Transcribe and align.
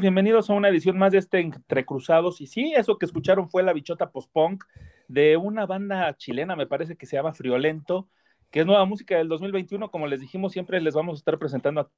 Bienvenidos 0.00 0.48
a 0.48 0.54
una 0.54 0.70
edición 0.70 0.96
más 0.96 1.12
de 1.12 1.18
este 1.18 1.40
Entre 1.40 1.84
Cruzados. 1.84 2.40
Y 2.40 2.46
sí, 2.46 2.72
eso 2.74 2.96
que 2.96 3.04
escucharon 3.04 3.50
fue 3.50 3.62
la 3.62 3.74
bichota 3.74 4.10
post-punk 4.10 4.64
de 5.08 5.36
una 5.36 5.66
banda 5.66 6.16
chilena, 6.16 6.56
me 6.56 6.66
parece 6.66 6.96
que 6.96 7.04
se 7.04 7.16
llama 7.16 7.34
Friolento, 7.34 8.08
que 8.50 8.60
es 8.60 8.66
nueva 8.66 8.86
música 8.86 9.18
del 9.18 9.28
2021. 9.28 9.90
Como 9.90 10.06
les 10.06 10.20
dijimos, 10.20 10.52
siempre 10.52 10.80
les 10.80 10.94
vamos 10.94 11.18
a 11.18 11.20
estar 11.20 11.38
presentando 11.38 11.82
a 11.82 11.90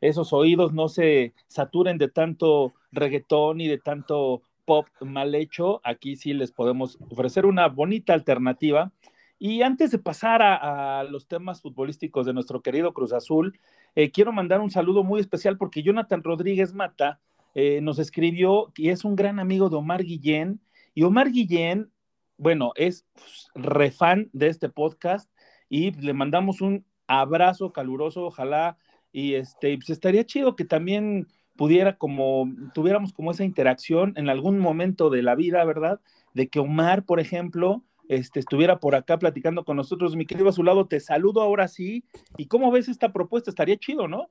esos 0.00 0.32
oídos, 0.32 0.72
no 0.72 0.88
se 0.88 1.34
saturen 1.48 1.98
de 1.98 2.08
tanto 2.08 2.74
reggaetón 2.92 3.60
y 3.60 3.66
de 3.66 3.78
tanto 3.78 4.42
pop 4.64 4.86
mal 5.00 5.34
hecho. 5.34 5.80
Aquí 5.82 6.14
sí 6.14 6.32
les 6.32 6.52
podemos 6.52 6.96
ofrecer 7.10 7.44
una 7.44 7.66
bonita 7.66 8.14
alternativa. 8.14 8.92
Y 9.40 9.62
antes 9.62 9.90
de 9.90 9.98
pasar 9.98 10.42
a 10.42 11.02
los 11.02 11.26
temas 11.26 11.60
futbolísticos 11.60 12.24
de 12.24 12.34
nuestro 12.34 12.62
querido 12.62 12.94
Cruz 12.94 13.12
Azul, 13.12 13.58
eh, 13.94 14.10
quiero 14.10 14.32
mandar 14.32 14.60
un 14.60 14.70
saludo 14.70 15.04
muy 15.04 15.20
especial 15.20 15.56
porque 15.56 15.82
Jonathan 15.82 16.22
Rodríguez 16.22 16.74
Mata 16.74 17.20
eh, 17.54 17.80
nos 17.80 17.98
escribió 17.98 18.72
y 18.76 18.88
es 18.88 19.04
un 19.04 19.14
gran 19.16 19.38
amigo 19.38 19.70
de 19.70 19.76
Omar 19.76 20.02
Guillén. 20.02 20.60
Y 20.94 21.02
Omar 21.04 21.30
Guillén, 21.30 21.90
bueno, 22.36 22.72
es 22.74 23.06
refan 23.54 24.30
de 24.32 24.48
este 24.48 24.68
podcast 24.68 25.30
y 25.68 25.92
le 25.92 26.12
mandamos 26.12 26.60
un 26.60 26.84
abrazo 27.06 27.72
caluroso, 27.72 28.24
ojalá. 28.24 28.76
Y 29.12 29.34
este, 29.34 29.76
pues 29.76 29.90
estaría 29.90 30.24
chido 30.24 30.56
que 30.56 30.64
también 30.64 31.28
pudiera 31.56 31.96
como, 31.96 32.52
tuviéramos 32.74 33.12
como 33.12 33.30
esa 33.30 33.44
interacción 33.44 34.12
en 34.16 34.28
algún 34.28 34.58
momento 34.58 35.08
de 35.08 35.22
la 35.22 35.36
vida, 35.36 35.64
¿verdad? 35.64 36.00
De 36.32 36.48
que 36.48 36.58
Omar, 36.58 37.04
por 37.04 37.20
ejemplo, 37.20 37.84
este, 38.08 38.40
estuviera 38.40 38.78
por 38.78 38.94
acá 38.94 39.18
platicando 39.18 39.64
con 39.64 39.76
nosotros. 39.76 40.16
Mi 40.16 40.26
querido 40.26 40.48
a 40.48 40.52
su 40.52 40.62
lado, 40.62 40.86
te 40.86 41.00
saludo 41.00 41.40
ahora 41.42 41.68
sí. 41.68 42.04
¿Y 42.36 42.46
cómo 42.46 42.70
ves 42.70 42.88
esta 42.88 43.12
propuesta? 43.12 43.50
Estaría 43.50 43.76
chido, 43.76 44.08
¿no? 44.08 44.30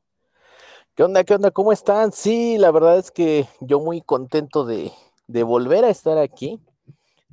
¿Qué 0.96 1.04
onda? 1.04 1.24
¿Qué 1.24 1.34
onda? 1.34 1.52
¿Cómo 1.52 1.72
están? 1.72 2.12
Sí, 2.12 2.58
la 2.58 2.72
verdad 2.72 2.98
es 2.98 3.12
que 3.12 3.48
yo 3.62 3.80
muy 3.80 4.02
contento 4.02 4.66
de, 4.66 4.92
de 5.28 5.44
volver 5.44 5.86
a 5.86 5.90
estar 5.90 6.18
aquí. 6.18 6.60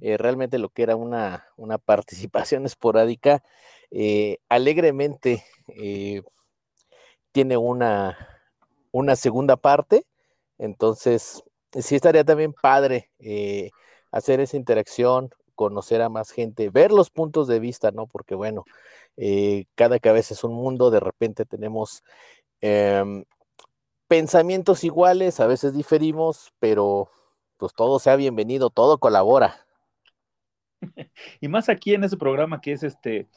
Eh, 0.01 0.17
realmente 0.17 0.59
lo 0.59 0.71
que 0.71 0.83
era 0.83 0.97
una, 0.97 1.47
una 1.56 1.78
participación 1.78 2.65
esporádica, 2.67 3.43
eh, 3.91 4.39
alegremente 4.49 5.45
eh, 5.69 6.22
tiene 7.33 7.57
una, 7.57 8.17
una 8.93 9.17
segunda 9.17 9.57
parte. 9.57 10.07
Entonces, 10.59 11.43
sí 11.72 11.97
estaría 11.97 12.25
también 12.25 12.53
padre 12.53 13.10
hacer 14.10 14.41
esa 14.41 14.57
interacción, 14.57 15.31
conocer 15.60 16.01
a 16.01 16.09
más 16.09 16.30
gente, 16.30 16.71
ver 16.71 16.91
los 16.91 17.10
puntos 17.10 17.47
de 17.47 17.60
vista, 17.60 17.91
¿no? 17.91 18.07
Porque 18.07 18.34
bueno, 18.34 18.65
eh, 19.18 19.66
cada 19.74 19.98
cabeza 19.98 20.33
es 20.33 20.42
un 20.42 20.54
mundo, 20.54 20.91
de 20.91 21.01
repente 21.01 21.45
tenemos 21.45 22.03
eh, 22.62 23.04
pensamientos 24.09 24.84
iguales, 24.84 25.39
a 25.39 25.47
veces 25.47 25.74
diferimos, 25.74 26.54
pero 26.60 27.10
pues 27.59 27.74
todo 27.74 27.98
sea 27.98 28.16
bienvenido, 28.16 28.71
todo 28.71 28.97
colabora. 28.97 29.66
Y 31.42 31.48
más 31.48 31.68
aquí 31.68 31.92
en 31.92 32.04
ese 32.04 32.16
programa 32.16 32.62
que 32.62 32.72
es 32.72 32.83
este 32.83 33.28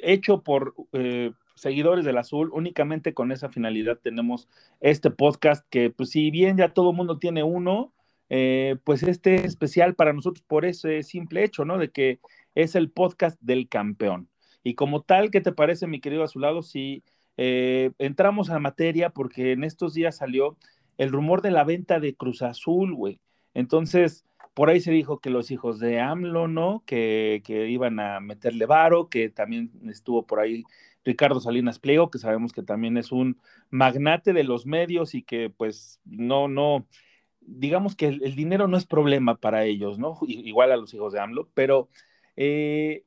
hecho 0.00 0.42
por 0.42 0.76
eh, 0.92 1.32
seguidores 1.56 2.04
del 2.04 2.18
azul, 2.18 2.50
únicamente 2.52 3.14
con 3.14 3.32
esa 3.32 3.48
finalidad 3.48 3.98
tenemos 4.00 4.48
este 4.78 5.10
podcast 5.10 5.66
que 5.70 5.90
pues 5.90 6.10
si 6.10 6.30
bien 6.30 6.56
ya 6.56 6.72
todo 6.72 6.90
el 6.90 6.96
mundo 6.96 7.18
tiene 7.18 7.42
uno, 7.42 7.92
eh, 8.36 8.78
pues 8.82 9.04
este 9.04 9.36
es 9.36 9.44
especial 9.44 9.94
para 9.94 10.12
nosotros 10.12 10.44
por 10.44 10.64
ese 10.64 11.04
simple 11.04 11.44
hecho, 11.44 11.64
¿no? 11.64 11.78
De 11.78 11.92
que 11.92 12.18
es 12.56 12.74
el 12.74 12.90
podcast 12.90 13.40
del 13.40 13.68
campeón. 13.68 14.28
Y 14.64 14.74
como 14.74 15.02
tal, 15.02 15.30
¿qué 15.30 15.40
te 15.40 15.52
parece, 15.52 15.86
mi 15.86 16.00
querido 16.00 16.24
Azulado, 16.24 16.62
si 16.62 17.04
eh, 17.36 17.92
entramos 17.98 18.50
a 18.50 18.58
materia? 18.58 19.10
Porque 19.10 19.52
en 19.52 19.62
estos 19.62 19.94
días 19.94 20.16
salió 20.16 20.56
el 20.98 21.12
rumor 21.12 21.42
de 21.42 21.52
la 21.52 21.62
venta 21.62 22.00
de 22.00 22.16
Cruz 22.16 22.42
Azul, 22.42 22.92
güey. 22.96 23.20
Entonces, 23.54 24.24
por 24.52 24.68
ahí 24.68 24.80
se 24.80 24.90
dijo 24.90 25.20
que 25.20 25.30
los 25.30 25.52
hijos 25.52 25.78
de 25.78 26.00
AMLO, 26.00 26.48
¿no? 26.48 26.82
Que, 26.86 27.40
que 27.46 27.68
iban 27.68 28.00
a 28.00 28.18
meterle 28.18 28.66
varo, 28.66 29.08
que 29.08 29.28
también 29.28 29.70
estuvo 29.88 30.26
por 30.26 30.40
ahí 30.40 30.64
Ricardo 31.04 31.38
Salinas 31.38 31.78
Pliego, 31.78 32.10
que 32.10 32.18
sabemos 32.18 32.52
que 32.52 32.64
también 32.64 32.96
es 32.96 33.12
un 33.12 33.38
magnate 33.70 34.32
de 34.32 34.42
los 34.42 34.66
medios 34.66 35.14
y 35.14 35.22
que 35.22 35.50
pues 35.50 36.00
no, 36.04 36.48
no, 36.48 36.88
digamos 37.46 37.96
que 37.96 38.06
el, 38.06 38.34
dinero 38.34 38.68
no 38.68 38.76
es 38.76 38.86
problema 38.86 39.36
para 39.36 39.64
ellos, 39.64 39.98
¿no? 39.98 40.18
Igual 40.26 40.72
a 40.72 40.76
los 40.76 40.92
hijos 40.94 41.12
de 41.12 41.20
AMLO, 41.20 41.48
pero 41.54 41.88
eh, 42.36 43.04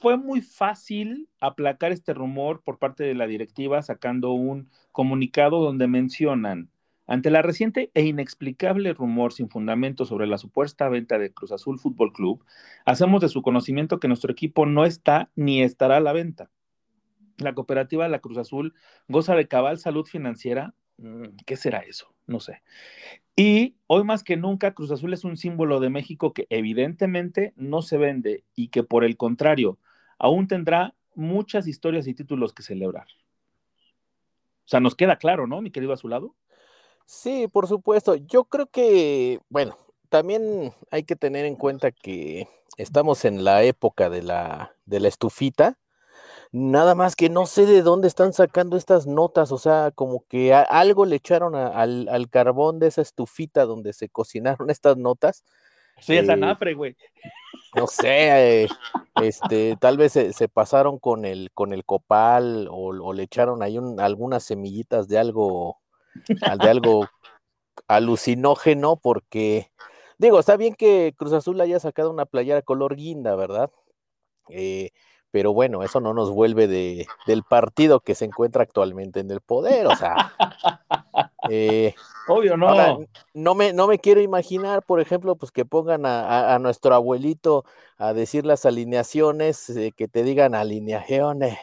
fue 0.00 0.16
muy 0.16 0.40
fácil 0.40 1.28
aplacar 1.40 1.92
este 1.92 2.14
rumor 2.14 2.62
por 2.62 2.78
parte 2.78 3.04
de 3.04 3.14
la 3.14 3.26
directiva 3.26 3.82
sacando 3.82 4.32
un 4.32 4.70
comunicado 4.92 5.62
donde 5.62 5.86
mencionan, 5.86 6.70
ante 7.06 7.30
la 7.30 7.42
reciente 7.42 7.90
e 7.94 8.02
inexplicable 8.02 8.94
rumor 8.94 9.32
sin 9.32 9.50
fundamento 9.50 10.06
sobre 10.06 10.26
la 10.26 10.38
supuesta 10.38 10.88
venta 10.88 11.18
de 11.18 11.32
Cruz 11.32 11.52
Azul 11.52 11.78
Fútbol 11.78 12.12
Club, 12.12 12.44
hacemos 12.86 13.20
de 13.20 13.28
su 13.28 13.42
conocimiento 13.42 14.00
que 14.00 14.08
nuestro 14.08 14.32
equipo 14.32 14.64
no 14.64 14.86
está 14.86 15.30
ni 15.36 15.62
estará 15.62 15.98
a 15.98 16.00
la 16.00 16.12
venta. 16.12 16.50
La 17.36 17.52
cooperativa 17.54 18.04
de 18.04 18.10
la 18.10 18.20
Cruz 18.20 18.38
Azul 18.38 18.74
goza 19.08 19.34
de 19.34 19.48
cabal 19.48 19.78
salud 19.78 20.06
financiera. 20.06 20.74
¿Qué 21.46 21.56
será 21.56 21.80
eso? 21.80 22.14
No 22.26 22.40
sé. 22.40 22.62
Y 23.36 23.76
hoy 23.86 24.04
más 24.04 24.22
que 24.22 24.36
nunca, 24.36 24.74
Cruz 24.74 24.90
Azul 24.90 25.12
es 25.12 25.24
un 25.24 25.36
símbolo 25.36 25.80
de 25.80 25.90
México 25.90 26.32
que 26.32 26.46
evidentemente 26.50 27.52
no 27.56 27.82
se 27.82 27.98
vende 27.98 28.44
y 28.54 28.68
que 28.68 28.82
por 28.82 29.04
el 29.04 29.16
contrario, 29.16 29.78
aún 30.18 30.46
tendrá 30.46 30.94
muchas 31.14 31.66
historias 31.66 32.06
y 32.06 32.14
títulos 32.14 32.52
que 32.52 32.62
celebrar. 32.62 33.06
O 34.64 34.68
sea, 34.68 34.80
nos 34.80 34.94
queda 34.94 35.16
claro, 35.16 35.46
¿no, 35.46 35.60
mi 35.60 35.70
querido 35.70 35.92
Azulado? 35.92 36.34
Sí, 37.06 37.48
por 37.48 37.66
supuesto. 37.68 38.14
Yo 38.14 38.44
creo 38.44 38.66
que, 38.66 39.40
bueno, 39.50 39.76
también 40.08 40.72
hay 40.90 41.02
que 41.02 41.16
tener 41.16 41.44
en 41.44 41.56
cuenta 41.56 41.92
que 41.92 42.48
estamos 42.76 43.24
en 43.24 43.44
la 43.44 43.62
época 43.62 44.08
de 44.08 44.22
la, 44.22 44.74
de 44.86 45.00
la 45.00 45.08
estufita. 45.08 45.78
Nada 46.56 46.94
más 46.94 47.16
que 47.16 47.28
no 47.28 47.46
sé 47.46 47.66
de 47.66 47.82
dónde 47.82 48.06
están 48.06 48.32
sacando 48.32 48.76
estas 48.76 49.08
notas, 49.08 49.50
o 49.50 49.58
sea, 49.58 49.90
como 49.92 50.24
que 50.28 50.54
algo 50.54 51.04
le 51.04 51.16
echaron 51.16 51.56
al, 51.56 52.08
al, 52.08 52.30
carbón 52.30 52.78
de 52.78 52.86
esa 52.86 53.02
estufita 53.02 53.64
donde 53.64 53.92
se 53.92 54.08
cocinaron 54.08 54.70
estas 54.70 54.96
notas. 54.96 55.42
Sí, 55.98 56.16
es 56.16 56.28
anafre, 56.28 56.74
güey. 56.74 56.96
No 57.74 57.88
sé, 57.88 58.62
eh, 58.62 58.68
este, 59.20 59.76
tal 59.80 59.96
vez 59.96 60.12
se, 60.12 60.48
pasaron 60.48 61.00
con 61.00 61.24
el, 61.24 61.50
con 61.54 61.72
el 61.72 61.84
copal 61.84 62.68
o, 62.70 63.12
le 63.12 63.24
echaron 63.24 63.60
ahí 63.60 63.76
algunas 63.98 64.44
semillitas 64.44 65.08
de 65.08 65.18
algo, 65.18 65.80
de 66.28 66.70
algo 66.70 67.08
alucinógeno, 67.88 68.94
porque 68.94 69.72
digo, 70.18 70.38
está 70.38 70.56
bien 70.56 70.76
que 70.76 71.14
Cruz 71.16 71.32
Azul 71.32 71.60
haya 71.60 71.80
sacado 71.80 72.12
una 72.12 72.26
playera 72.26 72.62
color 72.62 72.94
guinda, 72.94 73.34
¿verdad? 73.34 73.72
Eh, 74.50 74.90
pero 75.34 75.52
bueno, 75.52 75.82
eso 75.82 75.98
no 75.98 76.14
nos 76.14 76.30
vuelve 76.30 76.68
de, 76.68 77.08
del 77.26 77.42
partido 77.42 77.98
que 77.98 78.14
se 78.14 78.24
encuentra 78.24 78.62
actualmente 78.62 79.18
en 79.18 79.28
el 79.32 79.40
poder, 79.40 79.88
o 79.88 79.96
sea. 79.96 80.32
Eh, 81.50 81.94
Obvio, 82.26 82.56
no. 82.56 83.04
no, 83.34 83.54
me, 83.54 83.74
no 83.74 83.86
me 83.86 83.98
quiero 83.98 84.22
imaginar, 84.22 84.82
por 84.82 84.98
ejemplo, 84.98 85.36
pues 85.36 85.52
que 85.52 85.66
pongan 85.66 86.06
a, 86.06 86.58
nuestro 86.58 86.94
abuelito 86.94 87.66
a 87.98 88.14
decir 88.14 88.46
las 88.46 88.64
alineaciones, 88.64 89.68
eh, 89.68 89.92
que 89.94 90.08
te 90.08 90.22
digan 90.22 90.54
alineaciones 90.54 91.58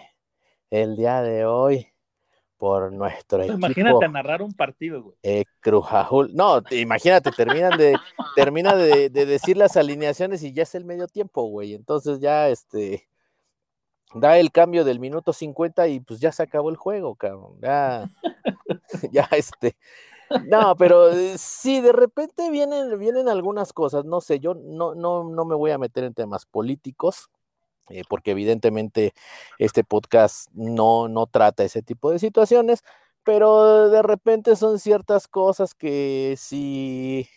el 0.69 0.97
día 0.97 1.23
de 1.23 1.45
hoy 1.45 1.87
por 2.57 2.91
nuestro 2.91 3.39
pues 3.39 3.49
equipo. 3.49 3.57
Imagínate 3.57 4.07
narrar 4.09 4.43
un 4.43 4.53
partido, 4.53 5.01
güey. 5.01 5.15
Eh, 5.23 5.45
No, 6.33 6.61
imagínate, 6.69 7.31
terminan 7.31 7.75
de, 7.75 7.97
termina 8.35 8.75
de, 8.75 9.09
de, 9.09 9.25
decir 9.25 9.57
las 9.57 9.77
alineaciones 9.77 10.43
y 10.43 10.53
ya 10.53 10.61
es 10.61 10.75
el 10.75 10.85
medio 10.85 11.07
tiempo, 11.07 11.41
güey. 11.45 11.73
Entonces 11.73 12.19
ya, 12.19 12.49
este, 12.49 13.09
da 14.13 14.37
el 14.37 14.51
cambio 14.51 14.83
del 14.83 14.99
minuto 14.99 15.33
50 15.33 15.87
y 15.87 15.99
pues 15.99 16.19
ya 16.19 16.31
se 16.31 16.43
acabó 16.43 16.69
el 16.69 16.75
juego, 16.75 17.15
cabrón. 17.15 17.57
Ya, 17.61 18.09
ya 19.11 19.27
este. 19.31 19.75
No, 20.47 20.75
pero 20.77 21.11
eh, 21.11 21.37
sí, 21.37 21.81
de 21.81 21.91
repente 21.91 22.49
vienen, 22.49 22.97
vienen 22.99 23.27
algunas 23.29 23.73
cosas, 23.73 24.05
no 24.05 24.21
sé, 24.21 24.39
yo 24.39 24.53
no, 24.53 24.95
no, 24.95 25.25
no 25.25 25.45
me 25.45 25.55
voy 25.55 25.71
a 25.71 25.77
meter 25.77 26.05
en 26.05 26.13
temas 26.13 26.45
políticos, 26.45 27.29
eh, 27.89 28.03
porque 28.09 28.31
evidentemente 28.31 29.13
este 29.59 29.83
podcast 29.83 30.49
no, 30.53 31.09
no 31.09 31.27
trata 31.27 31.63
ese 31.63 31.81
tipo 31.81 32.11
de 32.11 32.19
situaciones, 32.19 32.83
pero 33.23 33.89
de 33.89 34.01
repente 34.01 34.55
son 34.55 34.79
ciertas 34.79 35.27
cosas 35.27 35.75
que 35.75 36.35
si 36.37 37.27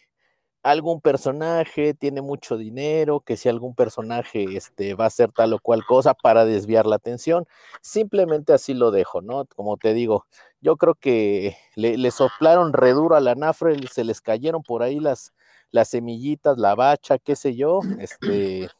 algún 0.64 1.02
personaje 1.02 1.92
tiene 1.92 2.22
mucho 2.22 2.56
dinero, 2.56 3.20
que 3.20 3.36
si 3.36 3.50
algún 3.50 3.74
personaje 3.74 4.56
este, 4.56 4.94
va 4.94 5.04
a 5.04 5.08
hacer 5.08 5.30
tal 5.30 5.52
o 5.52 5.58
cual 5.58 5.84
cosa 5.84 6.14
para 6.14 6.46
desviar 6.46 6.86
la 6.86 6.96
atención, 6.96 7.46
simplemente 7.82 8.54
así 8.54 8.72
lo 8.72 8.90
dejo, 8.90 9.20
¿no? 9.20 9.44
Como 9.54 9.76
te 9.76 9.92
digo, 9.92 10.26
yo 10.62 10.78
creo 10.78 10.94
que 10.94 11.54
le, 11.76 12.10
soplaron 12.10 12.72
reduro 12.72 13.14
a 13.14 13.20
la 13.20 13.34
nafre, 13.34 13.76
se 13.88 14.04
les 14.04 14.22
cayeron 14.22 14.62
por 14.62 14.82
ahí 14.82 15.00
las, 15.00 15.34
las 15.70 15.88
semillitas, 15.88 16.56
la 16.56 16.74
bacha, 16.74 17.18
qué 17.18 17.36
sé 17.36 17.54
yo, 17.54 17.80
este, 17.98 18.70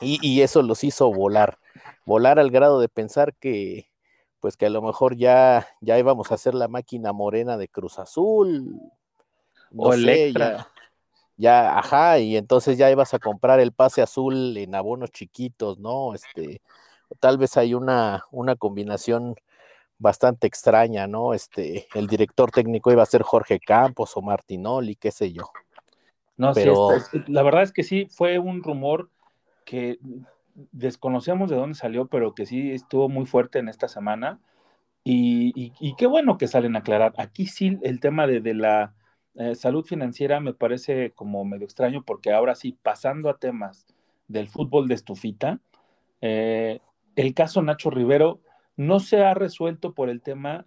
y, 0.00 0.26
y 0.26 0.40
eso 0.40 0.62
los 0.62 0.82
hizo 0.84 1.12
volar, 1.12 1.58
volar 2.06 2.38
al 2.38 2.50
grado 2.50 2.80
de 2.80 2.88
pensar 2.88 3.34
que, 3.34 3.90
pues 4.40 4.56
que 4.56 4.64
a 4.64 4.70
lo 4.70 4.80
mejor 4.80 5.16
ya, 5.16 5.68
ya 5.82 5.98
íbamos 5.98 6.30
a 6.30 6.36
hacer 6.36 6.54
la 6.54 6.68
máquina 6.68 7.12
morena 7.12 7.58
de 7.58 7.68
Cruz 7.68 7.98
Azul. 7.98 8.80
o 9.76 9.92
Electra 9.92 10.56
ya, 10.56 10.79
ajá, 11.46 12.18
y 12.18 12.36
entonces 12.36 12.76
ya 12.76 12.90
ibas 12.90 13.14
a 13.14 13.18
comprar 13.18 13.60
el 13.60 13.72
pase 13.72 14.02
azul 14.02 14.56
en 14.56 14.74
abonos 14.74 15.10
chiquitos, 15.10 15.78
¿no? 15.78 16.14
Este, 16.14 16.60
tal 17.18 17.38
vez 17.38 17.56
hay 17.56 17.74
una, 17.74 18.24
una 18.30 18.56
combinación 18.56 19.36
bastante 19.98 20.46
extraña, 20.46 21.06
¿no? 21.06 21.34
Este, 21.34 21.86
el 21.94 22.06
director 22.06 22.50
técnico 22.50 22.90
iba 22.90 23.02
a 23.02 23.06
ser 23.06 23.22
Jorge 23.22 23.60
Campos 23.60 24.16
o 24.16 24.22
Martinoli, 24.22 24.96
qué 24.96 25.10
sé 25.10 25.32
yo. 25.32 25.50
No, 26.36 26.52
Pero... 26.54 26.98
sí, 26.98 27.22
la 27.26 27.42
verdad 27.42 27.62
es 27.62 27.72
que 27.72 27.82
sí, 27.82 28.06
fue 28.10 28.38
un 28.38 28.62
rumor 28.62 29.10
que 29.64 29.98
desconocemos 30.72 31.50
de 31.50 31.56
dónde 31.56 31.74
salió, 31.74 32.06
pero 32.06 32.34
que 32.34 32.46
sí 32.46 32.72
estuvo 32.72 33.08
muy 33.08 33.26
fuerte 33.26 33.58
en 33.58 33.68
esta 33.68 33.88
semana. 33.88 34.40
Y, 35.04 35.52
y, 35.54 35.94
qué 35.96 36.06
bueno 36.06 36.36
que 36.36 36.46
salen 36.46 36.76
a 36.76 36.80
aclarar. 36.80 37.14
Aquí 37.16 37.46
sí 37.46 37.78
el 37.82 38.00
tema 38.00 38.26
de, 38.26 38.40
de 38.40 38.52
la 38.52 38.94
eh, 39.40 39.54
salud 39.54 39.86
financiera 39.86 40.38
me 40.38 40.52
parece 40.52 41.12
como 41.12 41.42
medio 41.46 41.64
extraño 41.64 42.02
porque 42.04 42.30
ahora 42.30 42.54
sí, 42.54 42.76
pasando 42.82 43.30
a 43.30 43.38
temas 43.38 43.86
del 44.28 44.48
fútbol 44.48 44.86
de 44.86 44.94
estufita, 44.96 45.60
eh, 46.20 46.80
el 47.16 47.32
caso 47.32 47.62
Nacho 47.62 47.88
Rivero 47.88 48.42
no 48.76 49.00
se 49.00 49.24
ha 49.24 49.32
resuelto 49.32 49.94
por 49.94 50.10
el 50.10 50.20
tema 50.20 50.66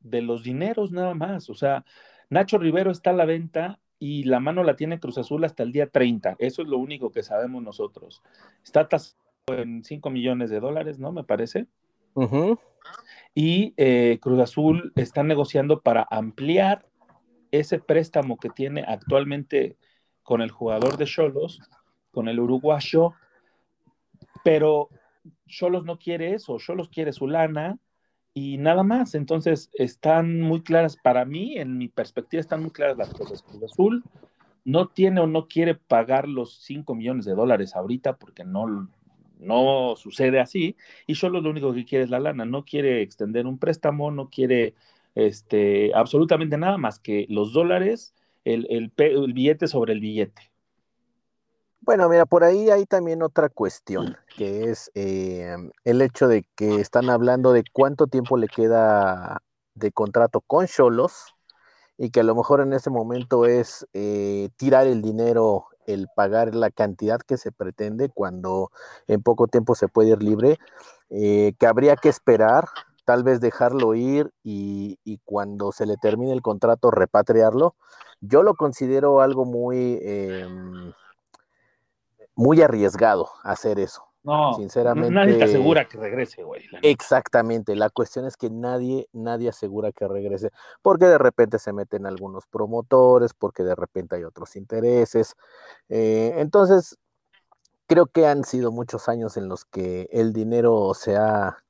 de 0.00 0.22
los 0.22 0.42
dineros 0.42 0.90
nada 0.90 1.12
más. 1.12 1.50
O 1.50 1.54
sea, 1.54 1.84
Nacho 2.30 2.56
Rivero 2.56 2.90
está 2.90 3.10
a 3.10 3.12
la 3.12 3.26
venta 3.26 3.78
y 3.98 4.24
la 4.24 4.40
mano 4.40 4.64
la 4.64 4.74
tiene 4.74 5.00
Cruz 5.00 5.18
Azul 5.18 5.44
hasta 5.44 5.62
el 5.62 5.72
día 5.72 5.90
30. 5.90 6.36
Eso 6.38 6.62
es 6.62 6.68
lo 6.68 6.78
único 6.78 7.12
que 7.12 7.22
sabemos 7.22 7.62
nosotros. 7.62 8.22
Está 8.64 8.88
tasado 8.88 9.18
en 9.48 9.84
5 9.84 10.08
millones 10.08 10.48
de 10.48 10.60
dólares, 10.60 10.98
¿no? 10.98 11.12
Me 11.12 11.24
parece. 11.24 11.66
Y 13.34 13.74
eh, 13.76 14.18
Cruz 14.22 14.40
Azul 14.40 14.94
está 14.96 15.22
negociando 15.22 15.82
para 15.82 16.08
ampliar 16.10 16.86
ese 17.58 17.78
préstamo 17.78 18.36
que 18.36 18.50
tiene 18.50 18.84
actualmente 18.86 19.76
con 20.22 20.42
el 20.42 20.50
jugador 20.50 20.96
de 20.96 21.04
Cholos, 21.04 21.60
con 22.10 22.28
el 22.28 22.40
uruguayo, 22.40 23.12
pero 24.42 24.88
Cholos 25.46 25.84
no 25.84 25.98
quiere 25.98 26.34
eso, 26.34 26.58
Cholos 26.58 26.88
quiere 26.88 27.12
su 27.12 27.26
lana 27.26 27.78
y 28.32 28.58
nada 28.58 28.82
más. 28.82 29.14
Entonces 29.14 29.70
están 29.74 30.40
muy 30.40 30.62
claras, 30.62 30.96
para 30.96 31.24
mí, 31.24 31.56
en 31.56 31.78
mi 31.78 31.88
perspectiva, 31.88 32.40
están 32.40 32.62
muy 32.62 32.70
claras 32.70 32.96
las 32.96 33.12
cosas. 33.12 33.42
Cruz 33.42 33.62
Azul 33.62 34.04
no 34.64 34.88
tiene 34.88 35.20
o 35.20 35.26
no 35.26 35.46
quiere 35.46 35.74
pagar 35.74 36.28
los 36.28 36.62
5 36.62 36.94
millones 36.94 37.26
de 37.26 37.34
dólares 37.34 37.76
ahorita 37.76 38.16
porque 38.16 38.44
no, 38.44 38.88
no 39.38 39.94
sucede 39.96 40.40
así. 40.40 40.76
Y 41.06 41.14
Cholos 41.14 41.42
lo 41.42 41.50
único 41.50 41.72
que 41.72 41.84
quiere 41.84 42.04
es 42.04 42.10
la 42.10 42.20
lana, 42.20 42.44
no 42.44 42.64
quiere 42.64 43.02
extender 43.02 43.46
un 43.46 43.58
préstamo, 43.58 44.10
no 44.10 44.30
quiere 44.30 44.74
este, 45.14 45.92
absolutamente 45.94 46.56
nada 46.58 46.78
más 46.78 46.98
que 46.98 47.26
los 47.28 47.52
dólares, 47.52 48.14
el, 48.44 48.66
el, 48.70 49.32
billete 49.32 49.68
sobre 49.68 49.92
el 49.92 50.00
billete. 50.00 50.50
Bueno, 51.80 52.08
mira, 52.08 52.24
por 52.24 52.44
ahí 52.44 52.70
hay 52.70 52.86
también 52.86 53.22
otra 53.22 53.48
cuestión, 53.50 54.16
que 54.36 54.70
es 54.70 54.90
eh, 54.94 55.54
el 55.84 56.00
hecho 56.00 56.28
de 56.28 56.46
que 56.54 56.76
están 56.76 57.10
hablando 57.10 57.52
de 57.52 57.62
cuánto 57.72 58.06
tiempo 58.06 58.38
le 58.38 58.48
queda 58.48 59.42
de 59.74 59.92
contrato 59.92 60.40
con 60.40 60.66
Cholos 60.66 61.34
y 61.98 62.10
que 62.10 62.20
a 62.20 62.24
lo 62.24 62.34
mejor 62.34 62.60
en 62.60 62.72
ese 62.72 62.90
momento 62.90 63.44
es 63.44 63.86
eh, 63.92 64.48
tirar 64.56 64.86
el 64.86 65.02
dinero, 65.02 65.66
el 65.86 66.08
pagar 66.14 66.54
la 66.54 66.70
cantidad 66.70 67.20
que 67.20 67.36
se 67.36 67.52
pretende 67.52 68.08
cuando 68.08 68.70
en 69.06 69.22
poco 69.22 69.46
tiempo 69.46 69.74
se 69.74 69.88
puede 69.88 70.10
ir 70.10 70.22
libre, 70.22 70.58
eh, 71.10 71.52
que 71.58 71.66
habría 71.66 71.96
que 71.96 72.08
esperar 72.08 72.64
tal 73.04 73.22
vez 73.22 73.40
dejarlo 73.40 73.94
ir 73.94 74.32
y, 74.42 74.98
cuando 75.24 75.72
se 75.72 75.86
le 75.86 75.96
termine 75.96 76.32
el 76.32 76.42
contrato 76.42 76.90
repatriarlo. 76.90 77.74
Yo 78.20 78.42
lo 78.42 78.54
considero 78.54 79.20
algo 79.20 79.44
muy, 79.44 79.98
em, 80.02 80.92
muy 82.34 82.62
arriesgado 82.62 83.28
hacer 83.42 83.78
eso. 83.78 84.04
No, 84.24 84.54
sinceramente. 84.54 85.10
Nadie 85.10 85.36
te 85.36 85.44
asegura 85.44 85.84
que 85.86 85.98
regrese, 85.98 86.42
güey. 86.42 86.62
Exactamente. 86.80 87.76
La 87.76 87.90
cuestión 87.90 88.24
es 88.24 88.38
que 88.38 88.48
nadie, 88.48 89.06
nadie 89.12 89.50
asegura 89.50 89.92
que 89.92 90.08
regrese, 90.08 90.50
porque 90.80 91.04
de 91.04 91.18
repente 91.18 91.58
se 91.58 91.74
meten 91.74 92.06
algunos 92.06 92.46
promotores, 92.46 93.34
porque 93.34 93.62
de 93.62 93.74
repente 93.74 94.16
hay 94.16 94.24
otros 94.24 94.56
intereses. 94.56 95.34
Eh, 95.90 96.36
entonces, 96.38 96.96
creo 97.86 98.06
que 98.06 98.26
han 98.26 98.44
sido 98.44 98.72
muchos 98.72 99.10
años 99.10 99.36
en 99.36 99.48
los 99.48 99.66
que 99.66 100.08
el 100.10 100.32
dinero 100.32 100.94
se 100.94 101.16
ha 101.16 101.63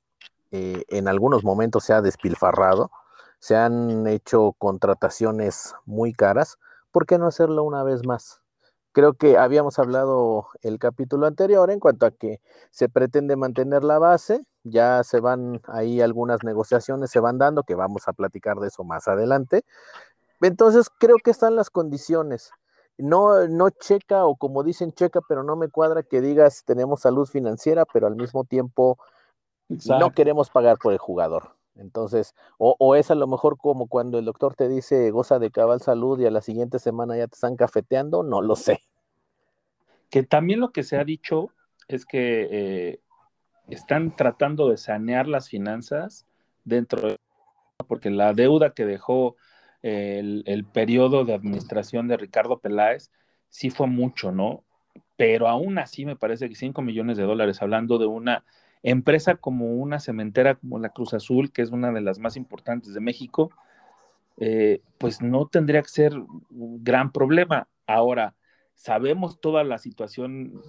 eh, 0.57 0.85
en 0.87 1.09
algunos 1.09 1.43
momentos 1.43 1.83
se 1.83 1.93
ha 1.95 2.01
despilfarrado, 2.01 2.93
se 3.41 3.57
han 3.57 4.07
hecho 4.07 4.53
contrataciones 4.57 5.75
muy 5.85 6.13
caras, 6.13 6.59
¿por 6.93 7.07
qué 7.07 7.19
no 7.19 7.27
hacerlo 7.27 7.65
una 7.65 7.83
vez 7.83 8.07
más? 8.07 8.41
Creo 8.93 9.15
que 9.15 9.37
habíamos 9.37 9.81
hablado 9.81 10.47
el 10.63 10.79
capítulo 10.79 11.27
anterior 11.27 11.73
en 11.73 11.81
cuanto 11.81 12.07
a 12.07 12.13
que 12.13 12.41
se 12.71 12.89
pretende 12.89 13.35
mantener 13.35 13.83
la 13.83 13.99
base, 13.99 14.47
ya 14.63 15.03
se 15.03 15.19
van 15.19 15.61
ahí 15.67 16.01
algunas 16.01 16.45
negociaciones, 16.45 17.11
se 17.11 17.19
van 17.19 17.39
dando, 17.39 17.65
que 17.65 17.75
vamos 17.75 18.07
a 18.07 18.13
platicar 18.13 18.59
de 18.59 18.69
eso 18.69 18.85
más 18.85 19.09
adelante. 19.09 19.65
Entonces 20.41 20.89
creo 21.01 21.17
que 21.17 21.33
están 21.33 21.57
las 21.57 21.69
condiciones. 21.71 22.53
no, 22.99 23.49
no 23.49 23.71
checa 23.71 24.25
o 24.25 24.37
como 24.37 24.63
dicen 24.63 24.93
checa, 24.93 25.21
pero 25.29 25.43
no 25.43 25.57
me 25.57 25.69
cuadra 25.69 26.05
que 26.05 26.21
digas 26.21 26.63
tenemos 26.65 27.01
salud 27.01 27.27
financiera, 27.27 27.85
pero 27.93 28.07
al 28.07 28.15
mismo 28.15 28.45
tiempo 28.45 28.99
no 29.87 30.11
queremos 30.12 30.50
pagar 30.50 30.78
por 30.78 30.93
el 30.93 30.99
jugador. 30.99 31.57
Entonces, 31.76 32.35
o, 32.59 32.76
o, 32.78 32.95
es 32.95 33.11
a 33.11 33.14
lo 33.14 33.26
mejor 33.26 33.59
como 33.59 33.88
cuando 33.88 34.19
el 34.19 34.25
doctor 34.25 34.54
te 34.54 34.69
dice 34.69 35.11
goza 35.11 35.38
de 35.38 35.50
cabal 35.50 35.81
salud 35.81 36.21
y 36.21 36.26
a 36.26 36.31
la 36.31 36.40
siguiente 36.40 36.78
semana 36.78 37.16
ya 37.16 37.26
te 37.26 37.35
están 37.35 37.57
cafeteando, 37.57 38.23
no 38.23 38.43
lo 38.43 38.54
sé. 38.54 38.81
Que 40.09 40.23
también 40.23 40.61
lo 40.61 40.71
que 40.71 40.85
se 40.85 40.97
ha 40.97 41.04
dicho 41.04 41.50
es 41.88 42.07
que 42.07 42.49
eh, 42.50 43.00
están 43.69 44.14
tratando 44.14 44.69
de 44.69 44.76
sanear 44.76 45.26
las 45.26 45.49
finanzas 45.49 46.26
dentro 46.64 47.09
de 47.09 47.16
porque 47.88 48.11
la 48.11 48.33
deuda 48.33 48.73
que 48.73 48.87
dejó 48.87 49.37
el, 49.83 50.45
el, 50.47 50.64
periodo 50.64 51.25
de 51.25 51.35
administración 51.35 52.09
de 52.09 52.16
Ricardo 52.16 52.61
Peláez 52.61 53.11
sí 53.49 53.71
fue 53.71 53.88
mucho, 53.88 54.33
¿no? 54.33 54.64
Pero 55.16 55.49
aún 55.49 55.78
así 55.78 56.07
me 56.07 56.16
parece 56.16 56.49
que 56.49 56.54
5 56.54 56.81
millones 56.83 57.16
de 57.16 57.25
dólares, 57.25 57.61
hablando 57.61 57.99
de 57.99 58.07
una 58.07 58.45
empresa 58.85 59.37
como 59.37 59.73
una 59.75 59.99
cementera 59.99 60.55
como 60.57 60.79
la 60.79 60.91
Cruz 60.91 61.14
Azul, 61.14 61.50
que 61.50 61.62
es 61.62 61.71
una 61.71 61.91
de 61.91 62.03
las 62.03 62.19
más 62.19 62.37
importantes 62.37 62.93
de 62.93 63.00
México, 63.00 63.50
eh, 64.37 64.83
pues 64.99 65.23
no 65.23 65.47
tendría 65.47 65.83
que 65.83 65.88
ser 65.88 66.12
un 66.14 66.85
gran 66.85 67.11
problema. 67.11 67.67
Ahora, 67.87 68.35
sabemos 68.75 69.41
toda 69.41 69.64
la 69.64 69.79
situación 69.79 70.61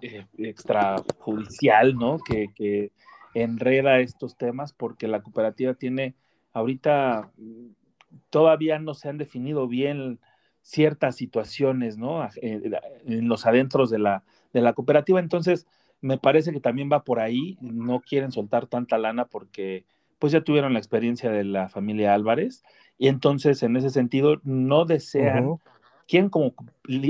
eh, 0.00 0.26
extrajudicial, 0.38 1.94
¿no? 1.94 2.18
Que, 2.18 2.90
enreda 3.34 4.00
estos 4.00 4.36
temas 4.36 4.74
porque 4.74 5.08
la 5.08 5.22
cooperativa 5.22 5.72
tiene 5.72 6.14
ahorita 6.52 7.32
todavía 8.28 8.78
no 8.78 8.92
se 8.92 9.08
han 9.08 9.16
definido 9.16 9.66
bien 9.68 10.20
ciertas 10.60 11.16
situaciones, 11.16 11.96
¿no? 11.96 12.28
Eh, 12.42 12.60
en 13.06 13.28
los 13.28 13.46
adentros 13.46 13.88
de 13.88 14.00
la, 14.00 14.22
de 14.52 14.60
la 14.60 14.74
cooperativa. 14.74 15.18
Entonces, 15.18 15.66
me 16.02 16.18
parece 16.18 16.52
que 16.52 16.60
también 16.60 16.90
va 16.92 17.04
por 17.04 17.20
ahí. 17.20 17.56
No 17.60 18.00
quieren 18.00 18.32
soltar 18.32 18.66
tanta 18.66 18.98
lana 18.98 19.24
porque 19.24 19.86
pues 20.18 20.32
ya 20.32 20.42
tuvieron 20.42 20.74
la 20.74 20.78
experiencia 20.78 21.30
de 21.30 21.44
la 21.44 21.68
familia 21.68 22.14
Álvarez 22.14 22.62
y 22.98 23.08
entonces 23.08 23.62
en 23.62 23.76
ese 23.76 23.90
sentido 23.90 24.40
no 24.44 24.84
desean 24.84 25.58
quieren 26.06 26.28
como 26.28 26.54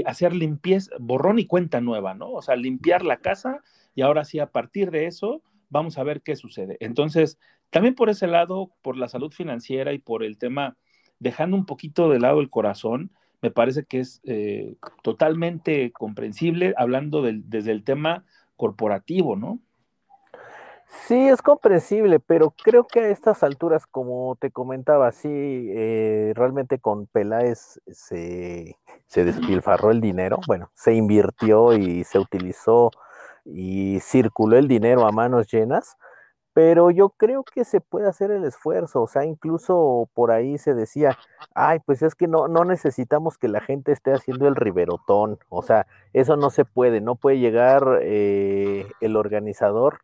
hacer 0.07 0.35
limpieza, 0.35 0.93
borrón 1.01 1.39
y 1.39 1.47
cuenta 1.47 1.81
nueva, 1.81 2.15
¿no? 2.15 2.31
O 2.31 2.43
sea, 2.43 2.57
limpiar 2.57 3.05
la 3.05 3.17
casa 3.17 3.61
y 3.95 4.03
ahora 4.03 4.25
sí, 4.25 4.39
a 4.39 4.47
partir 4.47 4.91
de 4.91 5.07
eso, 5.07 5.43
vamos 5.71 5.99
a 5.99 6.05
ver 6.05 6.23
qué 6.23 6.37
sucede. 6.37 6.77
Entonces, 6.81 7.39
también 7.71 7.95
por 7.95 8.11
ese 8.11 8.27
lado, 8.27 8.71
por 8.83 8.97
la 8.97 9.09
salud 9.09 9.33
financiera 9.33 9.93
y 9.93 9.99
por 9.99 10.23
el 10.23 10.39
tema, 10.39 10.77
dejando 11.19 11.57
un 11.57 11.67
poquito 11.67 12.09
de 12.11 12.21
lado 12.21 12.41
el 12.41 12.51
corazón, 12.51 13.11
me 13.41 13.51
parece 13.51 13.85
que 13.85 13.99
es 13.99 14.21
eh, 14.25 14.77
totalmente 15.03 15.91
comprensible, 15.91 16.75
hablando 16.77 17.23
del, 17.23 17.43
desde 17.51 17.73
el 17.73 17.83
tema 17.83 18.25
corporativo, 18.57 19.37
¿no? 19.37 19.59
Sí, 21.07 21.29
es 21.29 21.41
comprensible, 21.41 22.21
pero 22.21 22.51
creo 22.51 22.87
que 22.87 23.01
a 23.01 23.09
estas 23.09 23.43
alturas, 23.43 23.87
como 23.87 24.37
te 24.39 24.51
comentaba, 24.51 25.11
sí, 25.11 25.29
eh, 25.75 26.33
realmente 26.37 26.79
con 26.79 27.07
Peláez 27.07 27.81
se, 27.91 28.77
se 29.07 29.25
despilfarró 29.25 29.91
el 29.91 30.01
dinero, 30.03 30.39
bueno, 30.47 30.71
se 30.75 30.95
invirtió 30.95 31.73
y 31.73 32.05
se 32.05 32.19
utilizó 32.19 32.91
y 33.45 34.01
circuló 34.01 34.59
el 34.59 34.69
dinero 34.69 35.07
a 35.07 35.13
manos 35.13 35.51
llenas, 35.51 35.97
pero 36.55 36.91
yo 36.91 37.11
creo 37.11 37.45
que 37.45 37.65
se 37.65 37.81
puede 37.81 38.09
hacer 38.09 38.31
el 38.31 38.45
esfuerzo, 38.45 39.03
o 39.03 39.07
sea, 39.07 39.25
incluso 39.25 40.09
por 40.15 40.31
ahí 40.31 40.59
se 40.59 40.75
decía, 40.75 41.19
ay, 41.55 41.79
pues 41.87 42.03
es 42.03 42.15
que 42.15 42.29
no, 42.29 42.49
no 42.49 42.65
necesitamos 42.65 43.39
que 43.39 43.49
la 43.49 43.61
gente 43.61 43.93
esté 43.93 44.13
haciendo 44.13 44.49
el 44.49 44.57
riberotón, 44.57 45.39
o 45.49 45.63
sea, 45.63 45.87
eso 46.13 46.37
no 46.37 46.51
se 46.51 46.65
puede, 46.65 47.01
no 47.01 47.17
puede 47.17 47.39
llegar 47.39 48.01
eh, 48.03 48.87
el 49.01 49.17
organizador 49.17 50.01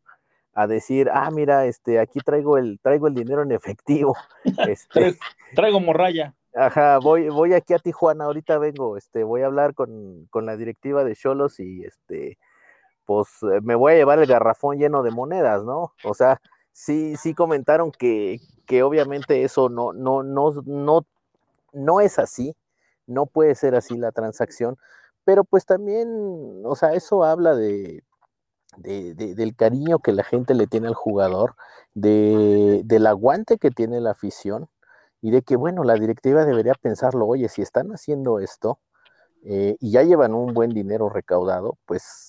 a 0.55 0.67
decir, 0.67 1.09
ah, 1.12 1.31
mira, 1.31 1.67
este, 1.67 2.00
aquí 2.00 2.19
traigo 2.21 2.59
el, 2.59 2.81
traigo 2.81 3.07
el 3.07 3.14
dinero 3.14 3.43
en 3.43 3.52
efectivo. 3.52 4.17
Este, 4.69 5.17
traigo 5.55 5.78
morralla. 5.78 6.35
Ajá, 6.55 6.99
voy, 6.99 7.28
voy 7.28 7.52
aquí 7.52 7.75
a 7.75 7.78
Tijuana, 7.78 8.25
ahorita 8.25 8.59
vengo, 8.59 8.97
este, 8.97 9.23
voy 9.23 9.43
a 9.43 9.47
hablar 9.47 9.75
con, 9.75 10.26
con 10.31 10.47
la 10.47 10.57
directiva 10.57 11.05
de 11.05 11.14
Cholos 11.14 11.61
y 11.61 11.85
este, 11.85 12.38
pues 13.09 13.29
eh, 13.43 13.61
me 13.62 13.75
voy 13.75 13.95
a 13.95 13.97
llevar 13.97 14.19
el 14.19 14.27
garrafón 14.27 14.77
lleno 14.77 15.03
de 15.03 15.11
monedas, 15.11 15.65
¿no? 15.65 15.95
O 16.05 16.12
sea, 16.12 16.43
sí, 16.73 17.17
sí 17.17 17.33
comentaron 17.33 17.91
que, 17.91 18.38
que 18.67 18.83
obviamente 18.83 19.45
eso 19.45 19.71
no, 19.71 19.95
no, 19.95 20.23
no, 20.23 20.53
no, 20.67 21.07
no 21.73 22.00
es 22.03 22.19
así, 22.19 22.55
no 23.07 23.25
puede 23.25 23.55
ser 23.55 23.75
así 23.75 23.97
la 23.97 24.12
transacción, 24.12 24.77
pero 25.25 25.45
pues 25.45 25.65
también, 25.65 26.07
o 26.67 26.77
sea, 26.77 26.93
eso 26.93 27.25
habla 27.25 27.55
de, 27.55 28.05
de, 28.77 29.15
del 29.15 29.57
cariño 29.57 30.00
que 30.00 30.12
la 30.12 30.23
gente 30.23 30.53
le 30.53 30.67
tiene 30.67 30.88
al 30.88 30.95
jugador, 30.95 31.55
de, 31.95 32.83
del 32.85 33.07
aguante 33.07 33.57
que 33.57 33.71
tiene 33.71 34.03
la 34.03 34.11
afición 34.11 34.69
y 35.23 35.31
de 35.31 35.41
que, 35.41 35.57
bueno, 35.57 35.83
la 35.83 35.95
directiva 35.95 36.45
debería 36.45 36.75
pensarlo, 36.75 37.27
oye, 37.27 37.49
si 37.49 37.62
están 37.62 37.88
haciendo 37.91 38.38
esto 38.38 38.81
eh, 39.45 39.77
y 39.81 39.93
ya 39.93 40.03
llevan 40.03 40.35
un 40.35 40.53
buen 40.53 40.71
dinero 40.71 41.09
recaudado, 41.09 41.79
pues 41.87 42.27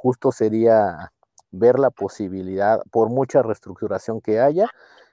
justo 0.00 0.32
sería 0.32 1.12
ver 1.50 1.78
la 1.78 1.90
posibilidad, 1.90 2.82
por 2.90 3.10
mucha 3.10 3.42
reestructuración 3.42 4.22
que 4.22 4.40
haya, 4.40 4.66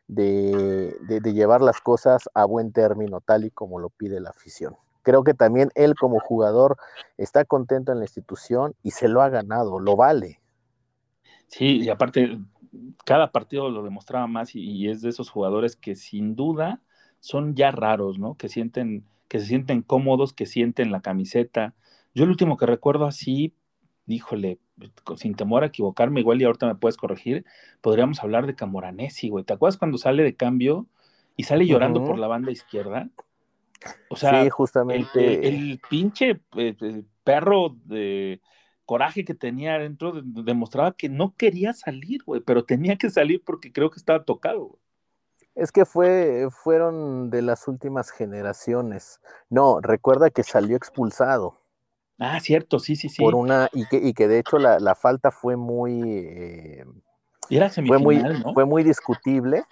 de, 0.07 0.95
de, 1.01 1.33
llevar 1.33 1.59
las 1.59 1.81
cosas 1.81 2.29
a 2.33 2.45
buen 2.45 2.71
término, 2.71 3.19
tal 3.19 3.43
y 3.43 3.51
como 3.51 3.79
lo 3.79 3.89
pide 3.89 4.21
la 4.21 4.29
afición. 4.29 4.77
Creo 5.03 5.25
que 5.25 5.33
también 5.33 5.71
él 5.75 5.95
como 5.95 6.21
jugador 6.21 6.77
está 7.17 7.43
contento 7.43 7.91
en 7.91 7.97
la 7.99 8.05
institución 8.05 8.75
y 8.81 8.91
se 8.91 9.09
lo 9.09 9.21
ha 9.21 9.27
ganado, 9.27 9.79
lo 9.79 9.97
vale. 9.97 10.39
Sí, 11.47 11.81
y 11.81 11.89
aparte, 11.89 12.39
cada 13.05 13.33
partido 13.33 13.69
lo 13.69 13.83
demostraba 13.83 14.27
más 14.27 14.55
y, 14.55 14.87
es 14.87 15.01
de 15.01 15.09
esos 15.09 15.29
jugadores 15.29 15.75
que 15.75 15.95
sin 15.95 16.37
duda 16.37 16.81
son 17.19 17.55
ya 17.55 17.71
raros, 17.71 18.19
¿no? 18.19 18.35
Que 18.35 18.47
sienten, 18.47 19.03
que 19.27 19.39
se 19.39 19.47
sienten 19.47 19.81
cómodos, 19.81 20.31
que 20.31 20.45
sienten 20.45 20.93
la 20.93 21.01
camiseta. 21.01 21.73
Yo 22.13 22.23
el 22.23 22.29
último 22.29 22.55
que 22.55 22.65
recuerdo 22.65 23.05
así, 23.05 23.53
híjole, 24.05 24.59
sin 25.15 25.35
temor 25.35 25.63
a 25.63 25.67
equivocarme, 25.67 26.19
igual 26.19 26.41
y 26.41 26.45
ahorita 26.45 26.67
me 26.67 26.75
puedes 26.75 26.97
corregir, 26.97 27.45
podríamos 27.81 28.21
hablar 28.23 28.47
de 28.47 28.55
Camoranesi, 28.55 29.29
güey. 29.29 29.43
¿Te 29.43 29.53
acuerdas 29.53 29.77
cuando 29.77 29.97
sale 29.97 30.23
de 30.23 30.35
cambio 30.35 30.87
y 31.35 31.43
sale 31.43 31.65
llorando 31.65 32.03
por 32.03 32.17
la 32.19 32.27
banda 32.27 32.51
izquierda? 32.51 33.09
O 34.09 34.15
sea, 34.15 34.43
sí, 34.43 34.49
justamente. 34.49 35.47
El, 35.47 35.79
pinche 35.89 36.41
eh, 36.55 37.03
perro 37.23 37.75
de 37.85 38.41
coraje 38.85 39.25
que 39.25 39.33
tenía 39.33 39.75
adentro 39.75 40.13
demostraba 40.23 40.93
que 40.93 41.09
no 41.09 41.35
quería 41.35 41.73
salir, 41.73 42.23
güey, 42.25 42.41
pero 42.41 42.63
tenía 42.63 42.97
que 42.97 43.09
salir 43.09 43.43
porque 43.45 43.71
creo 43.71 43.89
que 43.91 43.99
estaba 43.99 44.23
tocado. 44.23 44.79
Es 45.55 45.71
que 45.71 45.85
fue, 45.85 46.47
fueron 46.51 47.29
de 47.29 47.41
las 47.41 47.67
últimas 47.67 48.11
generaciones. 48.11 49.19
No, 49.49 49.81
recuerda 49.81 50.29
que 50.29 50.43
salió 50.43 50.77
expulsado. 50.77 51.59
Ah, 52.19 52.39
cierto, 52.39 52.79
sí, 52.79 52.95
sí, 52.95 53.09
sí. 53.09 53.21
Por 53.21 53.35
una, 53.35 53.69
y 53.73 53.85
que, 53.85 53.97
y 53.97 54.13
que 54.13 54.27
de 54.27 54.39
hecho 54.39 54.57
la, 54.57 54.79
la 54.79 54.95
falta 54.95 55.31
fue 55.31 55.55
muy. 55.55 56.01
Eh, 56.03 56.85
fue 57.85 57.99
muy, 57.99 58.17
¿no? 58.17 58.53
fue 58.53 58.65
muy 58.65 58.83
discutible. 58.83 59.63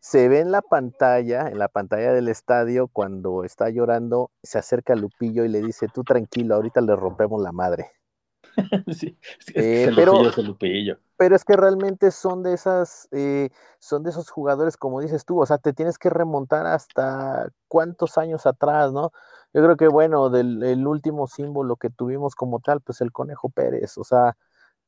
Se 0.00 0.28
ve 0.28 0.40
en 0.40 0.52
la 0.52 0.62
pantalla, 0.62 1.48
en 1.48 1.58
la 1.58 1.68
pantalla 1.68 2.12
del 2.12 2.28
estadio, 2.28 2.86
cuando 2.88 3.44
está 3.44 3.68
llorando, 3.70 4.30
se 4.42 4.58
acerca 4.58 4.94
Lupillo 4.94 5.44
y 5.44 5.48
le 5.48 5.60
dice: 5.60 5.88
Tú 5.92 6.04
tranquilo, 6.04 6.54
ahorita 6.54 6.80
le 6.80 6.94
rompemos 6.94 7.42
la 7.42 7.52
madre. 7.52 7.90
sí, 8.94 9.18
es 9.38 9.46
que 9.46 9.84
eh, 9.84 9.92
pero, 9.94 10.20
pero 11.16 11.36
es 11.36 11.44
que 11.44 11.56
realmente 11.56 12.10
son 12.10 12.42
de 12.42 12.54
esas, 12.54 13.08
eh, 13.10 13.50
son 13.78 14.02
de 14.02 14.10
esos 14.10 14.30
jugadores, 14.30 14.76
como 14.76 15.00
dices 15.00 15.24
tú, 15.24 15.40
o 15.40 15.46
sea, 15.46 15.58
te 15.58 15.72
tienes 15.72 15.98
que 15.98 16.10
remontar 16.10 16.66
hasta 16.66 17.50
cuántos 17.66 18.18
años 18.18 18.46
atrás, 18.46 18.92
¿no? 18.92 19.12
Yo 19.54 19.62
creo 19.62 19.76
que, 19.76 19.88
bueno, 19.88 20.28
del 20.30 20.62
el 20.62 20.86
último 20.86 21.26
símbolo 21.26 21.76
que 21.76 21.90
tuvimos 21.90 22.34
como 22.34 22.60
tal, 22.60 22.80
pues 22.82 23.00
el 23.00 23.12
Conejo 23.12 23.48
Pérez, 23.48 23.96
o 23.98 24.04
sea, 24.04 24.36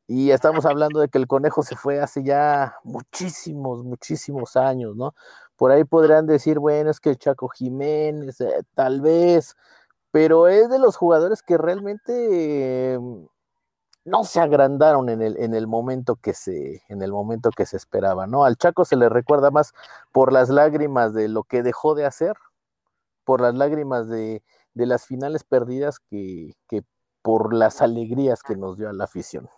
y 0.09 0.33
estamos 0.33 0.67
hablando 0.67 1.01
de 1.01 1.09
que 1.09 1.19
el 1.19 1.29
Conejo 1.29 1.63
se 1.63 1.77
fue 1.77 2.01
hace 2.01 2.25
ya 2.25 2.77
muchísimos, 2.85 3.85
muchísimos 3.85 4.57
años, 4.57 4.97
¿no? 4.97 5.15
Por 5.57 5.73
ahí 5.73 5.85
podrían 5.85 6.27
decir, 6.27 6.59
bueno, 6.59 6.91
es 6.91 7.01
que 7.01 7.11
el 7.11 7.19
Chaco 7.19 7.49
Jiménez, 7.49 8.41
eh, 8.43 8.63
tal 8.75 9.01
vez, 9.03 9.57
pero 10.13 10.49
es 10.49 10.71
de 10.71 10.79
los 10.81 10.97
jugadores 10.97 11.43
que 11.43 11.59
realmente 11.59 12.99
no 14.05 14.25
se 14.25 14.41
agrandaron 14.41 15.09
en 15.11 15.23
el, 15.23 15.37
en 15.39 15.55
el 15.55 15.67
momento 15.67 16.17
que 16.17 16.35
se, 16.35 16.83
en 16.89 17.03
el 17.03 17.13
momento 17.13 17.51
que 17.51 17.67
se 17.67 17.77
esperaba, 17.77 18.27
¿no? 18.27 18.45
Al 18.45 18.57
Chaco 18.57 18.85
se 18.85 18.97
le 18.97 19.09
recuerda 19.09 19.51
más 19.51 19.73
por 20.13 20.33
las 20.33 20.49
lágrimas 20.49 21.13
de 21.15 21.29
lo 21.29 21.45
que 21.45 21.63
dejó 21.63 21.95
de 21.95 22.07
hacer, 22.07 22.35
por 23.25 23.41
las 23.41 23.55
lágrimas 23.55 24.09
de, 24.09 24.43
de 24.75 24.87
las 24.87 25.07
finales 25.07 25.45
perdidas 25.45 25.99
que, 25.99 26.55
que 26.69 26.83
por 27.23 27.55
las 27.55 27.83
alegrías 27.83 28.43
que 28.43 28.57
nos 28.57 28.79
dio 28.79 28.89
a 28.89 28.93
la 28.93 29.05
afición. 29.05 29.49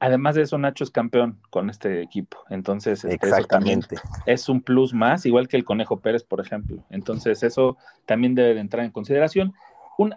Además 0.00 0.34
de 0.34 0.42
eso, 0.42 0.58
Nacho 0.58 0.84
es 0.84 0.90
campeón 0.90 1.40
con 1.50 1.70
este 1.70 2.02
equipo. 2.02 2.38
Entonces, 2.50 3.04
este, 3.04 3.14
exactamente. 3.14 3.96
Es 4.26 4.48
un 4.48 4.60
plus 4.60 4.92
más, 4.92 5.24
igual 5.24 5.48
que 5.48 5.56
el 5.56 5.64
Conejo 5.64 6.00
Pérez, 6.00 6.24
por 6.24 6.40
ejemplo. 6.40 6.84
Entonces, 6.90 7.42
eso 7.42 7.78
también 8.04 8.34
debe 8.34 8.54
de 8.54 8.60
entrar 8.60 8.84
en 8.84 8.90
consideración. 8.90 9.54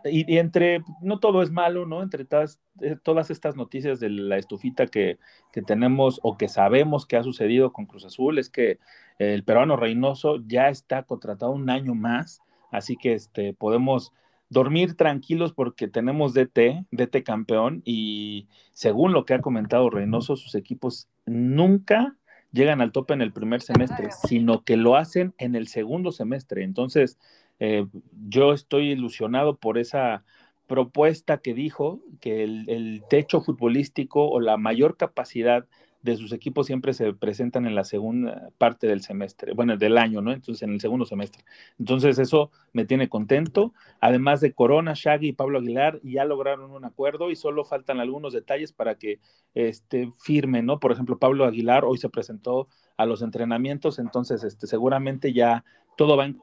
y, 0.03 0.37
entre, 0.39 0.83
no 1.01 1.19
todo 1.19 1.41
es 1.41 1.51
malo, 1.51 1.85
¿no? 1.85 2.01
Entre 2.01 2.25
todas, 2.25 2.59
eh, 2.81 2.97
todas 3.01 3.29
estas 3.29 3.55
noticias 3.55 3.99
de 3.99 4.09
la 4.09 4.37
estufita 4.37 4.87
que, 4.87 5.19
que, 5.53 5.61
tenemos 5.61 6.19
o 6.23 6.35
que 6.35 6.49
sabemos 6.49 7.05
que 7.05 7.15
ha 7.15 7.23
sucedido 7.23 7.71
con 7.71 7.85
Cruz 7.85 8.03
Azul, 8.03 8.39
es 8.39 8.49
que 8.49 8.79
el 9.19 9.43
peruano 9.43 9.77
Reynoso 9.77 10.37
ya 10.47 10.69
está 10.69 11.03
contratado 11.03 11.51
un 11.51 11.69
año 11.69 11.93
más, 11.93 12.41
así 12.71 12.97
que 12.97 13.13
este, 13.13 13.53
podemos 13.53 14.13
dormir 14.49 14.95
tranquilos 14.95 15.53
porque 15.53 15.87
tenemos 15.87 16.33
DT, 16.33 16.85
DT 16.91 17.23
campeón, 17.23 17.81
y 17.85 18.47
según 18.71 19.11
lo 19.11 19.25
que 19.25 19.33
ha 19.33 19.41
comentado 19.41 19.89
Reynoso, 19.89 20.35
sus 20.35 20.55
equipos 20.55 21.07
nunca 21.25 22.15
llegan 22.51 22.81
al 22.81 22.91
tope 22.91 23.13
en 23.13 23.21
el 23.21 23.33
primer 23.33 23.61
semestre, 23.61 24.09
sino 24.27 24.63
que 24.63 24.77
lo 24.77 24.95
hacen 24.95 25.33
en 25.37 25.55
el 25.55 25.67
segundo 25.67 26.11
semestre. 26.11 26.63
Entonces, 26.63 27.19
eh, 27.59 27.85
yo 28.29 28.53
estoy 28.53 28.91
ilusionado 28.91 29.57
por 29.57 29.77
esa 29.77 30.23
propuesta 30.67 31.37
que 31.39 31.53
dijo 31.53 32.01
que 32.19 32.43
el, 32.43 32.69
el, 32.69 33.03
techo 33.09 33.41
futbolístico 33.41 34.29
o 34.29 34.39
la 34.39 34.57
mayor 34.57 34.97
capacidad 34.97 35.65
de 36.11 36.17
sus 36.17 36.31
equipos 36.31 36.67
siempre 36.67 36.93
se 36.93 37.13
presentan 37.13 37.65
en 37.65 37.75
la 37.75 37.83
segunda 37.83 38.49
parte 38.57 38.87
del 38.87 39.01
semestre, 39.01 39.53
bueno, 39.53 39.77
del 39.77 39.97
año, 39.97 40.21
¿no? 40.21 40.31
Entonces, 40.31 40.61
en 40.63 40.73
el 40.73 40.81
segundo 40.81 41.05
semestre. 41.05 41.43
Entonces, 41.79 42.19
eso 42.19 42.51
me 42.73 42.85
tiene 42.85 43.09
contento. 43.09 43.73
Además 43.99 44.41
de 44.41 44.53
Corona, 44.53 44.93
Shaggy 44.95 45.29
y 45.29 45.33
Pablo 45.33 45.59
Aguilar, 45.59 45.99
ya 46.03 46.25
lograron 46.25 46.71
un 46.71 46.85
acuerdo 46.85 47.31
y 47.31 47.35
solo 47.35 47.65
faltan 47.65 47.99
algunos 47.99 48.33
detalles 48.33 48.71
para 48.71 48.95
que 48.95 49.19
este, 49.53 50.11
firmen, 50.19 50.65
¿no? 50.65 50.79
Por 50.79 50.91
ejemplo, 50.91 51.17
Pablo 51.17 51.45
Aguilar 51.45 51.85
hoy 51.85 51.97
se 51.97 52.09
presentó 52.09 52.67
a 52.97 53.05
los 53.05 53.21
entrenamientos, 53.21 53.99
entonces, 53.99 54.43
este, 54.43 54.67
seguramente 54.67 55.33
ya 55.33 55.63
todo 55.97 56.17
va 56.17 56.33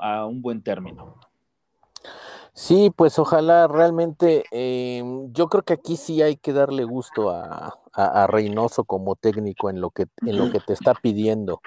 a 0.00 0.26
un 0.26 0.42
buen 0.42 0.62
término. 0.62 1.16
Sí, 2.58 2.90
pues 2.94 3.20
ojalá 3.20 3.68
realmente, 3.68 4.44
em, 4.50 5.32
yo 5.32 5.48
creo 5.48 5.62
que 5.62 5.74
aquí 5.74 5.96
sí 5.96 6.22
hay 6.22 6.36
que 6.36 6.52
darle 6.52 6.82
gusto 6.82 7.30
a, 7.30 7.78
a, 7.98 8.26
Reynoso 8.26 8.84
como 8.84 9.16
técnico 9.16 9.70
en 9.70 9.80
lo 9.80 9.90
que 9.90 10.06
en 10.24 10.38
lo 10.38 10.50
que 10.50 10.60
te 10.60 10.72
está 10.72 10.94
pidiendo. 10.94 11.60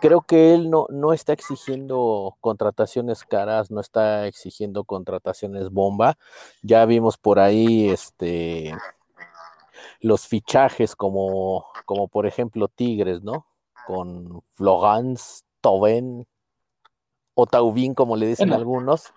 Creo 0.00 0.22
que 0.22 0.54
él 0.54 0.70
no, 0.70 0.86
no 0.90 1.12
está 1.12 1.32
exigiendo 1.32 2.36
contrataciones 2.40 3.24
caras, 3.24 3.70
no 3.70 3.80
está 3.80 4.26
exigiendo 4.26 4.84
contrataciones 4.84 5.70
bomba. 5.70 6.16
Ya 6.62 6.84
vimos 6.86 7.18
por 7.18 7.38
ahí 7.38 7.88
este 7.88 8.74
los 10.00 10.26
fichajes 10.26 10.96
como, 10.96 11.66
como 11.84 12.08
por 12.08 12.26
ejemplo 12.26 12.68
Tigres, 12.68 13.22
¿no? 13.22 13.46
Con 13.86 14.42
Florence, 14.52 15.42
Toben 15.60 16.26
o 17.34 17.46
Taubín, 17.46 17.94
como 17.94 18.16
le 18.16 18.26
dicen 18.26 18.52
algunos 18.52 19.12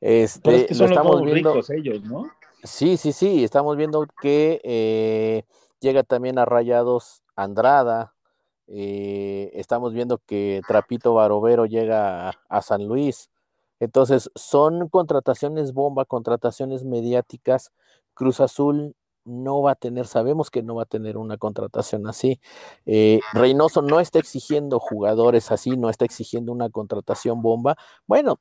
este, 0.00 0.74
son 0.74 0.90
estamos 0.90 1.22
viendo, 1.22 1.52
ricos 1.52 1.70
ellos, 1.70 2.02
¿no? 2.02 2.30
Sí, 2.62 2.96
sí, 2.96 3.12
sí, 3.12 3.44
estamos 3.44 3.76
viendo 3.76 4.06
que 4.20 4.60
eh, 4.62 5.44
llega 5.86 6.02
también 6.02 6.38
a 6.38 6.44
Rayados 6.44 7.22
Andrada, 7.36 8.14
eh, 8.66 9.52
estamos 9.54 9.92
viendo 9.94 10.18
que 10.18 10.60
Trapito 10.66 11.14
Barovero 11.14 11.66
llega 11.66 12.30
a, 12.48 12.62
San 12.62 12.86
Luis. 12.88 13.30
Entonces, 13.78 14.30
son 14.34 14.88
contrataciones 14.88 15.72
bomba, 15.72 16.04
contrataciones 16.04 16.82
mediáticas. 16.84 17.72
Cruz 18.14 18.40
Azul 18.40 18.96
no 19.24 19.62
va 19.62 19.72
a 19.72 19.74
tener, 19.76 20.06
sabemos 20.06 20.50
que 20.50 20.62
no 20.62 20.76
va 20.76 20.82
a 20.84 20.86
tener 20.86 21.16
una 21.18 21.36
contratación 21.36 22.08
así. 22.08 22.40
Eh, 22.86 23.20
Reynoso 23.32 23.82
no 23.82 24.00
está 24.00 24.18
exigiendo 24.18 24.80
jugadores 24.80 25.52
así, 25.52 25.76
no 25.76 25.88
está 25.88 26.04
exigiendo 26.04 26.50
una 26.52 26.68
contratación 26.70 27.42
bomba. 27.42 27.76
Bueno, 28.06 28.40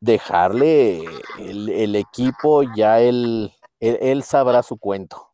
dejarle 0.00 1.04
el, 1.38 1.96
equipo, 1.96 2.62
ya 2.74 3.00
él, 3.00 3.52
él, 3.80 4.22
sabrá 4.22 4.62
su 4.62 4.78
cuento. 4.78 5.27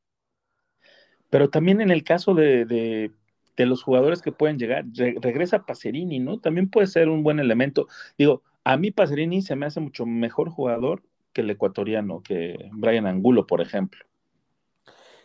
Pero 1.34 1.50
también 1.50 1.80
en 1.80 1.90
el 1.90 2.04
caso 2.04 2.32
de, 2.32 2.64
de, 2.64 3.66
los 3.66 3.82
jugadores 3.82 4.22
que 4.22 4.30
pueden 4.30 4.56
llegar, 4.56 4.84
regresa 4.94 5.66
Pacerini, 5.66 6.20
¿no? 6.20 6.38
También 6.38 6.70
puede 6.70 6.86
ser 6.86 7.08
un 7.08 7.24
buen 7.24 7.40
elemento. 7.40 7.88
Digo, 8.16 8.42
a 8.62 8.76
mí 8.76 8.92
Pacerini 8.92 9.42
se 9.42 9.56
me 9.56 9.66
hace 9.66 9.80
mucho 9.80 10.06
mejor 10.06 10.48
jugador 10.48 11.02
que 11.32 11.40
el 11.40 11.50
ecuatoriano, 11.50 12.22
que 12.22 12.70
Brian 12.70 13.08
Angulo, 13.08 13.48
por 13.48 13.60
ejemplo. 13.60 14.04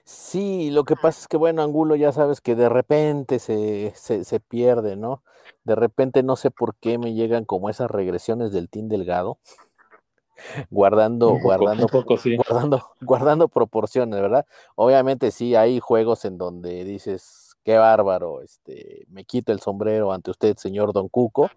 Sí, 0.03 0.71
lo 0.71 0.83
que 0.83 0.95
pasa 0.95 1.21
es 1.21 1.27
que, 1.27 1.37
bueno, 1.37 1.61
Angulo 1.61 1.95
ya 1.95 2.11
sabes 2.11 2.41
que 2.41 2.55
de 2.55 2.69
repente 2.69 3.37
se, 3.37 3.93
se, 3.93 4.23
se 4.23 4.39
pierde, 4.39 4.95
¿no? 4.95 5.21
De 5.63 5.75
repente 5.75 6.23
no 6.23 6.37
sé 6.37 6.49
por 6.49 6.73
qué 6.77 6.97
me 6.97 7.13
llegan 7.13 7.45
como 7.45 7.69
esas 7.69 7.91
regresiones 7.91 8.51
del 8.51 8.67
Team 8.67 8.87
Delgado, 8.87 9.37
guardando, 10.69 11.37
guardando, 11.41 11.87
guardando, 11.87 12.85
guardando 13.01 13.47
proporciones, 13.47 14.19
¿verdad? 14.21 14.45
Obviamente 14.75 15.31
sí 15.31 15.55
hay 15.55 15.79
juegos 15.79 16.25
en 16.25 16.37
donde 16.37 16.83
dices, 16.83 17.55
qué 17.63 17.77
bárbaro, 17.77 18.41
este, 18.41 19.05
me 19.09 19.25
quito 19.25 19.51
el 19.51 19.59
sombrero 19.59 20.11
ante 20.11 20.31
usted, 20.31 20.57
señor 20.57 20.93
Don 20.93 21.09
Cuco, 21.09 21.49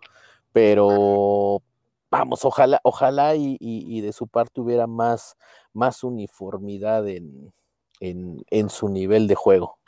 pero 0.52 1.62
vamos, 2.10 2.44
ojalá, 2.44 2.80
ojalá 2.84 3.34
y, 3.36 4.00
de 4.00 4.12
su 4.12 4.26
parte 4.26 4.60
hubiera 4.60 4.86
más, 4.86 5.36
más 5.72 6.04
uniformidad 6.04 7.08
en, 7.08 7.52
en 8.00 8.70
su 8.70 8.88
nivel 8.88 9.26
de 9.28 9.34
juego. 9.34 9.78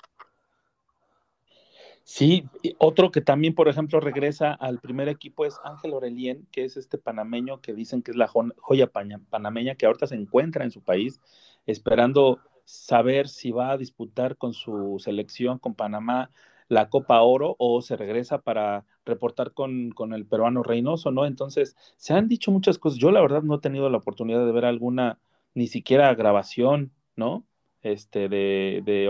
Sí, 2.07 2.45
otro 2.79 3.11
que 3.11 3.23
también, 3.23 3.55
por 3.55 3.67
ejemplo, 3.67 3.99
regresa 3.99 4.53
al 4.53 4.79
primer 4.79 5.09
equipo 5.09 5.47
es 5.47 5.59
Ángel 5.65 5.95
Orelien, 5.95 6.47
que 6.53 6.65
es 6.65 6.77
este 6.77 6.99
panameño 6.99 7.63
que 7.63 7.73
dicen 7.73 8.03
que 8.03 8.11
es 8.11 8.17
la 8.19 8.29
joya 8.29 8.91
panameña 9.31 9.75
que 9.75 9.87
ahorita 9.87 10.07
se 10.07 10.15
encuentra 10.15 10.65
en 10.65 10.71
su 10.71 10.83
país, 10.83 11.21
esperando 11.67 12.41
saber 12.67 13.29
si 13.29 13.53
va 13.53 13.71
a 13.71 13.79
disputar 13.79 14.37
con 14.37 14.53
su 14.53 14.99
selección, 14.99 15.59
con 15.59 15.75
Panamá, 15.75 16.31
la 16.69 16.91
Copa 16.91 17.23
Oro 17.23 17.57
o 17.59 17.81
se 17.81 17.97
regresa 17.97 18.43
para 18.43 18.85
reportar 19.07 19.53
con, 19.53 19.91
con, 19.91 20.13
el 20.13 20.27
peruano 20.27 20.63
Reynoso, 20.63 21.11
¿no? 21.11 21.27
Entonces, 21.27 21.77
se 21.97 22.15
han 22.15 22.29
dicho 22.29 22.51
muchas 22.51 22.79
cosas. 22.79 22.99
Yo, 22.99 23.11
la 23.13 23.21
verdad, 23.23 23.43
no 23.43 23.57
he 23.57 23.61
tenido 23.61 23.89
la 23.91 23.99
oportunidad 23.99 24.45
de 24.45 24.53
ver 24.53 24.65
alguna, 24.67 25.19
ni 25.55 25.69
siquiera 25.69 26.15
grabación, 26.15 26.93
¿no? 27.17 27.45
Este, 27.83 28.29
de, 28.29 28.83
de 28.85 29.09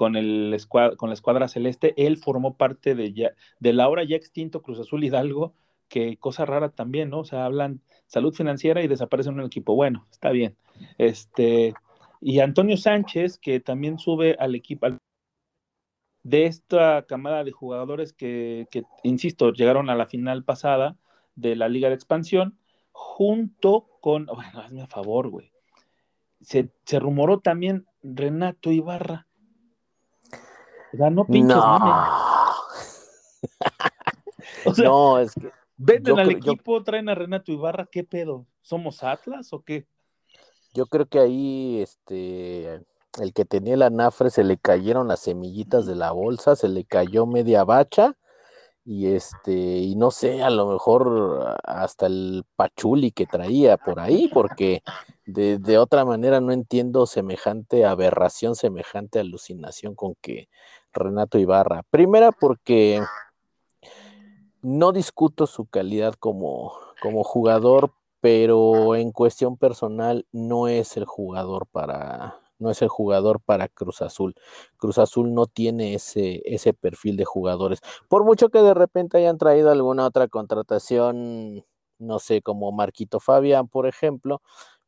con, 0.00 0.16
el 0.16 0.56
con 0.96 1.10
la 1.10 1.12
escuadra 1.12 1.46
celeste, 1.46 1.92
él 1.98 2.16
formó 2.16 2.56
parte 2.56 2.94
de, 2.94 3.12
ya, 3.12 3.32
de 3.58 3.74
la 3.74 3.84
ahora 3.84 4.02
ya 4.02 4.16
extinto 4.16 4.62
Cruz 4.62 4.80
Azul 4.80 5.04
Hidalgo, 5.04 5.52
que 5.88 6.16
cosa 6.16 6.46
rara 6.46 6.70
también, 6.70 7.10
¿no? 7.10 7.18
O 7.18 7.24
sea, 7.26 7.44
hablan 7.44 7.82
salud 8.06 8.32
financiera 8.32 8.82
y 8.82 8.88
desaparecen 8.88 9.34
en 9.34 9.40
un 9.40 9.46
equipo. 9.46 9.74
Bueno, 9.74 10.06
está 10.10 10.30
bien. 10.30 10.56
Este, 10.96 11.74
y 12.22 12.40
Antonio 12.40 12.78
Sánchez, 12.78 13.36
que 13.36 13.60
también 13.60 13.98
sube 13.98 14.36
al 14.38 14.54
equipo 14.54 14.86
de 16.22 16.46
esta 16.46 17.04
camada 17.06 17.44
de 17.44 17.52
jugadores 17.52 18.14
que, 18.14 18.68
que, 18.70 18.84
insisto, 19.02 19.52
llegaron 19.52 19.90
a 19.90 19.96
la 19.96 20.06
final 20.06 20.44
pasada 20.44 20.96
de 21.34 21.56
la 21.56 21.68
Liga 21.68 21.90
de 21.90 21.96
Expansión, 21.96 22.58
junto 22.90 23.86
con, 24.00 24.24
bueno, 24.24 24.60
hazme 24.64 24.80
a 24.80 24.86
favor, 24.86 25.28
güey. 25.28 25.52
Se, 26.40 26.70
se 26.86 26.98
rumoró 26.98 27.40
también 27.40 27.84
Renato 28.02 28.72
Ibarra 28.72 29.26
no 30.92 31.26
pinches 31.26 31.56
no. 31.56 32.40
es 35.20 35.34
que. 35.34 35.52
Venden 35.82 36.18
al 36.18 36.30
equipo, 36.30 36.82
traen 36.82 37.08
a 37.08 37.14
Renato 37.14 37.52
Ibarra, 37.52 37.86
¿qué 37.90 38.04
pedo? 38.04 38.44
¿Somos 38.60 39.02
Atlas 39.02 39.50
o 39.54 39.62
qué? 39.62 39.86
Yo 40.74 40.84
creo 40.84 41.06
que 41.06 41.18
ahí, 41.18 41.80
este, 41.80 42.84
el 43.18 43.32
que 43.32 43.46
tenía 43.46 43.78
la 43.78 43.88
nafre 43.88 44.28
se 44.28 44.44
le 44.44 44.58
cayeron 44.58 45.08
las 45.08 45.20
semillitas 45.20 45.86
de 45.86 45.96
la 45.96 46.12
bolsa, 46.12 46.54
se 46.54 46.68
le 46.68 46.84
cayó 46.84 47.24
media 47.24 47.64
bacha 47.64 48.18
y 48.84 49.06
este, 49.06 49.52
y 49.52 49.96
no 49.96 50.10
sé, 50.10 50.42
a 50.42 50.50
lo 50.50 50.70
mejor 50.70 51.56
hasta 51.64 52.06
el 52.06 52.44
pachuli 52.56 53.10
que 53.10 53.26
traía 53.26 53.78
por 53.78 54.00
ahí, 54.00 54.28
porque 54.32 54.82
de, 55.24 55.58
de 55.58 55.78
otra 55.78 56.04
manera 56.04 56.40
no 56.40 56.52
entiendo 56.52 57.06
semejante 57.06 57.86
aberración, 57.86 58.54
semejante 58.54 59.18
alucinación 59.18 59.94
con 59.94 60.14
que 60.20 60.48
Renato 60.92 61.38
Ibarra. 61.38 61.82
Primera 61.90 62.32
porque 62.32 63.02
no 64.62 64.92
discuto 64.92 65.46
su 65.46 65.66
calidad 65.66 66.14
como, 66.14 66.72
como 67.00 67.24
jugador, 67.24 67.92
pero 68.20 68.94
en 68.94 69.12
cuestión 69.12 69.56
personal 69.56 70.26
no 70.32 70.68
es 70.68 70.96
el 70.96 71.04
jugador 71.04 71.66
para 71.66 72.36
no 72.60 72.70
es 72.70 72.82
el 72.82 72.88
jugador 72.88 73.40
para 73.40 73.68
Cruz 73.68 74.02
Azul. 74.02 74.34
Cruz 74.76 74.98
Azul 74.98 75.32
no 75.32 75.46
tiene 75.46 75.94
ese, 75.94 76.42
ese 76.44 76.74
perfil 76.74 77.16
de 77.16 77.24
jugadores. 77.24 77.80
Por 78.06 78.22
mucho 78.22 78.50
que 78.50 78.60
de 78.60 78.74
repente 78.74 79.16
hayan 79.16 79.38
traído 79.38 79.70
alguna 79.70 80.04
otra 80.04 80.28
contratación, 80.28 81.64
no 81.98 82.18
sé, 82.18 82.42
como 82.42 82.70
Marquito 82.70 83.18
Fabián, 83.18 83.66
por 83.66 83.86
ejemplo, 83.86 84.42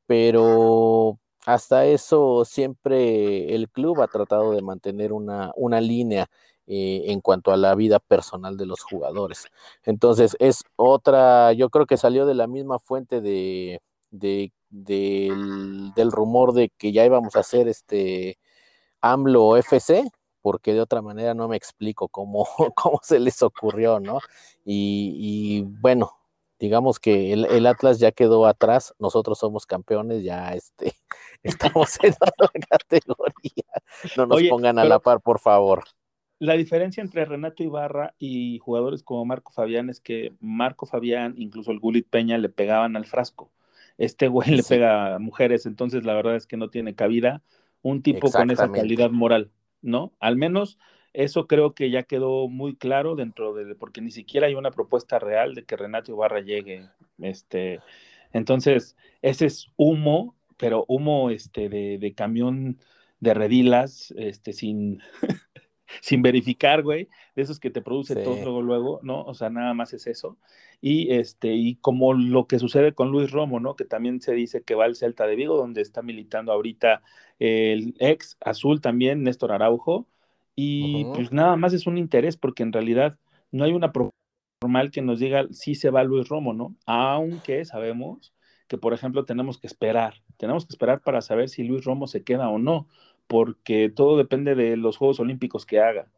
pero 0.07 1.19
hasta 1.47 1.87
eso 1.87 2.45
siempre 2.45 3.55
el 3.55 3.69
club 3.69 4.01
ha 4.03 4.09
tratado 4.09 4.53
de 4.53 4.63
mantener 4.63 5.13
una, 5.13 5.53
una 5.57 5.81
línea 5.81 6.29
eh, 6.67 7.03
en 7.07 7.21
cuanto 7.21 7.53
a 7.53 7.57
la 7.57 7.75
vida 7.75 7.99
personal 7.99 8.57
de 8.57 8.67
los 8.67 8.83
jugadores. 8.83 9.47
Entonces 9.85 10.37
es 10.39 10.63
otra, 10.77 11.53
yo 11.53 11.71
creo 11.71 11.87
que 11.87 11.97
salió 11.97 12.27
de 12.27 12.35
la 12.35 12.47
misma 12.47 12.79
fuente 12.79 13.21
de, 13.21 13.81
de, 14.11 14.53
del, 14.71 15.93
del 15.95 16.13
rumor 16.13 16.53
de 16.53 16.71
que 16.79 16.93
ya 16.93 17.05
íbamos 17.05 17.35
a 17.37 17.41
hacer 17.41 17.69
este 17.69 18.39
AMLO 19.01 19.57
FC, 19.57 20.05
porque 20.43 20.73
de 20.75 20.81
otra 20.81 21.03
manera 21.03 21.35
no 21.35 21.49
me 21.49 21.57
explico 21.57 22.09
cómo, 22.09 22.47
cómo 22.77 23.01
se 23.03 23.19
les 23.21 23.43
ocurrió, 23.43 24.01
¿no? 24.01 24.21
Y, 24.65 25.17
y 25.19 25.63
bueno, 25.63 26.13
digamos 26.61 27.01
que 27.01 27.33
el, 27.33 27.45
el, 27.47 27.67
Atlas 27.67 27.99
ya 27.99 28.13
quedó 28.13 28.47
atrás, 28.47 28.95
nosotros 29.01 29.39
somos 29.39 29.67
campeones, 29.67 30.23
ya 30.23 30.55
este, 30.55 30.95
estamos 31.43 31.99
en 32.03 32.15
otra 32.15 32.61
categoría. 32.69 33.65
No 34.17 34.27
nos 34.27 34.37
Oye, 34.39 34.49
pongan 34.49 34.79
a 34.79 34.85
la 34.85 34.99
par, 34.99 35.21
por 35.21 35.39
favor. 35.39 35.85
La 36.39 36.55
diferencia 36.55 37.03
entre 37.03 37.25
Renato 37.25 37.63
Ibarra 37.63 38.15
y 38.19 38.59
jugadores 38.59 39.03
como 39.03 39.25
Marco 39.25 39.53
Fabián 39.53 39.91
es 39.91 40.01
que 40.01 40.35
Marco 40.41 40.87
Fabián, 40.87 41.35
incluso 41.37 41.71
el 41.71 41.79
Gulit 41.79 42.09
Peña, 42.09 42.37
le 42.39 42.49
pegaban 42.49 42.97
al 42.97 43.07
frasco. 43.07 43.53
Este 43.97 44.27
güey 44.27 44.49
sí. 44.49 44.57
le 44.57 44.63
pega 44.65 45.15
a 45.15 45.19
mujeres, 45.19 45.67
entonces 45.67 46.05
la 46.05 46.15
verdad 46.15 46.35
es 46.35 46.47
que 46.47 46.57
no 46.57 46.69
tiene 46.69 46.95
cabida 46.95 47.43
un 47.83 48.03
tipo 48.03 48.31
con 48.31 48.51
esa 48.51 48.71
calidad 48.73 49.11
moral, 49.11 49.51
¿no? 49.83 50.13
Al 50.19 50.37
menos 50.37 50.79
eso 51.13 51.47
creo 51.47 51.75
que 51.75 51.91
ya 51.91 52.05
quedó 52.05 52.49
muy 52.49 52.75
claro 52.75 53.15
dentro 53.15 53.53
de, 53.55 53.75
porque 53.75 54.01
ni 54.01 54.11
siquiera 54.11 54.47
hay 54.47 54.55
una 54.55 54.71
propuesta 54.71 55.19
real 55.19 55.55
de 55.55 55.65
que 55.65 55.77
Renato 55.77 56.13
Ibarra 56.13 56.41
llegue, 56.41 56.89
este, 57.19 57.81
entonces 58.33 58.97
ese 59.21 59.47
es 59.47 59.67
humo, 59.77 60.35
pero 60.63 60.85
humo, 60.87 61.31
este, 61.31 61.69
de, 61.69 61.99
de 61.99 62.15
camión 62.15 62.79
de 63.19 63.35
redilas, 63.35 64.15
este, 64.17 64.53
sin, 64.53 65.01
sin 66.01 66.23
verificar, 66.23 66.85
güey, 66.85 67.09
de 67.35 67.43
esos 67.43 67.59
que 67.59 67.71
te 67.71 67.83
produce 67.83 68.15
sí. 68.15 68.23
todo 68.23 68.37
luego, 68.37 68.63
luego, 68.63 69.01
¿no? 69.03 69.25
O 69.25 69.35
sea, 69.35 69.51
nada 69.51 69.75
más 69.75 69.93
es 69.93 70.07
eso. 70.07 70.39
Y 70.81 71.15
este, 71.15 71.53
y 71.53 71.75
como 71.75 72.15
lo 72.15 72.47
que 72.47 72.61
sucede 72.61 72.95
con 72.95 73.11
Luis 73.11 73.33
Romo, 73.33 73.59
¿no? 73.59 73.75
Que 73.75 73.85
también 73.85 74.21
se 74.21 74.35
dice 74.35 74.63
que 74.63 74.77
va 74.77 74.85
al 74.85 74.95
Celta 74.95 75.27
de 75.27 75.35
Vigo, 75.35 75.57
donde 75.57 75.83
está 75.83 76.01
militando 76.01 76.53
ahorita 76.53 77.03
el 77.41 77.97
ex 77.99 78.37
azul 78.41 78.81
también, 78.81 79.25
Néstor 79.25 79.51
Araujo, 79.51 80.07
y 80.55 81.07
uh 81.07 81.09
-huh. 81.09 81.15
pues 81.17 81.33
nada 81.33 81.57
más 81.57 81.73
es 81.73 81.89
un 81.89 81.99
interés, 81.99 82.37
porque 82.37 82.63
en 82.63 82.73
realidad 82.73 83.19
no 83.51 83.65
hay 83.65 83.73
una 83.73 83.91
formal 84.61 84.93
que 84.93 85.03
nos 85.03 85.19
diga 85.19 85.49
si 85.51 85.75
se 85.75 85.91
va 85.91 86.05
Luis 86.05 86.29
Romo, 86.29 86.53
¿no? 86.53 86.77
Aunque 86.87 87.65
sabemos 87.65 88.33
que, 88.73 88.79
por 88.79 88.95
ejemplo, 88.95 89.27
tenemos 89.27 89.59
que 89.59 89.67
esperar, 89.67 90.23
tenemos 90.39 90.65
que 90.65 90.73
esperar 90.73 91.03
para 91.03 91.21
saber 91.21 91.51
si 91.51 91.63
Luis 91.63 91.85
Romo 91.85 92.07
se 92.07 92.25
queda 92.25 92.49
o 92.49 92.59
no, 92.59 92.89
porque 93.27 93.91
todo 93.91 94.17
depende 94.17 94.55
de 94.55 94.79
los 94.79 94.97
Juegos 94.97 95.21
Olímpicos 95.21 95.67
que 95.67 95.79
haga. 95.79 96.11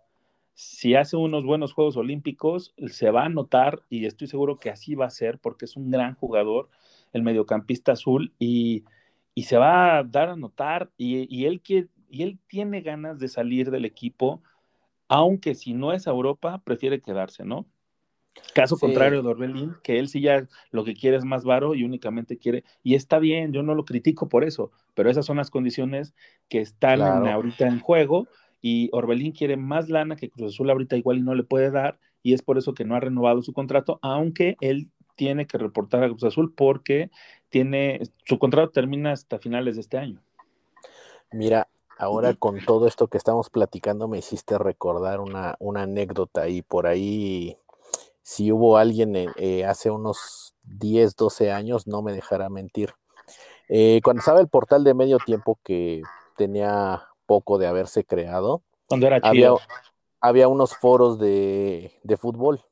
Si 0.55 0.95
hace 0.95 1.17
unos 1.17 1.45
buenos 1.45 1.73
Juegos 1.73 1.97
Olímpicos, 1.97 2.73
se 2.87 3.11
va 3.11 3.25
a 3.25 3.29
notar 3.29 3.83
y 3.91 4.07
estoy 4.07 4.29
seguro 4.29 4.61
que 4.61 4.71
así 4.71 4.95
va 4.95 5.07
a 5.07 5.11
ser 5.11 5.41
porque 5.41 5.65
es 5.65 5.75
un 5.75 5.91
gran 5.91 6.15
jugador, 6.15 6.69
el 7.13 7.25
mediocampista 7.25 7.91
azul, 7.91 8.33
y, 8.39 8.85
y 9.35 9.43
se 9.43 9.57
va 9.57 9.99
a 9.99 10.05
dar 10.05 10.29
a 10.29 10.37
notar 10.37 10.93
y, 10.97 11.27
y, 11.37 11.47
él 11.47 11.61
quiere, 11.61 11.89
y 12.09 12.23
él 12.23 12.39
tiene 12.47 12.83
ganas 12.83 13.19
de 13.19 13.27
salir 13.27 13.73
del 13.73 13.85
equipo, 13.85 14.45
aunque 15.09 15.57
si 15.57 15.75
no 15.75 15.93
es 15.93 16.07
a 16.07 16.13
Europa, 16.13 16.63
prefiere 16.65 17.01
quedarse, 17.01 17.45
¿no? 17.45 17.67
Caso 18.55 18.77
sí. 18.77 18.81
contrario 18.81 19.23
de 19.23 19.29
Orbelín, 19.29 19.75
que 19.83 19.99
él 19.99 20.09
sí 20.09 20.21
ya 20.21 20.47
lo 20.71 20.85
que 20.85 20.95
quiere 20.95 21.17
es 21.17 21.25
más 21.25 21.45
varo 21.45 21.75
y 21.75 21.85
únicamente 21.85 22.37
quiere, 22.37 22.65
y 22.83 22.95
está 22.95 23.19
bien, 23.19 23.53
yo 23.53 23.63
no 23.63 23.75
lo 23.75 23.85
critico 23.85 24.29
por 24.29 24.45
eso, 24.45 24.71
pero 24.95 25.11
esas 25.11 25.27
son 25.27 25.37
las 25.37 25.51
condiciones 25.51 26.15
que 26.49 26.61
están 26.61 26.97
claro. 26.97 27.25
en, 27.25 27.33
ahorita 27.33 27.67
en 27.67 27.81
juego, 27.81 28.29
y 28.61 28.89
Orbelín 28.93 29.33
quiere 29.33 29.57
más 29.57 29.89
lana 29.89 30.17
que 30.17 30.31
Cruz 30.31 30.55
Azul 30.55 30.71
ahorita 30.71 30.97
igual 30.97 31.19
y 31.19 31.23
no 31.23 31.35
le 31.35 31.45
puede 31.45 31.71
dar, 31.71 31.99
y 32.23 32.33
es 32.33 32.43
por 32.43 32.59
eso 32.59 32.75
que 32.75 32.85
no 32.85 32.97
ha 32.97 33.01
renovado 33.01 33.43
su 33.43 33.53
contrato, 33.53 33.99
aunque 34.03 34.57
él 34.61 34.89
tiene 35.17 35.47
que 35.47 35.59
reportar 35.59 36.03
a 36.03 36.09
Cruz 36.09 36.25
Azul 36.25 36.53
porque 36.55 37.11
tiene, 37.51 38.01
su 38.25 38.39
contrato 38.39 38.71
termina 38.71 39.13
hasta 39.13 39.39
finales 39.39 39.77
de 39.77 39.83
este 39.83 39.99
año. 39.99 40.21
Mira, 41.31 41.69
ahora 41.99 42.35
con 42.35 42.65
todo 42.65 42.87
esto 42.87 43.09
que 43.09 43.19
estamos 43.19 43.51
platicando 43.51 44.09
me 44.09 44.19
hiciste 44.19 44.59
recordar 44.59 45.21
una, 45.21 45.57
una 45.59 45.83
anécdota 45.83 46.49
y 46.49 46.63
por 46.63 46.87
ahí 46.87 47.57
si 48.25 48.51
hubo 48.51 48.79
alguien 48.79 49.15
eh, 49.37 49.65
hace 49.67 49.91
unos 49.91 50.55
10, 50.63 51.15
12 51.15 51.53
años, 51.53 51.87
no 51.87 52.01
me 52.01 52.13
dejará 52.13 52.49
mentir. 52.49 52.95
Eh, 53.69 54.01
cuando 54.03 54.21
estaba 54.21 54.41
el 54.41 54.49
portal 54.49 54.83
de 54.83 54.95
medio 54.95 55.19
tiempo 55.19 55.59
que 55.63 56.03
tenía 56.37 57.07
poco 57.27 57.59
de 57.59 57.67
haberse 57.67 58.03
creado, 58.03 58.63
cuando 58.87 59.07
era 59.07 59.21
había, 59.23 59.53
había, 60.21 60.49
unos 60.49 60.75
foros 60.75 61.19
de, 61.19 62.01
de, 62.03 62.17
fútbol. 62.17 62.65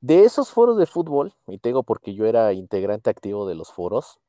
De 0.00 0.22
esos 0.22 0.50
foros 0.50 0.76
de 0.76 0.86
fútbol, 0.86 1.34
y 1.48 1.58
tengo 1.58 1.82
porque 1.82 2.14
yo 2.14 2.24
era 2.24 2.52
integrante 2.52 3.10
activo 3.10 3.48
de 3.48 3.56
los 3.56 3.72
foros, 3.72 4.20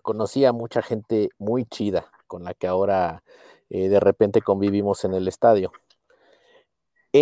conocí 0.00 0.46
a 0.46 0.52
mucha 0.52 0.80
gente 0.80 1.28
muy 1.36 1.66
chida 1.66 2.10
con 2.26 2.44
la 2.44 2.54
que 2.54 2.66
ahora 2.66 3.22
eh, 3.68 3.90
de 3.90 4.00
repente 4.00 4.40
convivimos 4.40 5.04
en 5.04 5.12
el 5.12 5.28
estadio 5.28 5.70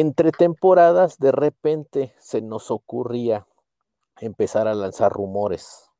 entre 0.00 0.33
temporadas 0.33 1.18
de 1.18 1.33
repente 1.33 2.14
se 2.18 2.40
nos 2.40 2.70
ocurría 2.70 3.46
empezar 4.20 4.68
a 4.68 4.74
lanzar 4.74 5.12
rumores. 5.12 5.90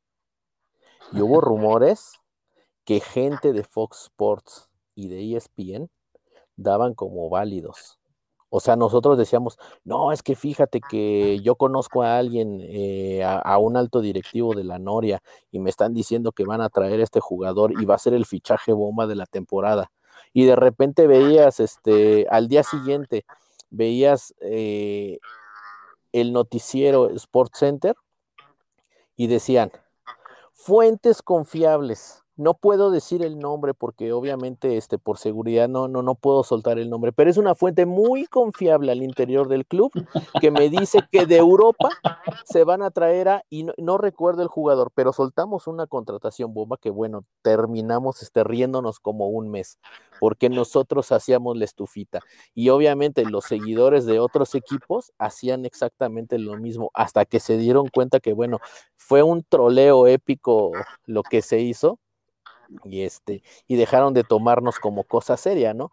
Y 1.13 1.21
hubo 1.21 1.41
rumores 1.41 2.21
que 2.85 3.01
gente 3.01 3.53
de 3.53 3.63
Fox 3.65 4.05
Sports 4.05 4.69
y 4.95 5.09
de 5.09 5.37
ESPN 5.37 5.91
daban 6.57 6.95
como 6.95 7.29
válidos. 7.29 7.99
O 8.57 8.61
sea, 8.61 8.77
nosotros 8.77 9.19
decíamos, 9.19 9.59
no, 9.83 10.13
es 10.13 10.23
que 10.23 10.37
fíjate 10.37 10.81
que 10.81 11.41
yo 11.41 11.57
conozco 11.57 12.05
a 12.05 12.19
alguien, 12.19 12.61
eh, 12.63 13.25
a, 13.25 13.39
a, 13.39 13.59
un 13.59 13.77
alto 13.77 14.01
directivo 14.01 14.55
de 14.55 14.63
la 14.63 14.79
Noria, 14.79 15.21
y 15.51 15.59
me 15.59 15.71
están 15.71 15.93
diciendo 15.93 16.31
que 16.31 16.45
van 16.45 16.61
a 16.61 16.69
traer 16.69 17.01
a 17.01 17.03
este 17.03 17.19
jugador 17.19 17.73
y 17.81 17.85
va 17.85 17.97
a 17.97 17.99
ser 17.99 18.15
el 18.15 18.27
fichaje 18.27 18.73
bomba 18.73 19.09
de 19.09 19.17
la 19.17 19.27
temporada. 19.27 19.91
Y 20.33 20.45
de 20.45 20.55
repente 20.55 21.09
veías, 21.09 21.59
este, 21.59 22.27
al 22.31 22.47
día 22.47 22.63
siguiente, 22.63 23.25
veías 23.75 24.35
eh, 24.41 25.19
el 26.13 26.33
noticiero 26.33 27.11
Sports 27.11 27.59
Center 27.59 27.95
y 29.17 29.27
decían, 29.27 29.73
fuentes 30.53 31.23
confiables. 31.23 32.24
No 32.37 32.55
puedo 32.55 32.91
decir 32.91 33.23
el 33.23 33.39
nombre 33.39 33.75
porque 33.75 34.13
obviamente 34.13 34.77
este, 34.77 34.99
por 34.99 35.19
seguridad 35.19 35.69
no, 35.69 35.87
no, 35.87 36.03
no 36.03 36.17
puedo 36.17 36.43
soltar 36.43 36.81
el 36.81 36.91
nombre, 36.91 37.13
pero 37.13 37.31
es 37.31 37.37
una 37.37 37.55
fuente 37.55 37.87
muy 37.87 38.27
confiable 38.27 38.91
al 38.91 39.05
interior 39.05 39.47
del 39.47 39.67
club 39.67 39.93
que 40.41 40.51
me 40.51 40.69
dice 40.69 40.99
que 41.13 41.27
de 41.27 41.37
Europa 41.37 41.91
se 42.45 42.65
van 42.65 42.83
a 42.83 42.91
traer 42.91 43.29
a, 43.29 43.45
y 43.51 43.63
no, 43.63 43.73
no 43.77 43.99
recuerdo 43.99 44.43
el 44.43 44.49
jugador, 44.49 44.91
pero 44.95 45.13
soltamos 45.13 45.69
una 45.69 45.87
contratación 45.87 46.53
bomba 46.55 46.77
que 46.77 46.91
bueno, 46.91 47.25
terminamos 47.43 48.21
este, 48.23 48.43
riéndonos 48.43 48.99
como 48.99 49.29
un 49.29 49.49
mes, 49.49 49.79
porque 50.19 50.49
nosotros 50.49 51.13
hacíamos 51.13 51.57
la 51.57 51.65
estufita 51.65 52.21
y 52.53 52.71
obviamente 52.71 53.25
los 53.25 53.45
seguidores 53.45 54.07
de 54.07 54.19
otros 54.19 54.57
equipos 54.57 55.13
hacían 55.19 55.65
exactamente 55.65 56.39
lo 56.39 56.57
mismo 56.57 56.91
hasta 56.95 57.25
que 57.27 57.39
se 57.39 57.57
dieron 57.59 57.87
cuenta 57.89 58.19
que 58.19 58.33
bueno, 58.33 58.59
fue 58.97 59.23
un 59.23 59.45
troleo 59.45 60.09
épico 60.09 60.73
lo 61.07 61.23
que 61.23 61.41
se 61.41 61.61
hizo 61.61 62.01
y 62.85 63.03
este 63.03 63.43
y 63.67 63.77
dejaron 63.77 64.15
de 64.15 64.25
tomarnos 64.25 64.79
como 64.79 65.05
cosa 65.05 65.37
seria, 65.37 65.75
¿no? 65.75 65.91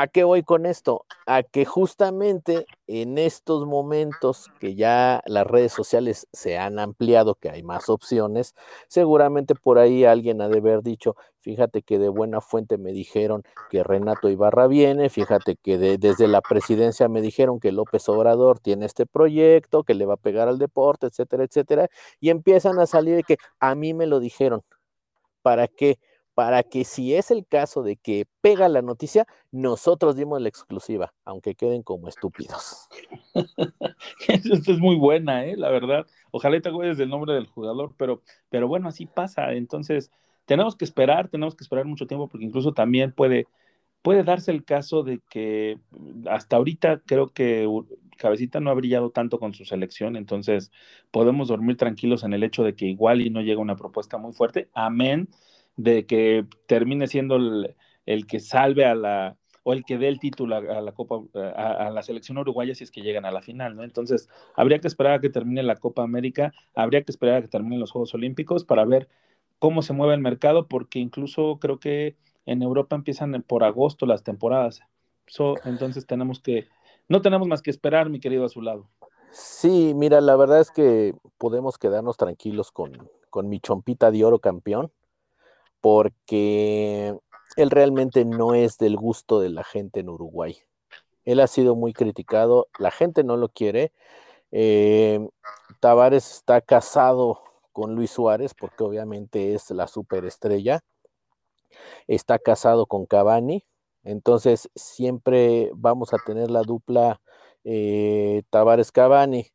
¿A 0.00 0.06
qué 0.06 0.22
voy 0.22 0.44
con 0.44 0.64
esto? 0.64 1.06
A 1.26 1.42
que 1.42 1.64
justamente 1.64 2.66
en 2.86 3.18
estos 3.18 3.66
momentos 3.66 4.46
que 4.60 4.76
ya 4.76 5.22
las 5.26 5.44
redes 5.44 5.72
sociales 5.72 6.28
se 6.32 6.56
han 6.56 6.78
ampliado, 6.78 7.34
que 7.34 7.50
hay 7.50 7.64
más 7.64 7.88
opciones, 7.88 8.54
seguramente 8.86 9.56
por 9.56 9.76
ahí 9.80 10.04
alguien 10.04 10.40
ha 10.40 10.48
de 10.48 10.58
haber 10.58 10.82
dicho, 10.84 11.16
fíjate 11.40 11.82
que 11.82 11.98
de 11.98 12.08
buena 12.10 12.40
fuente 12.40 12.78
me 12.78 12.92
dijeron 12.92 13.42
que 13.70 13.82
Renato 13.82 14.28
Ibarra 14.28 14.68
viene, 14.68 15.10
fíjate 15.10 15.56
que 15.56 15.78
de, 15.78 15.98
desde 15.98 16.28
la 16.28 16.42
presidencia 16.42 17.08
me 17.08 17.20
dijeron 17.20 17.58
que 17.58 17.72
López 17.72 18.08
Obrador 18.08 18.60
tiene 18.60 18.86
este 18.86 19.04
proyecto, 19.04 19.82
que 19.82 19.94
le 19.94 20.06
va 20.06 20.14
a 20.14 20.16
pegar 20.16 20.46
al 20.46 20.58
deporte, 20.58 21.08
etcétera, 21.08 21.42
etcétera, 21.42 21.88
y 22.20 22.30
empiezan 22.30 22.78
a 22.78 22.86
salir 22.86 23.24
que 23.24 23.36
a 23.58 23.74
mí 23.74 23.94
me 23.94 24.06
lo 24.06 24.20
dijeron. 24.20 24.62
¿Para 25.48 25.66
qué? 25.66 25.98
Para 26.34 26.62
que 26.62 26.84
si 26.84 27.14
es 27.14 27.30
el 27.30 27.46
caso 27.46 27.82
de 27.82 27.96
que 27.96 28.26
pega 28.42 28.68
la 28.68 28.82
noticia, 28.82 29.26
nosotros 29.50 30.14
dimos 30.14 30.42
la 30.42 30.50
exclusiva, 30.50 31.14
aunque 31.24 31.54
queden 31.54 31.82
como 31.82 32.06
estúpidos. 32.06 32.86
Esto 34.28 34.72
es 34.72 34.78
muy 34.78 34.96
buena, 34.96 35.46
¿eh? 35.46 35.56
la 35.56 35.70
verdad. 35.70 36.06
Ojalá 36.32 36.60
te 36.60 36.68
acuerdes 36.68 36.98
del 36.98 37.08
nombre 37.08 37.32
del 37.32 37.46
jugador, 37.46 37.94
pero, 37.96 38.20
pero 38.50 38.68
bueno, 38.68 38.90
así 38.90 39.06
pasa. 39.06 39.54
Entonces, 39.54 40.10
tenemos 40.44 40.76
que 40.76 40.84
esperar, 40.84 41.28
tenemos 41.28 41.56
que 41.56 41.64
esperar 41.64 41.86
mucho 41.86 42.06
tiempo, 42.06 42.28
porque 42.28 42.44
incluso 42.44 42.74
también 42.74 43.12
puede, 43.12 43.46
puede 44.08 44.24
darse 44.24 44.52
el 44.52 44.64
caso 44.64 45.02
de 45.02 45.20
que 45.28 45.80
hasta 46.30 46.56
ahorita 46.56 47.02
creo 47.04 47.28
que 47.28 47.68
Cabecita 48.16 48.58
no 48.58 48.70
ha 48.70 48.74
brillado 48.74 49.10
tanto 49.10 49.38
con 49.38 49.52
su 49.52 49.66
selección, 49.66 50.16
entonces 50.16 50.72
podemos 51.10 51.48
dormir 51.48 51.76
tranquilos 51.76 52.24
en 52.24 52.32
el 52.32 52.42
hecho 52.42 52.64
de 52.64 52.74
que 52.74 52.86
igual 52.86 53.20
y 53.20 53.28
no 53.28 53.42
llega 53.42 53.60
una 53.60 53.76
propuesta 53.76 54.16
muy 54.16 54.32
fuerte, 54.32 54.70
amén 54.72 55.28
de 55.76 56.06
que 56.06 56.46
termine 56.66 57.06
siendo 57.06 57.36
el, 57.36 57.76
el 58.06 58.26
que 58.26 58.40
salve 58.40 58.86
a 58.86 58.94
la, 58.94 59.36
o 59.62 59.74
el 59.74 59.84
que 59.84 59.98
dé 59.98 60.08
el 60.08 60.20
título 60.20 60.56
a, 60.56 60.80
la 60.80 60.92
Copa, 60.92 61.20
a, 61.54 61.90
la 61.90 62.02
selección 62.02 62.38
uruguaya 62.38 62.74
si 62.74 62.84
es 62.84 62.90
que 62.90 63.02
llegan 63.02 63.26
a 63.26 63.30
la 63.30 63.42
final, 63.42 63.76
¿no? 63.76 63.84
Entonces, 63.84 64.30
habría 64.56 64.78
que 64.78 64.88
esperar 64.88 65.12
a 65.12 65.20
que 65.20 65.28
termine 65.28 65.62
la 65.62 65.76
Copa 65.76 66.02
América, 66.02 66.54
habría 66.74 67.02
que 67.02 67.12
esperar 67.12 67.34
a 67.34 67.42
que 67.42 67.48
terminen 67.48 67.78
los 67.78 67.90
Juegos 67.90 68.14
Olímpicos 68.14 68.64
para 68.64 68.86
ver 68.86 69.10
cómo 69.58 69.82
se 69.82 69.92
mueve 69.92 70.14
el 70.14 70.22
mercado, 70.22 70.66
porque 70.66 70.98
incluso 70.98 71.58
creo 71.60 71.78
que 71.78 72.16
en 72.48 72.62
Europa 72.62 72.96
empiezan 72.96 73.44
por 73.46 73.62
agosto 73.62 74.06
las 74.06 74.22
temporadas. 74.22 74.80
entonces 75.66 76.06
tenemos 76.06 76.40
que, 76.40 76.66
no 77.06 77.20
tenemos 77.20 77.46
más 77.46 77.60
que 77.60 77.70
esperar, 77.70 78.08
mi 78.08 78.20
querido 78.20 78.46
a 78.46 78.48
su 78.48 78.62
lado. 78.62 78.88
Sí, 79.30 79.92
mira, 79.94 80.22
la 80.22 80.34
verdad 80.34 80.60
es 80.60 80.70
que 80.70 81.14
podemos 81.36 81.76
quedarnos 81.76 82.16
tranquilos 82.16 82.72
con, 82.72 83.10
con 83.28 83.50
mi 83.50 83.60
chompita 83.60 84.10
de 84.10 84.24
oro 84.24 84.38
campeón, 84.38 84.90
porque 85.82 87.14
él 87.56 87.70
realmente 87.70 88.24
no 88.24 88.54
es 88.54 88.78
del 88.78 88.96
gusto 88.96 89.40
de 89.40 89.50
la 89.50 89.62
gente 89.62 90.00
en 90.00 90.08
Uruguay. 90.08 90.56
Él 91.26 91.40
ha 91.40 91.46
sido 91.48 91.76
muy 91.76 91.92
criticado, 91.92 92.68
la 92.78 92.90
gente 92.90 93.24
no 93.24 93.36
lo 93.36 93.50
quiere. 93.50 93.92
Eh, 94.52 95.20
Tavares 95.80 96.36
está 96.36 96.62
casado 96.62 97.42
con 97.72 97.94
Luis 97.94 98.12
Suárez 98.12 98.54
porque 98.54 98.84
obviamente 98.84 99.54
es 99.54 99.70
la 99.70 99.86
superestrella. 99.86 100.80
Está 102.06 102.38
casado 102.38 102.86
con 102.86 103.06
Cavani, 103.06 103.64
entonces 104.04 104.70
siempre 104.74 105.70
vamos 105.74 106.14
a 106.14 106.18
tener 106.18 106.50
la 106.50 106.62
dupla 106.62 107.20
eh, 107.64 108.42
Tavares 108.50 108.92
Cavani. 108.92 109.46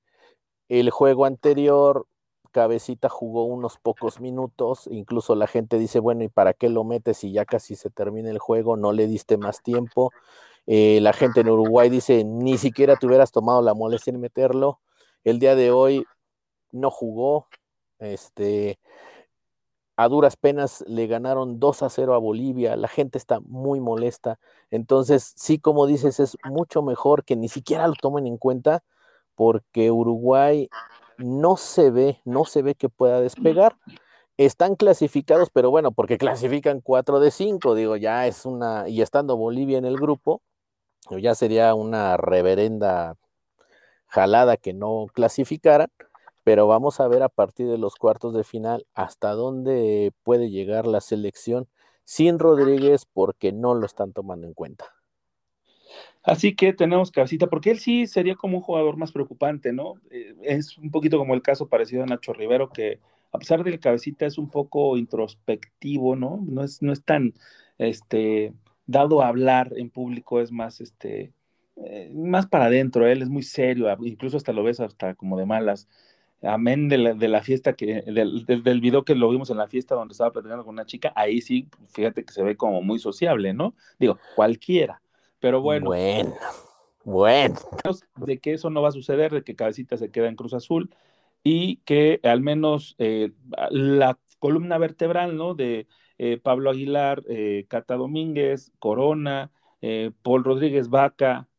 El 0.70 0.90
juego 0.90 1.26
anterior 1.26 2.08
Cabecita 2.52 3.10
jugó 3.10 3.46
unos 3.46 3.78
pocos 3.80 4.22
minutos, 4.22 4.88
incluso 4.92 5.36
la 5.36 5.48
gente 5.48 5.80
dice, 5.80 6.00
bueno, 6.00 6.24
¿y 6.24 6.30
para 6.30 6.54
qué 6.54 6.70
lo 6.70 6.84
metes 6.84 7.18
si 7.18 7.32
ya 7.32 7.46
casi 7.46 7.76
se 7.76 7.90
termina 7.90 8.30
el 8.30 8.38
juego? 8.38 8.78
No 8.78 8.94
le 8.94 9.08
diste 9.08 9.38
más 9.38 9.64
tiempo. 9.64 10.12
Eh, 10.68 11.00
la 11.02 11.14
gente 11.14 11.42
en 11.42 11.50
Uruguay 11.50 11.90
dice, 11.90 12.24
ni 12.24 12.58
siquiera 12.58 12.96
te 12.96 13.08
hubieras 13.08 13.32
tomado 13.32 13.62
la 13.62 13.74
molestia 13.74 14.14
en 14.14 14.22
meterlo. 14.22 14.80
El 15.24 15.40
día 15.40 15.56
de 15.56 15.72
hoy 15.72 16.06
no 16.72 16.92
jugó. 16.92 17.48
Este, 18.00 18.80
a 19.96 20.08
duras 20.08 20.36
penas 20.38 20.84
le 20.88 21.08
ganaron 21.08 21.60
2 21.60 21.84
a 21.84 21.90
0 21.90 22.16
a 22.16 22.18
Bolivia. 22.18 22.76
La 22.76 22.88
gente 22.88 23.18
está 23.18 23.40
muy 23.42 23.80
molesta. 23.80 24.40
Entonces, 24.72 25.34
sí, 25.36 25.60
como 25.60 25.86
dices, 25.86 26.20
es 26.20 26.38
mucho 26.46 26.82
mejor 26.82 27.24
que 27.24 27.36
ni 27.36 27.48
siquiera 27.48 27.88
lo 27.88 27.94
tomen 27.94 28.26
en 28.26 28.38
cuenta 28.38 28.84
porque 29.36 29.92
Uruguay 29.92 30.70
no 31.18 31.58
se 31.58 31.92
ve, 31.92 32.22
no 32.26 32.46
se 32.46 32.62
ve 32.62 32.76
que 32.76 32.90
pueda 32.90 33.22
despegar. 33.22 33.78
Están 34.38 34.76
clasificados, 34.76 35.50
pero 35.52 35.70
bueno, 35.70 35.92
porque 35.92 36.18
clasifican 36.18 36.82
4 36.82 37.20
de 37.20 37.30
5, 37.32 37.76
digo, 37.76 37.96
ya 37.98 38.26
es 38.26 38.46
una, 38.46 38.90
y 38.90 39.02
estando 39.02 39.38
Bolivia 39.38 39.78
en 39.78 39.86
el 39.86 39.98
grupo, 39.98 40.42
ya 41.12 41.36
sería 41.36 41.76
una 41.76 42.18
reverenda 42.18 43.16
jalada 44.08 44.58
que 44.58 44.74
no 44.74 45.06
clasificaran, 45.14 45.90
pero 46.44 46.68
vamos 46.68 47.00
a 47.00 47.08
ver 47.08 47.24
a 47.24 47.30
partir 47.30 47.68
de 47.68 47.78
los 47.78 47.96
cuartos 47.96 48.34
de 48.34 48.44
final 48.44 48.86
hasta 48.94 49.32
dónde 49.32 50.12
puede 50.24 50.50
llegar 50.50 50.88
la 50.88 51.02
selección 51.02 51.68
sin 52.04 52.40
Rodríguez 52.40 53.06
porque 53.12 53.52
no 53.52 53.76
lo 53.76 53.86
están 53.86 54.14
tomando 54.14 54.48
en 54.48 54.54
cuenta. 54.54 54.86
Así 56.24 56.56
que 56.56 56.72
tenemos 56.72 57.12
cabecita, 57.12 57.48
porque 57.48 57.72
él 57.72 57.80
sí 57.80 58.08
sería 58.08 58.36
como 58.36 58.58
un 58.58 58.64
jugador 58.64 58.96
más 58.96 59.12
preocupante, 59.12 59.74
¿no? 59.74 59.96
Eh, 60.10 60.36
es 60.42 60.78
un 60.78 60.90
poquito 60.90 61.18
como 61.18 61.34
el 61.34 61.42
caso 61.42 61.68
parecido 61.68 62.04
a 62.04 62.06
Nacho 62.06 62.32
Rivero, 62.32 62.70
que 62.70 63.00
a 63.34 63.40
pesar 63.40 63.64
de 63.64 63.72
que 63.72 63.80
cabecita 63.80 64.26
es 64.26 64.38
un 64.38 64.50
poco 64.50 64.96
introspectivo, 64.96 66.16
¿no? 66.16 66.40
No 66.42 66.64
es, 66.64 66.82
no 66.82 66.94
es 66.94 67.04
tan 67.04 67.34
este, 67.78 68.54
dado 68.86 69.22
a 69.22 69.28
hablar 69.28 69.74
en 69.76 69.90
público, 69.90 70.40
es 70.40 70.52
más, 70.52 70.80
este, 70.80 71.34
eh, 71.76 72.10
más 72.14 72.48
para 72.48 72.66
adentro, 72.66 73.06
él 73.06 73.22
es 73.22 73.30
muy 73.30 73.44
serio, 73.44 73.88
incluso 74.02 74.38
hasta 74.38 74.54
lo 74.54 74.64
ves 74.64 74.80
hasta 74.80 75.16
como 75.16 75.38
de 75.38 75.46
malas. 75.46 75.90
Amén 76.44 76.90
de 76.90 76.98
la, 76.98 77.14
de 77.14 77.28
la 77.28 77.42
fiesta 77.42 77.74
que, 77.74 78.02
del, 78.02 78.46
del, 78.46 78.82
video 78.82 79.04
que 79.06 79.16
lo 79.16 79.30
vimos 79.30 79.50
en 79.50 79.58
la 79.58 79.68
fiesta 79.68 79.96
donde 79.96 80.12
estaba 80.12 80.32
platicando 80.32 80.66
con 80.66 80.74
una 80.74 80.86
chica, 80.86 81.14
ahí 81.16 81.42
sí, 81.42 81.70
fíjate 81.88 82.26
que 82.26 82.34
se 82.34 82.44
ve 82.44 82.58
como 82.58 82.82
muy 82.82 83.00
sociable, 83.00 83.54
¿no? 83.54 83.76
Digo, 83.98 84.20
cualquiera 84.36 85.02
pero 85.44 85.60
bueno. 85.62 85.88
Bueno, 85.88 86.36
bueno. 87.04 87.56
De 88.16 88.40
que 88.40 88.54
eso 88.54 88.70
no 88.70 88.82
va 88.82 88.88
a 88.88 88.94
suceder, 88.94 89.34
de 89.34 89.44
que 89.44 89.58
Cabecita 89.58 89.98
se 89.98 90.10
queda 90.10 90.30
en 90.30 90.38
Cruz 90.38 90.54
Azul 90.54 90.90
y 91.44 91.82
que 91.84 92.22
al 92.24 92.40
menos 92.40 92.96
eh, 92.98 93.34
la 93.70 94.18
columna 94.40 94.78
vertebral, 94.78 95.36
¿no? 95.36 95.54
De 95.54 95.86
eh, 96.18 96.38
Pablo 96.42 96.70
Aguilar, 96.70 97.24
eh, 97.28 97.66
Cata 97.68 97.96
Domínguez, 97.96 98.72
Corona, 98.80 99.52
Paul 100.22 100.46
Rodríguez 100.46 100.88
Vaca, 100.88 101.50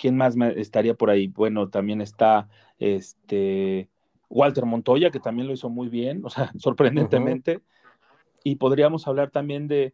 ¿quién 0.00 0.16
más 0.16 0.34
estaría 0.56 0.94
por 0.94 1.10
ahí? 1.10 1.28
Bueno, 1.28 1.68
también 1.68 2.00
está 2.00 2.48
este 2.78 3.90
Walter 4.28 4.64
Montoya, 4.64 5.10
que 5.10 5.20
también 5.20 5.46
lo 5.46 5.52
hizo 5.52 5.68
muy 5.68 5.88
bien, 5.88 6.22
o 6.24 6.30
sea, 6.30 6.50
sorprendentemente. 6.58 7.60
Y 8.42 8.56
podríamos 8.56 9.06
hablar 9.06 9.30
también 9.30 9.68
de 9.68 9.92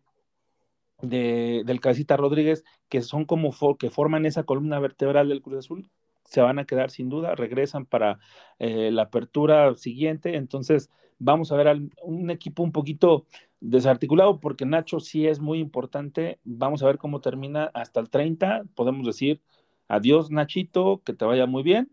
de, 1.02 1.62
del 1.66 1.80
Cabecita 1.80 2.16
Rodríguez, 2.16 2.64
que 2.88 3.02
son 3.02 3.24
como 3.24 3.52
que 3.78 3.90
forman 3.90 4.26
esa 4.26 4.44
columna 4.44 4.78
vertebral 4.78 5.28
del 5.28 5.42
Cruz 5.42 5.58
Azul, 5.58 5.90
se 6.24 6.40
van 6.40 6.58
a 6.58 6.64
quedar 6.64 6.90
sin 6.90 7.08
duda, 7.08 7.34
regresan 7.34 7.86
para 7.86 8.18
eh, 8.58 8.90
la 8.90 9.02
apertura 9.02 9.74
siguiente, 9.76 10.36
entonces 10.36 10.90
vamos 11.18 11.52
a 11.52 11.56
ver 11.56 11.80
un 12.02 12.30
equipo 12.30 12.62
un 12.62 12.72
poquito 12.72 13.26
desarticulado 13.60 14.40
porque 14.40 14.66
Nacho 14.66 15.00
sí 15.00 15.26
es 15.26 15.40
muy 15.40 15.60
importante, 15.60 16.40
vamos 16.44 16.82
a 16.82 16.86
ver 16.86 16.98
cómo 16.98 17.20
termina 17.20 17.70
hasta 17.74 18.00
el 18.00 18.10
30, 18.10 18.64
podemos 18.74 19.06
decir 19.06 19.40
adiós 19.88 20.30
Nachito, 20.30 21.02
que 21.04 21.12
te 21.12 21.24
vaya 21.24 21.46
muy 21.46 21.62
bien, 21.62 21.90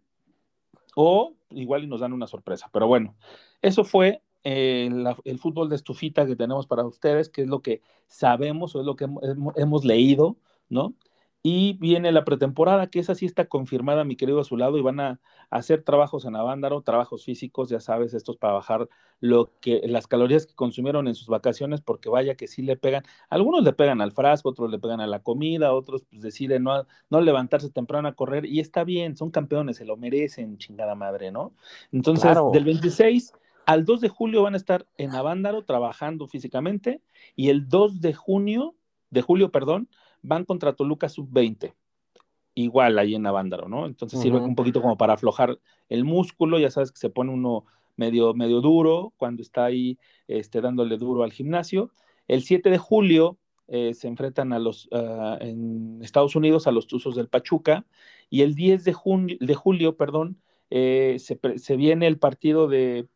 o 0.96 1.34
igual 1.50 1.84
y 1.84 1.88
nos 1.88 2.02
dan 2.02 2.14
una 2.14 2.28
sorpresa, 2.28 2.70
pero 2.72 2.88
bueno, 2.88 3.16
eso 3.62 3.84
fue 3.84 4.22
eh, 4.44 4.90
el 5.24 5.40
fútbol 5.40 5.70
de 5.70 5.76
estufita 5.76 6.26
que 6.26 6.36
tenemos 6.36 6.68
para 6.68 6.86
ustedes, 6.86 7.30
que 7.30 7.44
es 7.44 7.48
lo 7.48 7.62
que 7.62 7.82
sabemos 8.08 8.76
o 8.76 8.80
es 8.82 8.86
lo 8.86 8.96
que 8.96 9.08
hemos, 9.56 9.86
leído, 9.86 10.38
¿no? 10.70 10.94
Y 11.46 11.74
viene 11.74 12.14
la 12.14 12.24
pretemporada, 12.24 12.88
que 12.88 13.00
esa 13.00 13.16
sí 13.16 13.26
está 13.26 13.46
confirmada, 13.46 14.06
mi 14.06 14.16
querido 14.16 14.40
a 14.40 14.46
su 14.46 14.56
lado, 14.56 14.78
y 14.78 14.82
van 14.82 15.02
a, 15.02 15.20
hacer 15.50 15.84
trabajos 15.84 16.26
en 16.26 16.36
Avándaro, 16.36 16.82
trabajos 16.82 17.26
físicos, 17.26 17.70
ya 17.70 17.80
sabes, 17.80 18.14
estos 18.14 18.38
para 18.38 18.54
bajar 18.54 18.88
lo 19.20 19.52
que, 19.60 19.82
las 19.86 20.08
calorías 20.08 20.48
que 20.48 20.56
consumieron 20.56 21.08
en 21.08 21.16
sus 21.16 21.28
vacaciones, 21.28 21.82
porque 21.82 22.10
vaya 22.10 22.36
que 22.36 22.48
sí 22.48 22.62
le 22.62 22.76
pegan, 22.76 23.04
algunos 23.30 23.64
le 23.64 23.74
pegan 23.74 24.02
al 24.02 24.14
frasco, 24.14 24.50
otros 24.50 24.72
le 24.72 24.80
pegan 24.80 25.02
a 25.02 25.06
la 25.06 25.20
comida, 25.20 25.74
otros 25.74 26.04
pues, 26.10 26.22
deciden 26.22 26.64
no, 26.64 26.88
no 27.10 27.22
levantarse 27.22 27.70
temprano 27.70 28.08
a 28.08 28.14
correr, 28.14 28.46
y 28.46 28.62
está 28.62 28.84
bien, 28.84 29.16
son 29.16 29.30
campeones, 29.30 29.78
se 29.78 29.86
lo 29.86 29.98
merecen, 29.98 30.58
chingada 30.58 30.96
madre, 30.96 31.30
¿no? 31.30 31.52
Entonces, 31.92 32.36
del 32.54 32.64
26 32.64 33.34
al 33.66 33.86
2 33.86 34.02
de 34.02 34.10
julio 34.10 34.44
van 34.44 34.54
a 34.54 34.58
estar 34.58 34.86
en 34.98 35.12
Avándaro 35.12 35.64
trabajando 35.64 36.28
físicamente 36.28 37.02
y 37.36 37.50
el 37.50 37.68
2 37.70 38.02
de 38.02 38.14
junio, 38.14 38.76
de 39.10 39.22
julio, 39.22 39.52
perdón, 39.52 39.88
van 40.24 40.46
contra 40.46 40.74
Toluca 40.74 41.08
sub-20. 41.10 41.74
Igual 42.56 42.98
ahí 42.98 43.16
en 43.16 43.26
Avándaro, 43.26 43.68
¿no? 43.68 43.86
Entonces 43.86 44.20
sirve 44.20 44.40
un 44.40 44.56
poquito 44.56 44.82
como 44.82 44.98
para 44.98 45.14
aflojar 45.14 45.60
el 45.90 46.04
músculo, 46.04 46.60
ya 46.60 46.72
sabes 46.72 46.92
que 46.92 47.00
se 47.00 47.10
pone 47.10 47.32
uno 47.32 47.66
medio, 47.96 48.34
medio 48.34 48.62
duro 48.62 49.14
cuando 49.18 49.42
está 49.42 49.66
ahí 49.66 49.98
este, 50.28 50.62
dándole 50.62 50.98
duro 50.98 51.24
al 51.24 51.32
gimnasio. 51.32 51.92
El 52.28 52.44
7 52.44 52.70
de 52.70 52.78
julio 52.78 53.38
eh, 53.68 53.94
se 53.94 54.08
enfrentan 54.08 54.54
a 54.54 54.60
los, 54.60 54.88
ah, 54.92 55.38
en 55.42 56.00
Estados 56.02 56.36
Unidos 56.36 56.68
a 56.68 56.72
los 56.72 56.88
Tuzos 56.88 57.16
del 57.16 57.28
Pachuca 57.28 57.86
y 58.30 58.42
el 58.42 58.56
10 58.56 58.84
de, 58.84 58.96
de 59.40 59.56
julio, 59.56 59.98
perdón, 59.98 60.40
eh, 60.70 61.18
se, 61.20 61.40
se, 61.58 61.76
viene 61.76 62.08
el 62.08 62.18
partido 62.18 62.68
de 62.68 63.08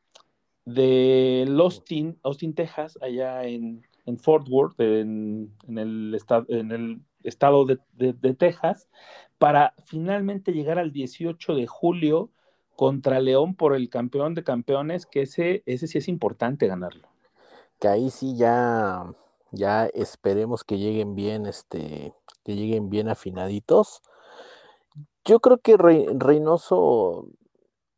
de 0.67 1.45
Austin, 1.57 2.19
Austin, 2.23 2.53
Texas, 2.53 2.99
allá 3.01 3.45
en, 3.45 3.87
Fort 4.15 4.47
Worth, 4.49 4.79
en, 4.79 5.51
el, 5.67 6.15
estado, 6.15 6.45
en 6.47 6.71
el 6.71 7.01
estado 7.23 7.65
de, 7.65 8.33
Texas, 8.33 8.87
para 9.37 9.73
finalmente 9.85 10.53
llegar 10.53 10.79
al 10.79 10.93
18 10.93 11.55
de 11.55 11.67
julio 11.67 12.29
contra 12.75 13.19
León 13.19 13.55
por 13.55 13.75
el 13.75 13.89
campeón 13.89 14.33
de 14.35 14.43
campeones, 14.43 15.05
que 15.05 15.23
ese, 15.23 15.63
ese 15.65 15.87
sí 15.87 15.97
es 15.97 16.07
importante 16.07 16.67
ganarlo. 16.67 17.07
Que 17.79 17.89
ahí 17.89 18.09
sí 18.09 18.37
ya, 18.37 19.13
ya 19.51 19.87
esperemos 19.87 20.63
que 20.63 20.77
lleguen 20.77 21.15
bien, 21.15 21.45
este, 21.45 22.13
que 22.45 22.55
lleguen 22.55 22.89
bien 22.89 23.09
afinaditos. 23.09 24.01
Yo 25.25 25.39
creo 25.41 25.57
que 25.57 25.75
Reynoso 25.75 27.27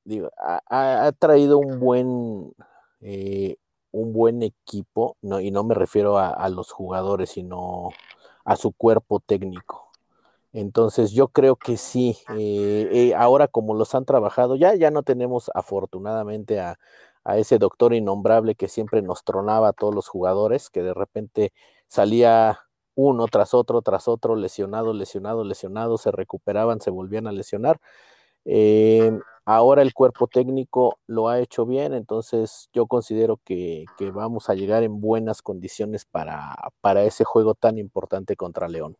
digo, 0.10 0.32
ha, 0.38 1.12
traído 1.20 1.60
un 1.60 1.80
buen, 1.80 2.54
eh, 3.02 3.58
un 3.92 4.14
buen 4.14 4.44
equipo, 4.44 5.18
y 5.22 5.52
no 5.52 5.64
me 5.64 5.76
refiero 5.76 6.18
a, 6.18 6.50
los 6.50 6.72
jugadores, 6.72 7.32
sino 7.32 7.90
a 8.46 8.56
su 8.56 8.72
cuerpo 8.72 9.20
técnico. 9.20 9.90
Entonces 10.54 11.12
yo 11.12 11.28
creo 11.30 11.56
que 11.56 11.78
sí, 11.78 12.18
eh, 12.38 12.90
eh, 12.92 13.16
ahora 13.16 13.48
como 13.48 13.76
los 13.76 13.94
han 13.96 14.06
trabajado, 14.06 14.56
ya, 14.56 14.76
ya 14.76 14.92
no 14.92 15.04
tenemos 15.04 15.52
afortunadamente 15.54 16.60
a, 16.60 16.80
a, 17.24 17.38
ese 17.38 17.60
doctor 17.60 17.94
innombrable 17.94 18.56
que 18.56 18.68
siempre 18.68 19.02
nos 19.02 19.24
tronaba 19.24 19.70
a 19.70 19.74
todos 19.74 19.94
los 19.94 20.08
jugadores, 20.08 20.70
que 20.70 20.82
de 20.84 20.94
repente 20.94 21.54
salía 21.88 22.60
uno 22.96 23.28
tras 23.28 23.54
otro, 23.54 23.82
tras 23.82 24.08
otro, 24.08 24.36
lesionado, 24.36 24.94
lesionado, 24.94 25.44
lesionado, 25.44 25.98
se 25.98 26.12
recuperaban, 26.12 26.82
se 26.82 26.90
volvían 26.92 27.28
a 27.28 27.32
lesionar. 27.32 27.80
Eh, 28.46 29.12
ahora 29.50 29.82
el 29.82 29.96
cuerpo 29.96 30.28
técnico 30.28 31.00
lo 31.08 31.28
ha 31.28 31.40
hecho 31.40 31.66
bien, 31.66 31.96
entonces 31.96 32.70
yo 32.72 32.86
considero 32.86 33.38
que, 33.44 33.86
que 33.98 34.12
vamos 34.12 34.48
a 34.48 34.54
llegar 34.54 34.84
en 34.84 35.02
buenas 35.02 35.42
condiciones 35.42 36.06
para, 36.06 36.56
para 36.82 37.04
ese 37.04 37.24
juego 37.24 37.56
tan 37.56 37.80
importante 37.80 38.36
contra 38.36 38.68
León. 38.68 38.96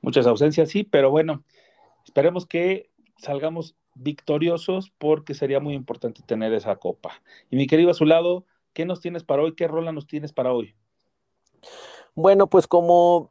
Muchas 0.00 0.26
ausencias, 0.26 0.70
sí, 0.70 0.82
pero 0.82 1.10
bueno, 1.10 1.44
esperemos 2.06 2.46
que 2.46 2.88
salgamos 3.18 3.76
victoriosos 3.94 4.92
porque 4.96 5.34
sería 5.34 5.60
muy 5.60 5.74
importante 5.74 6.22
tener 6.24 6.54
esa 6.54 6.76
copa. 6.76 7.20
Y 7.50 7.56
mi 7.56 7.66
querido 7.66 7.90
a 7.90 7.94
su 7.94 8.06
lado, 8.06 8.46
¿qué 8.72 8.86
nos 8.86 9.02
tienes 9.02 9.24
para 9.24 9.42
hoy? 9.42 9.54
¿Qué 9.54 9.68
rola 9.68 9.92
nos 9.92 10.06
tienes 10.06 10.32
para 10.32 10.54
hoy? 10.54 10.74
Bueno, 12.14 12.46
pues 12.46 12.66
como 12.66 13.30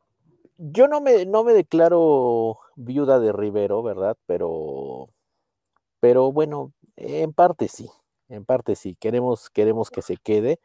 yo 0.60 0.88
no 0.88 1.02
me, 1.02 1.26
no 1.26 1.44
me 1.44 1.54
declaro 1.54 2.60
viuda 2.76 3.20
de 3.20 3.32
Rivero, 3.32 3.82
¿verdad? 3.82 4.16
Pero, 4.28 5.10
pero 6.00 6.32
bueno, 6.32 6.74
en 6.96 7.34
parte 7.34 7.68
sí, 7.68 7.90
en 8.30 8.46
parte 8.46 8.76
sí. 8.76 8.96
Queremos, 9.00 9.50
queremos 9.50 9.90
que 9.92 10.02
se 10.02 10.18
quede. 10.18 10.60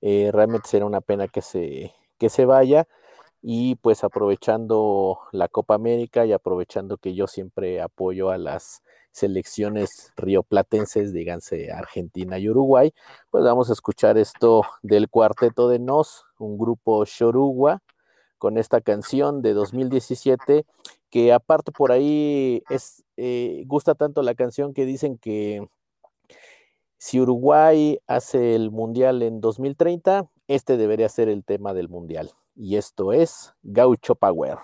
Eh, 0.00 0.30
realmente 0.32 0.68
será 0.68 0.86
una 0.86 1.00
pena 1.00 1.28
que 1.28 1.42
se, 1.42 1.94
que 2.18 2.28
se 2.30 2.44
vaya. 2.44 2.86
Y 3.42 3.76
pues 3.76 4.04
aprovechando 4.04 5.20
la 5.32 5.48
Copa 5.48 5.74
América 5.74 6.26
y 6.26 6.32
aprovechando 6.32 6.98
que 6.98 7.14
yo 7.14 7.26
siempre 7.28 7.80
apoyo 7.80 8.30
a 8.30 8.38
las 8.38 8.82
selecciones 9.12 10.12
rioplatenses, 10.16 11.12
díganse 11.12 11.72
Argentina 11.72 12.38
y 12.38 12.48
Uruguay, 12.48 12.92
pues 13.30 13.44
vamos 13.44 13.70
a 13.70 13.72
escuchar 13.72 14.18
esto 14.18 14.62
del 14.82 15.08
cuarteto 15.08 15.68
de 15.68 15.78
Nos, 15.78 16.24
un 16.38 16.58
grupo 16.58 17.04
Chorugua, 17.04 17.80
con 18.38 18.58
esta 18.58 18.80
canción 18.80 19.42
de 19.42 19.52
2017, 19.52 20.64
que 21.10 21.32
aparte 21.32 21.72
por 21.72 21.92
ahí 21.92 22.62
es, 22.70 23.04
eh, 23.16 23.64
gusta 23.66 23.94
tanto 23.94 24.22
la 24.22 24.34
canción 24.34 24.74
que 24.74 24.86
dicen 24.86 25.18
que 25.18 25.68
si 26.98 27.20
Uruguay 27.20 28.00
hace 28.06 28.54
el 28.54 28.70
Mundial 28.70 29.22
en 29.22 29.40
2030, 29.40 30.28
este 30.48 30.76
debería 30.76 31.08
ser 31.08 31.28
el 31.28 31.44
tema 31.44 31.74
del 31.74 31.88
Mundial 31.88 32.30
y 32.58 32.76
esto 32.76 33.12
es 33.12 33.54
Gaucho 33.62 34.16
Power. 34.16 34.58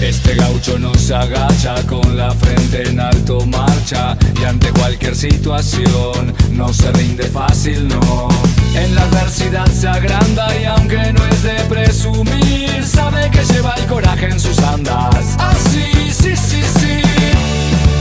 Este 0.00 0.34
gaucho 0.34 0.78
no 0.78 0.94
se 0.94 1.14
agacha 1.14 1.74
con 1.86 2.16
la 2.16 2.30
frente 2.30 2.88
en 2.88 3.00
alto 3.00 3.44
marcha 3.46 4.16
y 4.40 4.44
ante 4.44 4.70
cualquier 4.72 5.14
situación 5.14 6.34
no 6.52 6.72
se 6.72 6.90
rinde 6.92 7.24
fácil, 7.24 7.86
no. 7.86 8.28
En 8.74 8.94
la 8.94 9.02
adversidad 9.02 9.66
se 9.66 9.88
agranda 9.88 10.48
y 10.58 10.64
aunque 10.64 11.12
no 11.12 11.24
es 11.26 11.42
de 11.42 11.54
presumir, 11.68 12.82
sabe 12.84 13.30
que 13.30 13.44
lleva 13.44 13.74
el 13.74 13.86
coraje 13.86 14.26
en 14.30 14.40
sus 14.40 14.58
andas. 14.60 15.36
Así, 15.38 15.84
ah, 15.84 16.12
sí, 16.12 16.34
sí, 16.34 16.62
sí. 16.62 17.02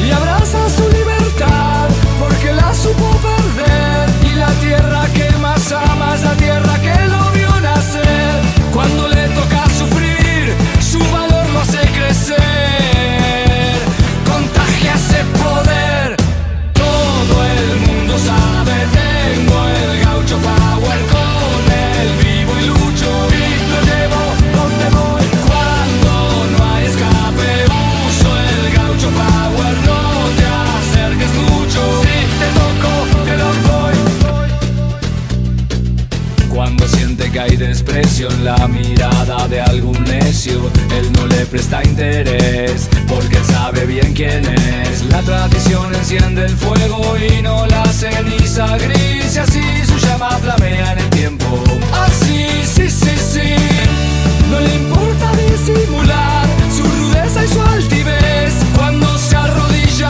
Y 0.08 0.12
abraza 0.12 0.70
su 0.70 0.90
libertad 0.90 1.90
porque 2.20 2.54
la 2.54 2.74
supo 2.74 3.10
perder 3.22 4.10
y 4.32 4.36
la 4.36 4.52
tierra 4.62 5.06
que 5.14 5.30
más 5.38 5.72
ama 5.72 6.16
es 6.16 6.22
la 6.24 6.34
tierra 6.34 6.79
en 38.30 38.46
la 38.46 38.68
mirada 38.68 39.48
de 39.48 39.62
algún 39.62 40.04
necio, 40.04 40.70
él 40.98 41.12
no 41.14 41.26
le 41.28 41.46
presta 41.46 41.84
interés, 41.84 42.90
porque 43.08 43.38
sabe 43.44 43.86
bien 43.86 44.14
quién 44.14 44.44
es. 44.46 45.06
La 45.06 45.22
tradición 45.22 45.94
enciende 45.96 46.46
el 46.46 46.56
fuego 46.56 47.16
y 47.18 47.42
no 47.42 47.66
la 47.68 47.86
ceniza 47.86 48.78
gris, 48.78 49.36
y 49.36 49.40
así 49.40 49.62
su 49.86 49.98
llama 49.98 50.30
flamea 50.42 50.94
en 50.94 51.00
el 51.00 51.10
tiempo. 51.10 51.64
Así, 51.94 52.48
sí, 52.64 52.90
sí, 52.90 53.12
sí. 53.18 53.56
No 54.50 54.60
le 54.60 54.76
importa 54.76 55.32
disimular 55.36 56.48
su 56.76 56.84
rudeza 56.84 57.46
y 57.46 57.48
su 57.48 57.62
altivez 57.62 58.54
cuando 58.76 59.18
se 59.18 59.36
arrodilla 59.36 60.10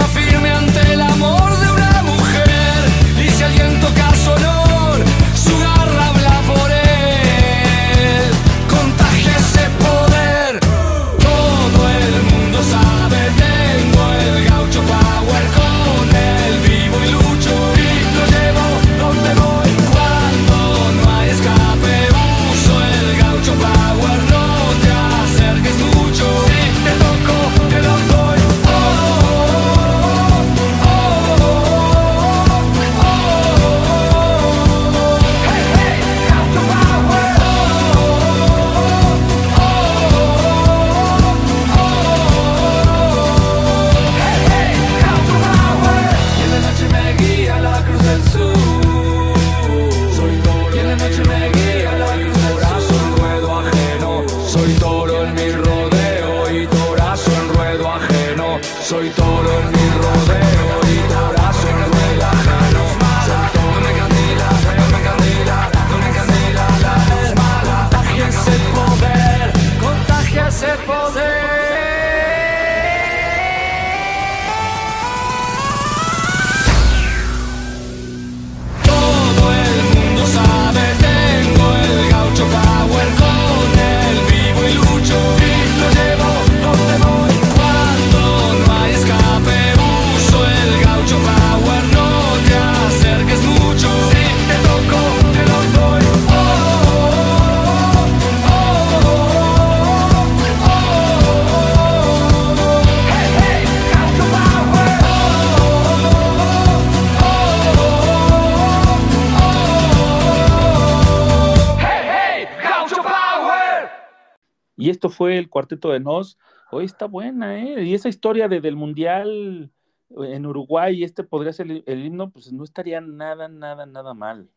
el 115.40 115.50
cuarteto 115.50 115.90
de 115.90 116.00
Nos. 116.00 116.38
Hoy 116.72 116.86
está 116.86 117.06
buena, 117.06 117.60
¿eh? 117.60 117.84
Y 117.84 117.94
esa 117.94 118.10
historia 118.10 118.48
de, 118.48 118.62
del 118.62 118.76
Mundial 118.76 119.72
en 120.10 120.46
Uruguay, 120.46 121.04
este 121.04 121.24
podría 121.24 121.54
ser 121.54 121.72
el, 121.72 121.84
el 121.88 122.06
himno, 122.06 122.32
pues 122.32 122.52
no 122.52 122.64
estaría 122.64 123.02
nada, 123.02 123.48
nada, 123.48 123.86
nada 123.86 124.14
mal. 124.14 124.50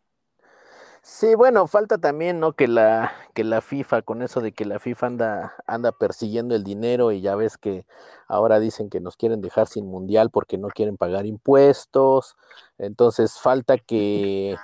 Sí, 1.05 1.35
bueno, 1.35 1.67
falta 1.67 1.99
también, 1.99 2.39
¿no? 2.39 2.53
Que 2.53 2.69
la, 2.69 3.13
que 3.35 3.43
la 3.43 3.61
FIFA, 3.61 4.03
con 4.03 4.23
eso 4.23 4.41
de 4.41 4.53
que 4.53 4.65
la 4.65 4.79
FIFA 4.79 5.07
anda, 5.09 5.55
anda 5.67 5.91
persiguiendo 5.91 6.55
el 6.55 6.63
dinero 6.63 7.11
y 7.11 7.21
ya 7.21 7.35
ves 7.35 7.59
que 7.59 7.85
ahora 8.29 8.61
dicen 8.61 8.89
que 8.89 9.01
nos 9.01 9.17
quieren 9.17 9.41
dejar 9.41 9.67
sin 9.67 9.87
mundial 9.89 10.31
porque 10.31 10.59
no 10.59 10.69
quieren 10.69 10.97
pagar 10.97 11.27
impuestos. 11.27 12.37
Entonces 12.79 13.41
falta 13.41 13.79
que 13.79 14.57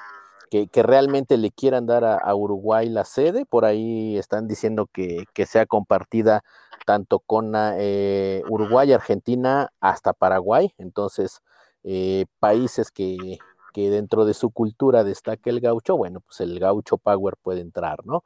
que, 0.51 0.83
realmente 0.83 1.37
le 1.37 1.51
quieran 1.51 1.87
dar 1.87 2.05
a, 2.05 2.35
Uruguay 2.35 2.89
la 2.89 3.05
sede. 3.05 3.45
Por 3.47 3.65
ahí 3.65 4.17
están 4.17 4.49
diciendo 4.49 4.89
que, 4.93 5.25
sea 5.47 5.67
compartida 5.67 6.43
tanto 6.87 7.19
con 7.21 7.53
eh, 7.57 8.43
Uruguay, 8.49 8.93
Argentina, 8.93 9.71
hasta 9.81 10.13
Paraguay. 10.13 10.73
Entonces, 10.79 11.41
eh, 11.85 12.27
países 12.41 12.91
que, 12.91 13.39
que, 13.73 13.91
dentro 13.91 14.25
de 14.25 14.35
su 14.35 14.51
cultura 14.51 15.05
destaque 15.05 15.51
el 15.51 15.61
gaucho, 15.61 15.97
bueno, 15.97 16.21
pues 16.21 16.41
el 16.41 16.59
gaucho 16.59 16.99
power 16.99 17.37
puede 17.43 17.61
entrar, 17.61 18.05
¿no? 18.07 18.25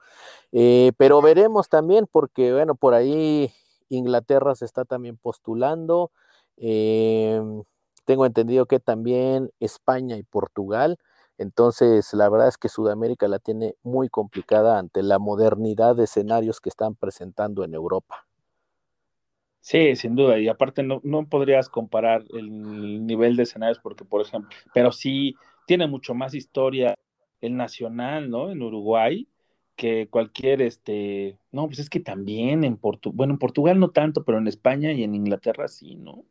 Eh, 0.53 0.93
pero 0.97 1.21
veremos 1.23 1.69
también, 1.69 2.07
porque, 2.11 2.53
bueno, 2.53 2.75
por 2.75 2.95
ahí 2.95 3.53
Inglaterra 3.89 4.55
se 4.55 4.65
está 4.65 4.85
también 4.85 5.17
postulando. 5.17 6.11
Em, 6.57 7.63
tengo 8.05 8.27
entendido 8.27 8.67
que 8.67 8.81
también 8.81 9.51
España 9.61 10.17
y 10.17 10.23
Portugal. 10.23 10.99
Entonces, 11.39 12.13
la 12.15 12.29
verdad 12.29 12.49
es 12.49 12.59
que 12.59 12.69
Sudamérica 12.69 13.29
la 13.29 13.39
tiene 13.39 13.75
muy 13.83 14.09
complicada 14.09 14.79
ante 14.79 15.03
la 15.03 15.19
modernidad 15.19 15.97
de 15.97 16.05
escenarios 16.05 16.61
que 16.61 16.69
están 16.69 16.95
presentando 16.95 17.65
en 17.65 17.75
Europa. 17.75 18.27
Sí, 19.61 19.95
sin 19.97 20.17
duda. 20.17 20.39
Y 20.39 20.49
aparte 20.49 20.83
no, 20.83 21.01
no 21.05 21.29
podrías 21.29 21.69
comparar 21.69 22.25
el 22.35 23.07
nivel 23.07 23.37
de 23.37 23.45
escenarios 23.45 23.79
porque, 23.79 24.05
por 24.05 24.21
ejemplo, 24.21 24.51
pero 24.75 24.93
sí 24.93 25.37
tiene 25.67 25.87
mucho 25.87 26.15
más 26.15 26.35
historia 26.35 26.99
el 27.41 27.57
Nacional, 27.57 28.31
¿no? 28.31 28.51
En 28.51 28.63
Uruguay 28.63 29.29
que 29.77 30.09
cualquier, 30.09 30.63
este, 30.63 31.39
no, 31.51 31.67
pues 31.67 31.79
es 31.81 31.91
que 31.91 32.01
también 32.01 32.65
en 32.65 32.77
Portugal, 32.77 33.17
bueno, 33.17 33.33
en 33.35 33.39
Portugal 33.39 33.81
no 33.81 33.91
tanto, 33.91 34.25
pero 34.25 34.39
en 34.39 34.47
España 34.49 34.93
y 34.93 35.03
en 35.03 35.15
Inglaterra 35.15 35.69
sí, 35.69 35.97
¿no? 35.97 36.25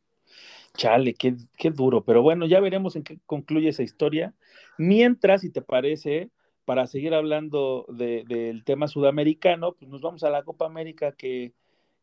Chale, 0.75 1.13
qué, 1.13 1.35
qué 1.57 1.71
duro, 1.71 2.03
pero 2.03 2.21
bueno, 2.21 2.45
ya 2.45 2.59
veremos 2.59 2.95
en 2.95 3.03
qué 3.03 3.19
concluye 3.25 3.69
esa 3.69 3.83
historia. 3.83 4.33
Mientras, 4.77 5.41
si 5.41 5.49
te 5.49 5.61
parece, 5.61 6.29
para 6.65 6.87
seguir 6.87 7.13
hablando 7.13 7.85
del 7.89 8.63
tema 8.63 8.87
sudamericano, 8.87 9.73
pues 9.73 9.89
nos 9.89 10.01
vamos 10.01 10.23
a 10.23 10.29
la 10.29 10.43
Copa 10.43 10.65
América 10.65 11.11
que, 11.11 11.53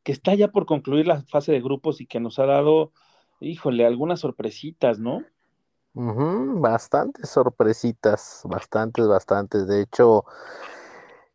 que 0.03 0.13
está 0.13 0.35
ya 0.35 0.49
por 0.49 0.67
concluir 0.67 1.07
la 1.07 1.23
fase 1.23 1.53
de 1.53 1.61
grupos 1.61 2.01
y 2.01 2.07
que 2.07 2.21
nos 2.21 2.39
ha 2.39 2.47
dado, 2.47 2.93
híjole, 3.41 3.87
algunas 3.87 4.21
sorpresitas, 4.21 4.99
¿no? 4.99 5.23
bastantes 5.95 7.29
sorpresitas, 7.29 8.43
bastantes, 8.45 9.07
bastantes. 9.09 9.67
De 9.67 9.83
hecho, 9.83 10.25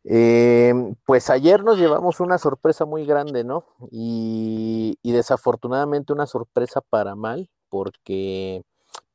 Em, 0.06 0.94
pues 1.06 1.30
ayer 1.30 1.64
nos 1.64 1.78
llevamos 1.78 2.20
una 2.20 2.36
sorpresa 2.36 2.84
muy 2.84 3.06
grande, 3.06 3.42
¿no? 3.42 3.64
Y, 3.90 4.98
desafortunadamente 5.02 6.12
una 6.12 6.26
sorpresa 6.26 6.80
para 6.82 7.14
mal, 7.14 7.48
porque 7.70 8.64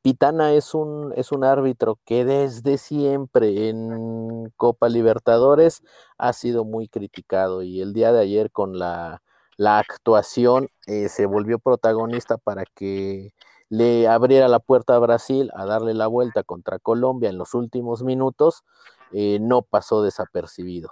Pitana 0.02 0.54
es 0.54 0.74
un, 0.74 1.12
es 1.16 1.30
un 1.30 1.44
árbitro 1.44 1.98
que 2.06 2.24
desde 2.24 2.78
siempre 2.78 3.68
en 3.68 4.50
Copa 4.56 4.88
Libertadores 4.88 5.82
ha 6.18 6.32
sido 6.32 6.64
muy 6.64 6.88
criticado 6.88 7.62
y 7.62 7.80
el 7.82 7.92
día 7.92 8.12
de 8.12 8.20
ayer 8.20 8.50
con 8.50 8.78
la, 8.78 9.22
actuación 9.58 10.68
eh, 10.86 11.08
se 11.10 11.26
volvió 11.26 11.58
protagonista 11.58 12.38
para 12.38 12.64
que 12.74 13.32
le 13.68 14.08
abriera 14.08 14.48
la 14.48 14.58
puerta 14.58 14.96
a 14.96 14.98
Brasil 14.98 15.50
a 15.54 15.66
darle 15.66 15.92
la 15.94 16.06
vuelta 16.06 16.42
contra 16.42 16.78
Colombia 16.78 17.28
en 17.28 17.38
los 17.38 17.54
últimos 17.54 18.02
minutos 18.02 18.64
eh, 19.12 19.38
no 19.40 19.62
pasó 19.62 20.02
desapercibido. 20.02 20.90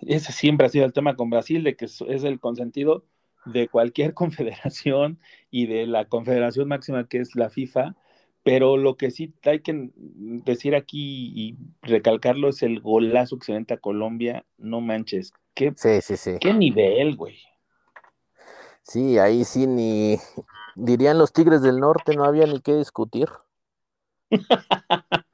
Ese 0.00 0.32
siempre 0.32 0.66
ha 0.66 0.70
sido 0.70 0.84
el 0.84 0.92
tema 0.92 1.16
con 1.16 1.30
Brasil, 1.30 1.64
de 1.64 1.76
que 1.76 1.86
es 1.86 2.00
el 2.00 2.38
consentido 2.38 3.04
de 3.44 3.68
cualquier 3.68 4.14
confederación 4.14 5.18
y 5.50 5.66
de 5.66 5.86
la 5.86 6.04
confederación 6.06 6.68
máxima 6.68 7.08
que 7.08 7.18
es 7.18 7.34
la 7.34 7.50
FIFA, 7.50 7.96
pero 8.42 8.76
lo 8.76 8.96
que 8.96 9.10
sí 9.10 9.34
hay 9.44 9.60
que 9.60 9.90
decir 9.94 10.74
aquí 10.74 11.32
y 11.34 11.56
recalcarlo 11.82 12.48
es 12.48 12.62
el 12.62 12.80
golazo 12.80 13.38
que 13.38 13.46
se 13.46 13.52
venta 13.52 13.74
a 13.74 13.78
Colombia, 13.78 14.44
no 14.56 14.80
manches, 14.80 15.32
qué, 15.54 15.72
sí, 15.76 16.00
sí, 16.00 16.16
sí. 16.16 16.36
qué 16.40 16.54
nivel, 16.54 17.16
güey. 17.16 17.36
Sí, 18.82 19.18
ahí 19.18 19.44
sí 19.44 19.66
ni, 19.66 20.16
dirían 20.74 21.18
los 21.18 21.32
Tigres 21.32 21.60
del 21.60 21.78
Norte, 21.78 22.16
no 22.16 22.24
había 22.24 22.46
ni 22.46 22.60
qué 22.60 22.74
discutir. 22.74 23.28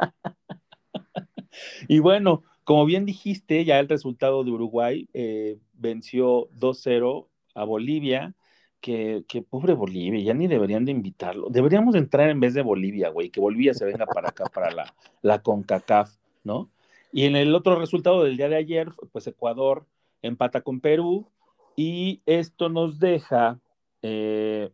Y 1.89 1.99
bueno, 1.99 2.43
como 2.65 2.85
bien 2.85 3.05
dijiste, 3.05 3.65
ya 3.65 3.79
el 3.79 3.89
resultado 3.89 4.45
de 4.45 4.51
Uruguay 4.51 5.09
eh, 5.13 5.59
venció 5.75 6.49
2-0 6.59 7.29
a 7.55 7.65
Bolivia, 7.65 8.35
que, 8.81 9.25
pobre 9.49 9.73
Bolivia, 9.73 10.23
ya 10.23 10.35
ni 10.35 10.47
deberían 10.47 10.85
de 10.85 10.93
invitarlo. 10.93 11.49
Deberíamos 11.49 11.95
entrar 11.95 12.29
en 12.29 12.41
vez 12.41 12.53
de 12.53 12.61
Bolivia, 12.61 13.09
güey, 13.09 13.31
que 13.31 13.41
Bolivia 13.41 13.73
se 13.73 13.87
venga 13.87 14.05
para 14.05 14.29
acá, 14.29 14.45
para 14.53 14.71
la, 14.71 14.95
la 15.23 15.41
CONCACAF, 15.41 16.15
¿no? 16.43 16.69
Y 17.11 17.25
en 17.25 17.37
el 17.37 17.55
otro 17.55 17.77
resultado 17.77 18.25
del 18.25 18.37
día 18.37 18.49
de 18.49 18.57
ayer, 18.57 18.91
pues 19.13 19.27
Ecuador 19.27 19.87
empata 20.21 20.61
con 20.61 20.81
Perú 20.81 21.29
y 21.77 22.21
esto 22.27 22.69
nos 22.69 22.99
deja 22.99 23.61
eh, 24.03 24.71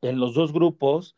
en 0.00 0.18
los 0.18 0.34
dos 0.34 0.52
grupos. 0.52 1.16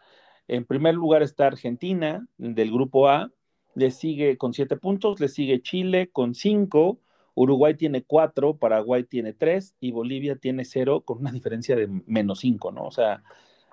En 0.49 0.65
primer 0.65 0.95
lugar 0.95 1.23
está 1.23 1.47
Argentina, 1.47 2.27
del 2.39 2.73
grupo 2.73 3.09
A, 3.09 3.31
le 3.77 3.91
sigue 3.91 4.39
con 4.39 4.55
siete 4.55 4.79
puntos, 4.79 5.21
le 5.21 5.29
sigue 5.29 5.61
Chile 5.61 6.09
con 6.11 6.35
cinco, 6.35 6.99
Uruguay 7.35 7.75
tiene 7.75 8.03
cuatro, 8.03 8.57
Paraguay 8.57 9.05
tiene 9.05 9.35
tres 9.35 9.75
y 9.81 9.93
Bolivia 9.93 10.37
tiene 10.37 10.65
cero 10.65 11.03
con 11.03 11.19
una 11.19 11.31
diferencia 11.31 11.77
de 11.77 11.87
menos 12.07 12.41
cinco, 12.41 12.73
¿no? 12.73 12.85
O 12.85 12.91
sea, 12.91 13.23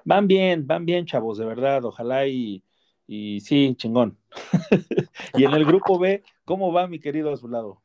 van 0.03 0.27
bien, 0.27 0.67
van 0.67 0.85
bien, 0.85 1.05
chavos, 1.05 1.37
de 1.37 1.45
verdad, 1.45 1.85
ojalá 1.85 2.27
y, 2.27 2.65
y 3.07 3.39
sí, 3.39 3.75
chingón. 3.77 4.17
y 5.35 5.45
en 5.45 5.53
el 5.53 5.63
grupo 5.63 5.97
B, 5.97 6.21
¿cómo 6.43 6.73
va 6.73 6.87
mi 6.87 6.99
querido 6.99 7.31
Azulado? 7.31 7.81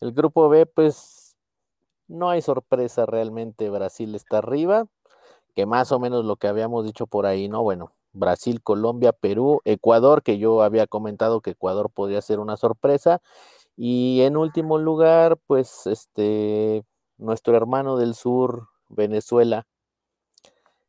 El 0.00 0.10
grupo 0.10 0.48
B, 0.48 0.66
pues 0.66 1.36
no 2.08 2.28
hay 2.28 2.42
sorpresa 2.42 3.06
realmente, 3.06 3.70
Brasil 3.70 4.16
está 4.16 4.38
arriba, 4.38 4.88
que 5.54 5.64
más 5.64 5.92
o 5.92 6.00
menos 6.00 6.24
lo 6.24 6.34
que 6.34 6.48
habíamos 6.48 6.84
dicho 6.84 7.06
por 7.06 7.24
ahí, 7.24 7.48
¿no? 7.48 7.62
Bueno, 7.62 7.92
Brasil, 8.16 8.62
Colombia, 8.62 9.12
Perú, 9.12 9.60
Ecuador, 9.64 10.22
que 10.22 10.38
yo 10.38 10.62
había 10.62 10.86
comentado 10.86 11.40
que 11.40 11.50
Ecuador 11.50 11.90
podría 11.90 12.22
ser 12.22 12.40
una 12.40 12.56
sorpresa. 12.56 13.20
Y 13.76 14.22
en 14.22 14.36
último 14.36 14.78
lugar, 14.78 15.38
pues 15.46 15.86
este, 15.86 16.84
nuestro 17.18 17.56
hermano 17.56 17.96
del 17.96 18.14
sur, 18.14 18.68
Venezuela. 18.88 19.66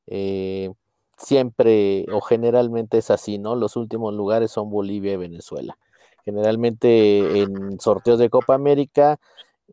Eh, 0.08 0.72
siempre 1.18 2.06
o 2.12 2.22
generalmente 2.22 3.00
es 3.00 3.12
así, 3.12 3.38
¿no? 3.40 3.56
Los 3.56 3.76
últimos 3.76 4.14
lugares 4.14 4.52
son 4.52 4.70
Bolivia 4.70 5.14
y 5.14 5.18
Venezuela. 5.18 5.78
Generalmente 6.24 7.42
en 7.42 7.80
sorteos 7.80 8.20
de 8.20 8.30
Copa 8.30 8.54
América, 8.54 9.20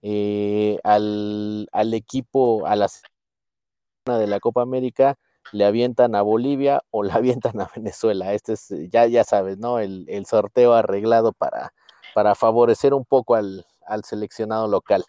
eh, 0.03 0.79
al, 0.85 1.69
al, 1.73 1.95
equipo, 1.95 2.67
a 2.67 2.77
la 2.77 2.89
de 4.07 4.27
la 4.27 4.41
Copa 4.41 4.63
América, 4.63 5.19
le 5.53 5.65
avientan 5.65 6.15
a 6.15 6.23
Bolivia 6.23 6.83
o 6.91 7.03
le 7.03 7.13
avientan 7.13 7.61
a 7.61 7.71
Venezuela. 7.75 8.33
Este 8.33 8.55
es, 8.55 8.69
ya, 8.91 9.07
ya 9.07 9.25
sabes, 9.25 9.59
¿no? 9.59 9.79
El, 9.79 10.27
sorteo 10.27 10.73
arreglado 10.73 11.33
para, 11.33 11.73
para 12.15 12.35
favorecer 12.35 12.95
un 12.95 13.05
poco 13.05 13.35
al, 13.35 13.65
seleccionado 14.05 14.69
local. 14.69 15.05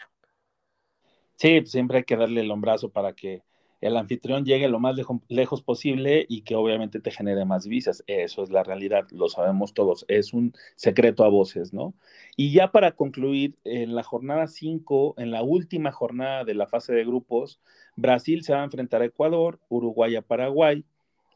Sí, 1.36 1.62
pues, 1.62 1.72
siempre 1.72 2.00
hay 2.00 2.04
que 2.04 2.18
darle 2.18 2.42
el 2.42 2.52
hombrazo 2.52 2.90
para 2.90 3.14
que 3.14 3.44
el 3.86 3.98
anfitrión 3.98 4.46
llegue 4.46 4.68
lo 4.68 4.80
más 4.80 4.96
lejos 5.28 5.62
posible 5.62 6.26
y 6.28 6.42
que 6.42 6.56
obviamente 6.56 7.00
te 7.00 7.12
genere 7.12 7.46
más 7.46 7.68
visas. 7.68 8.04
Eso 8.08 8.44
es 8.44 8.50
la 8.50 8.64
realidad, 8.64 9.08
lo 9.12 9.30
sabemos 9.30 9.74
todos, 9.74 10.06
es 10.08 10.34
un 10.34 10.54
secreto 10.76 11.24
a 11.24 11.30
voces, 11.30 11.72
¿no? 11.72 11.94
Y 12.36 12.52
ya 12.52 12.72
para 12.72 12.94
concluir, 12.94 13.56
en 13.64 13.94
la 13.96 14.04
jornada 14.04 14.48
5, 14.48 15.16
en 15.18 15.30
la 15.32 15.44
última 15.44 15.92
jornada 15.92 16.44
de 16.44 16.56
la 16.56 16.68
fase 16.68 16.94
de 16.94 17.06
grupos, 17.06 17.60
Brasil 17.96 18.44
se 18.44 18.54
va 18.54 18.62
a 18.62 18.66
enfrentar 18.66 19.04
a 19.04 19.06
Ecuador, 19.06 19.60
Uruguay 19.70 20.16
a 20.16 20.24
Paraguay, 20.24 20.84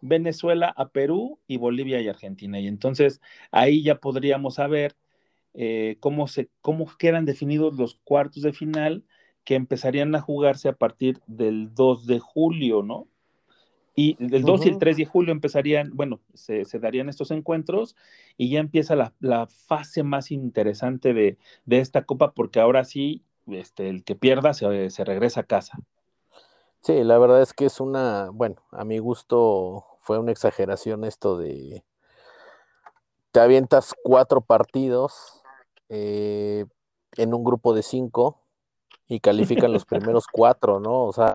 Venezuela 0.01 0.73
a 0.75 0.89
Perú 0.89 1.39
y 1.47 1.57
Bolivia 1.57 2.01
y 2.01 2.07
Argentina. 2.07 2.59
Y 2.59 2.67
entonces 2.67 3.21
ahí 3.51 3.83
ya 3.83 3.99
podríamos 3.99 4.55
saber 4.55 4.95
eh, 5.53 5.97
cómo, 5.99 6.27
se, 6.27 6.49
cómo 6.61 6.87
quedan 6.97 7.25
definidos 7.25 7.77
los 7.77 7.95
cuartos 8.03 8.43
de 8.43 8.53
final 8.53 9.03
que 9.49 9.55
empezarían 9.55 10.13
a 10.13 10.21
jugarse 10.21 10.69
a 10.69 10.73
partir 10.73 11.21
del 11.25 11.73
2 11.73 12.05
de 12.05 12.19
julio, 12.19 12.83
¿no? 12.83 13.07
Y 13.95 14.15
el 14.19 14.43
2 14.43 14.67
y 14.67 14.69
el 14.69 14.77
3 14.77 14.97
de 14.97 15.05
julio 15.05 15.31
empezarían, 15.31 15.89
bueno, 15.95 16.19
se, 16.35 16.63
darían 16.79 17.09
estos 17.09 17.31
encuentros 17.31 17.95
y 18.37 18.51
ya 18.51 18.59
empieza 18.59 18.95
la, 18.95 19.47
fase 19.47 20.03
más 20.03 20.29
interesante 20.29 21.15
de, 21.15 21.39
esta 21.67 22.03
copa 22.03 22.33
porque 22.33 22.59
ahora 22.59 22.83
sí, 22.83 23.23
este, 23.47 23.89
el 23.89 24.03
que 24.03 24.13
pierda 24.13 24.53
se, 24.53 24.91
se 24.91 25.03
regresa 25.03 25.39
a 25.39 25.45
casa. 25.45 25.79
Sí, 26.81 27.03
la 27.03 27.17
verdad 27.17 27.41
es 27.41 27.53
que 27.53 27.65
es 27.65 27.79
una, 27.79 28.29
bueno, 28.31 28.61
a 28.69 28.85
mi 28.85 28.99
gusto 28.99 29.83
fue 30.01 30.19
una 30.19 30.31
exageración 30.31 31.05
esto 31.05 31.39
de, 31.39 31.83
te 33.31 33.39
avientas 33.39 33.95
cuatro 34.03 34.41
partidos 34.41 35.41
eh, 35.89 36.65
en 37.17 37.33
un 37.33 37.43
grupo 37.43 37.73
de 37.73 37.81
cinco 37.81 38.38
y 39.09 39.19
califican 39.19 39.73
los 39.73 39.85
primeros 39.85 40.27
cuatro, 40.31 40.79
¿no? 40.79 41.03
O 41.03 41.11
sea, 41.11 41.33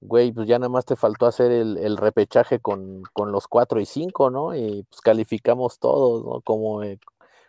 güey, 0.00 0.32
pues 0.32 0.46
ya 0.46 0.58
nada 0.58 0.68
más 0.68 0.84
te 0.84 0.96
faltó 0.96 1.26
hacer 1.26 1.50
el, 1.52 1.78
el 1.78 1.96
repechaje 1.96 2.58
con, 2.58 3.02
con, 3.14 3.32
los 3.32 3.46
cuatro 3.48 3.80
y 3.80 3.86
cinco, 3.86 4.30
¿no? 4.30 4.54
Y 4.54 4.84
pues 4.90 5.00
calificamos 5.00 5.78
todos, 5.78 6.24
¿no? 6.24 6.40
Como, 6.42 6.82
eh, 6.82 6.98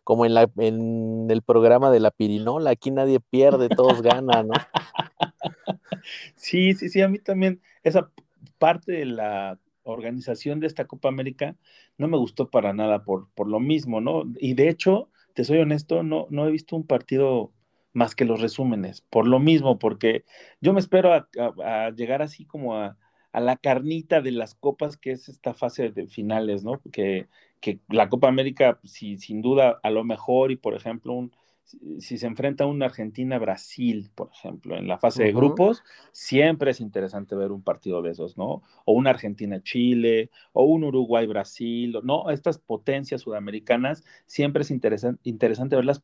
como 0.03 0.25
en, 0.25 0.33
la, 0.33 0.49
en 0.57 1.27
el 1.29 1.41
programa 1.41 1.91
de 1.91 1.99
la 1.99 2.11
pirinola, 2.11 2.69
aquí 2.69 2.91
nadie 2.91 3.19
pierde, 3.19 3.67
todos 3.69 4.01
ganan, 4.01 4.47
¿no? 4.47 4.53
Sí, 6.35 6.73
sí, 6.73 6.89
sí, 6.89 7.01
a 7.01 7.07
mí 7.07 7.19
también 7.19 7.61
esa 7.83 8.09
parte 8.57 8.91
de 8.93 9.05
la 9.05 9.59
organización 9.83 10.59
de 10.59 10.67
esta 10.67 10.85
Copa 10.85 11.09
América 11.09 11.55
no 11.97 12.07
me 12.07 12.17
gustó 12.17 12.49
para 12.49 12.73
nada 12.73 13.03
por, 13.03 13.29
por 13.35 13.47
lo 13.47 13.59
mismo, 13.59 14.01
¿no? 14.01 14.23
Y 14.39 14.55
de 14.55 14.69
hecho, 14.69 15.09
te 15.33 15.43
soy 15.43 15.59
honesto, 15.59 16.01
no, 16.01 16.25
no 16.29 16.47
he 16.47 16.51
visto 16.51 16.75
un 16.75 16.87
partido 16.87 17.51
más 17.93 18.15
que 18.15 18.25
los 18.25 18.41
resúmenes, 18.41 19.01
por 19.01 19.27
lo 19.27 19.39
mismo, 19.39 19.79
porque 19.79 20.23
yo 20.61 20.73
me 20.73 20.79
espero 20.79 21.13
a, 21.13 21.89
llegar 21.91 22.21
así 22.21 22.45
como 22.45 22.75
a, 22.75 22.97
la 23.33 23.57
carnita 23.57 24.21
de 24.21 24.31
las 24.31 24.55
copas, 24.55 24.97
que 24.97 25.11
es 25.11 25.29
esta 25.29 25.53
fase 25.53 25.89
de 25.89 26.07
finales, 26.07 26.63
¿no? 26.63 26.81
Que, 26.91 27.27
que 27.61 27.79
la 27.87 28.09
Copa 28.09 28.27
América, 28.27 28.79
sí, 28.83 29.17
sin 29.17 29.41
duda, 29.41 29.79
a 29.83 29.89
lo 29.89 30.03
mejor, 30.03 30.51
y 30.51 30.57
por 30.57 30.73
ejemplo, 30.73 31.13
un, 31.13 31.31
si 31.99 32.17
se 32.17 32.27
enfrenta 32.27 32.63
a 32.63 32.67
una 32.67 32.87
Argentina-Brasil, 32.87 34.11
por 34.13 34.29
ejemplo, 34.33 34.75
en 34.75 34.87
la 34.87 34.97
fase 34.97 35.23
de 35.23 35.31
grupos, 35.31 35.83
siempre 36.11 36.71
es 36.71 36.81
interesante 36.81 37.35
ver 37.35 37.51
un 37.51 37.63
partido 37.63 38.01
de 38.01 38.11
esos, 38.11 38.37
¿no? 38.37 38.63
O 38.85 38.93
una 38.93 39.11
Argentina-Chile, 39.11 40.29
o 40.53 40.63
un 40.63 40.83
Uruguay-Brasil, 40.83 41.99
¿no? 42.03 42.29
Estas 42.29 42.57
potencias 42.57 43.21
sudamericanas, 43.21 44.03
siempre 44.25 44.63
es 44.63 44.71
interesante 44.71 45.75
verlas 45.75 46.03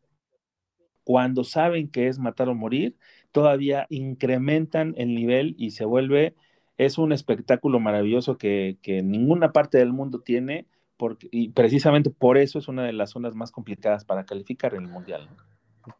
cuando 1.07 1.45
saben 1.45 1.87
que 1.87 2.09
es 2.09 2.19
matar 2.19 2.49
o 2.49 2.53
morir, 2.53 2.97
todavía 3.31 3.87
incrementan 3.89 4.93
el 4.97 5.15
nivel 5.15 5.55
y 5.57 5.71
se 5.71 5.85
vuelve, 5.85 6.35
es 6.77 6.97
un 6.97 7.13
espectáculo 7.13 7.79
maravilloso 7.79 8.37
que, 8.37 8.77
que 8.81 9.03
ninguna 9.03 9.53
parte 9.53 9.77
del 9.77 9.93
mundo 9.93 10.19
tiene, 10.19 10.67
porque, 10.97 11.29
y 11.31 11.51
precisamente 11.51 12.09
por 12.09 12.37
eso 12.37 12.59
es 12.59 12.67
una 12.67 12.83
de 12.83 12.91
las 12.91 13.11
zonas 13.11 13.35
más 13.35 13.51
complicadas 13.51 14.03
para 14.03 14.25
calificar 14.25 14.73
en 14.73 14.81
el 14.81 14.89
Mundial. 14.89 15.29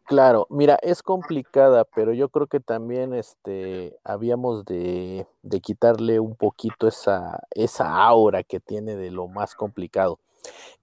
Claro, 0.04 0.46
mira, 0.50 0.78
es 0.82 1.02
complicada, 1.02 1.86
pero 1.86 2.12
yo 2.12 2.28
creo 2.28 2.46
que 2.46 2.60
también 2.60 3.14
este, 3.14 3.96
habíamos 4.04 4.66
de, 4.66 5.26
de 5.42 5.60
quitarle 5.62 6.20
un 6.20 6.36
poquito 6.36 6.86
esa, 6.86 7.40
esa 7.52 7.96
aura 7.96 8.42
que 8.42 8.60
tiene 8.60 8.94
de 8.94 9.10
lo 9.10 9.26
más 9.26 9.54
complicado. 9.54 10.20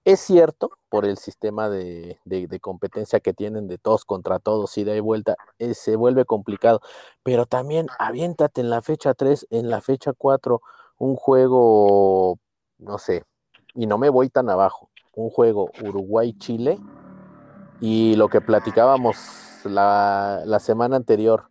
Es 0.04 0.20
cierto, 0.20 0.70
por 0.88 1.04
el 1.04 1.18
sistema 1.18 1.68
de, 1.68 2.18
competencia 2.60 3.18
que 3.20 3.34
tienen 3.34 3.66
de 3.66 3.76
todos 3.76 4.04
contra 4.04 4.38
todos, 4.38 4.78
ida 4.78 4.94
y 4.94 5.00
vuelta, 5.00 5.36
eh, 5.58 5.74
se 5.74 5.96
vuelve 5.96 6.24
complicado. 6.24 6.80
Pero 7.24 7.46
también 7.46 7.88
aviéntate 7.98 8.60
en 8.60 8.70
la 8.70 8.82
fecha 8.82 9.14
3, 9.14 9.48
en 9.50 9.68
la 9.68 9.80
fecha 9.80 10.12
4, 10.12 10.62
un 10.98 11.16
juego, 11.16 12.38
no 12.78 12.98
sé, 12.98 13.24
y 13.74 13.86
no 13.86 13.98
me 13.98 14.08
voy 14.08 14.28
tan 14.30 14.48
abajo, 14.48 14.90
un 15.14 15.28
juego 15.30 15.70
Uruguay-Chile 15.82 16.78
y 17.80 18.14
lo 18.14 18.28
que 18.28 18.40
platicábamos 18.40 19.16
la, 19.64 20.42
la 20.46 20.60
semana 20.60 20.96
anterior, 20.96 21.50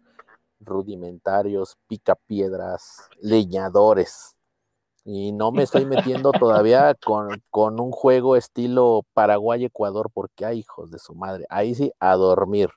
rudimentarios, 0.59 1.77
picapiedras, 1.87 3.09
leñadores 3.19 4.34
y 5.05 5.31
no 5.31 5.51
me 5.51 5.61
estoy 5.61 5.85
metiendo 5.85 6.31
todavía 6.31 6.95
con, 6.95 7.43
con 7.51 7.79
un 7.79 7.91
juego 7.91 8.35
estilo 8.35 9.05
Paraguay-Ecuador, 9.13 10.09
porque 10.11 10.45
hay 10.45 10.59
hijos 10.59 10.89
de 10.89 10.97
su 10.97 11.13
madre. 11.13 11.45
Ahí 11.49 11.75
sí, 11.75 11.91
a 11.99 12.15
dormir. 12.15 12.71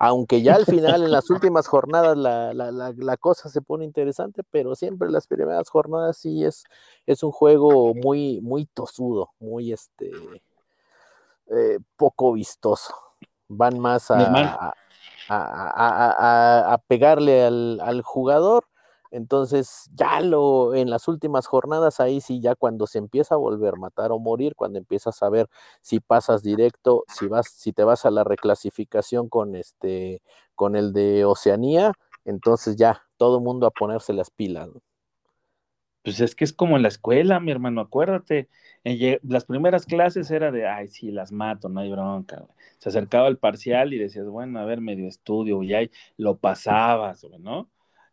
Aunque 0.00 0.42
ya 0.42 0.56
al 0.56 0.66
final, 0.66 1.04
en 1.04 1.12
las 1.12 1.30
últimas 1.30 1.68
jornadas, 1.68 2.16
la, 2.16 2.52
la, 2.52 2.72
la, 2.72 3.16
cosa 3.16 3.48
se 3.48 3.62
pone 3.62 3.84
interesante, 3.84 4.42
pero 4.50 4.74
siempre 4.74 5.08
las 5.08 5.28
primeras 5.28 5.70
jornadas 5.70 6.16
sí 6.18 6.44
es, 6.44 6.64
es 7.06 7.22
un 7.22 7.30
juego 7.30 7.94
muy, 7.94 8.40
muy 8.40 8.66
tosudo, 8.66 9.30
muy 9.38 9.72
este 9.72 10.10
eh, 11.46 11.78
poco 11.96 12.32
vistoso. 12.32 12.92
Van 13.46 13.78
más 13.78 14.10
a, 14.10 14.18
a, 14.18 14.72
a, 15.28 16.72
a 16.72 16.78
pegarle 16.78 17.44
al, 17.44 17.80
al 17.80 18.02
jugador 18.02 18.64
entonces, 19.10 19.90
ya 19.94 20.20
lo 20.20 20.74
en 20.74 20.90
las 20.90 21.08
últimas 21.08 21.46
jornadas, 21.46 22.00
ahí 22.00 22.20
sí, 22.20 22.40
ya 22.40 22.54
cuando 22.54 22.86
se 22.86 22.98
empieza 22.98 23.34
a 23.34 23.38
volver 23.38 23.76
matar 23.76 24.12
o 24.12 24.18
morir, 24.18 24.54
cuando 24.54 24.78
empiezas 24.78 25.22
a 25.22 25.30
ver 25.30 25.48
si 25.80 26.00
pasas 26.00 26.42
directo, 26.42 27.04
si 27.08 27.26
vas, 27.28 27.48
si 27.48 27.72
te 27.72 27.84
vas 27.84 28.04
a 28.06 28.10
la 28.10 28.24
reclasificación 28.24 29.28
con 29.28 29.54
este, 29.56 30.22
con 30.54 30.76
el 30.76 30.92
de 30.92 31.24
Oceanía, 31.24 31.92
entonces 32.24 32.76
ya, 32.76 33.02
todo 33.16 33.40
mundo 33.40 33.66
a 33.66 33.70
ponerse 33.70 34.12
las 34.12 34.30
pilas. 34.30 34.68
Pues 36.02 36.20
es 36.20 36.34
que 36.34 36.44
es 36.44 36.52
como 36.52 36.76
en 36.76 36.82
la 36.82 36.88
escuela, 36.88 37.40
mi 37.40 37.50
hermano, 37.50 37.80
acuérdate. 37.82 38.48
las 39.22 39.44
primeras 39.44 39.84
clases 39.84 40.30
era 40.30 40.50
de, 40.50 40.66
ay, 40.66 40.88
sí, 40.88 41.10
las 41.10 41.32
mato, 41.32 41.68
no 41.68 41.80
hay 41.80 41.90
bronca. 41.90 42.46
Se 42.78 42.88
acercaba 42.88 43.28
el 43.28 43.38
parcial 43.38 43.92
y 43.92 43.98
decías, 43.98 44.26
bueno, 44.26 44.58
a 44.60 44.64
ver, 44.64 44.80
medio 44.80 45.06
estudio, 45.08 45.62
y 45.62 45.74
ahí 45.74 45.90
lo 46.16 46.38
pasabas, 46.38 47.24
¿no? 47.40 47.68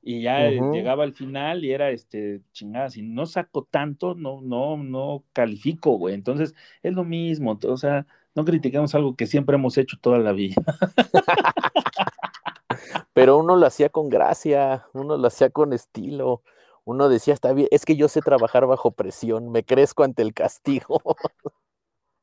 Y 0.07 0.21
ya 0.21 0.49
llegaba 0.49 1.03
al 1.03 1.13
final 1.13 1.65
y 1.65 1.71
era 1.71 1.89
este 1.89 2.41
chingada, 2.51 2.91
si 2.91 3.01
no 3.01 3.25
saco 3.25 3.67
tanto, 3.69 4.13
no, 4.13 4.39
no, 4.39 4.77
no 4.77 5.23
califico, 5.33 5.97
güey. 5.97 6.13
Entonces, 6.13 6.53
es 6.83 6.93
lo 6.93 7.03
mismo, 7.03 7.57
o 7.67 7.77
sea, 7.77 8.05
no 8.35 8.45
criticamos 8.45 8.93
algo 8.93 9.15
que 9.15 9.25
siempre 9.25 9.55
hemos 9.55 9.79
hecho 9.79 9.97
toda 9.99 10.19
la 10.19 10.31
vida. 10.31 10.55
Pero 13.13 13.37
uno 13.37 13.55
lo 13.55 13.65
hacía 13.65 13.89
con 13.89 14.09
gracia, 14.09 14.85
uno 14.93 15.17
lo 15.17 15.27
hacía 15.27 15.49
con 15.49 15.73
estilo. 15.73 16.43
Uno 16.83 17.09
decía, 17.09 17.33
está 17.33 17.51
bien, 17.53 17.67
es 17.71 17.83
que 17.83 17.95
yo 17.95 18.07
sé 18.07 18.21
trabajar 18.21 18.67
bajo 18.67 18.91
presión, 18.91 19.51
me 19.51 19.63
crezco 19.63 20.03
ante 20.03 20.21
el 20.21 20.35
castigo. 20.35 21.01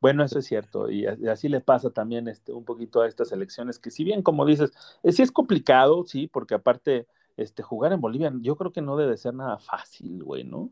Bueno, 0.00 0.24
eso 0.24 0.40
es 0.40 0.46
cierto, 0.46 0.90
y 0.90 1.06
así 1.06 1.48
le 1.48 1.60
pasa 1.60 1.90
también 1.90 2.26
este, 2.26 2.52
un 2.52 2.64
poquito 2.64 3.02
a 3.02 3.06
estas 3.06 3.30
elecciones, 3.30 3.78
que 3.78 3.92
si 3.92 4.02
bien, 4.02 4.22
como 4.22 4.44
dices, 4.44 4.72
eh, 5.04 5.12
sí 5.12 5.22
es 5.22 5.30
complicado, 5.30 6.04
sí, 6.04 6.26
porque 6.26 6.56
aparte, 6.56 7.06
este, 7.36 7.62
jugar 7.62 7.92
en 7.92 8.00
Bolivia, 8.00 8.32
yo 8.40 8.56
creo 8.56 8.72
que 8.72 8.82
no 8.82 8.96
debe 8.96 9.16
ser 9.16 9.34
nada 9.34 9.58
fácil, 9.58 10.22
güey, 10.22 10.44
¿no? 10.44 10.70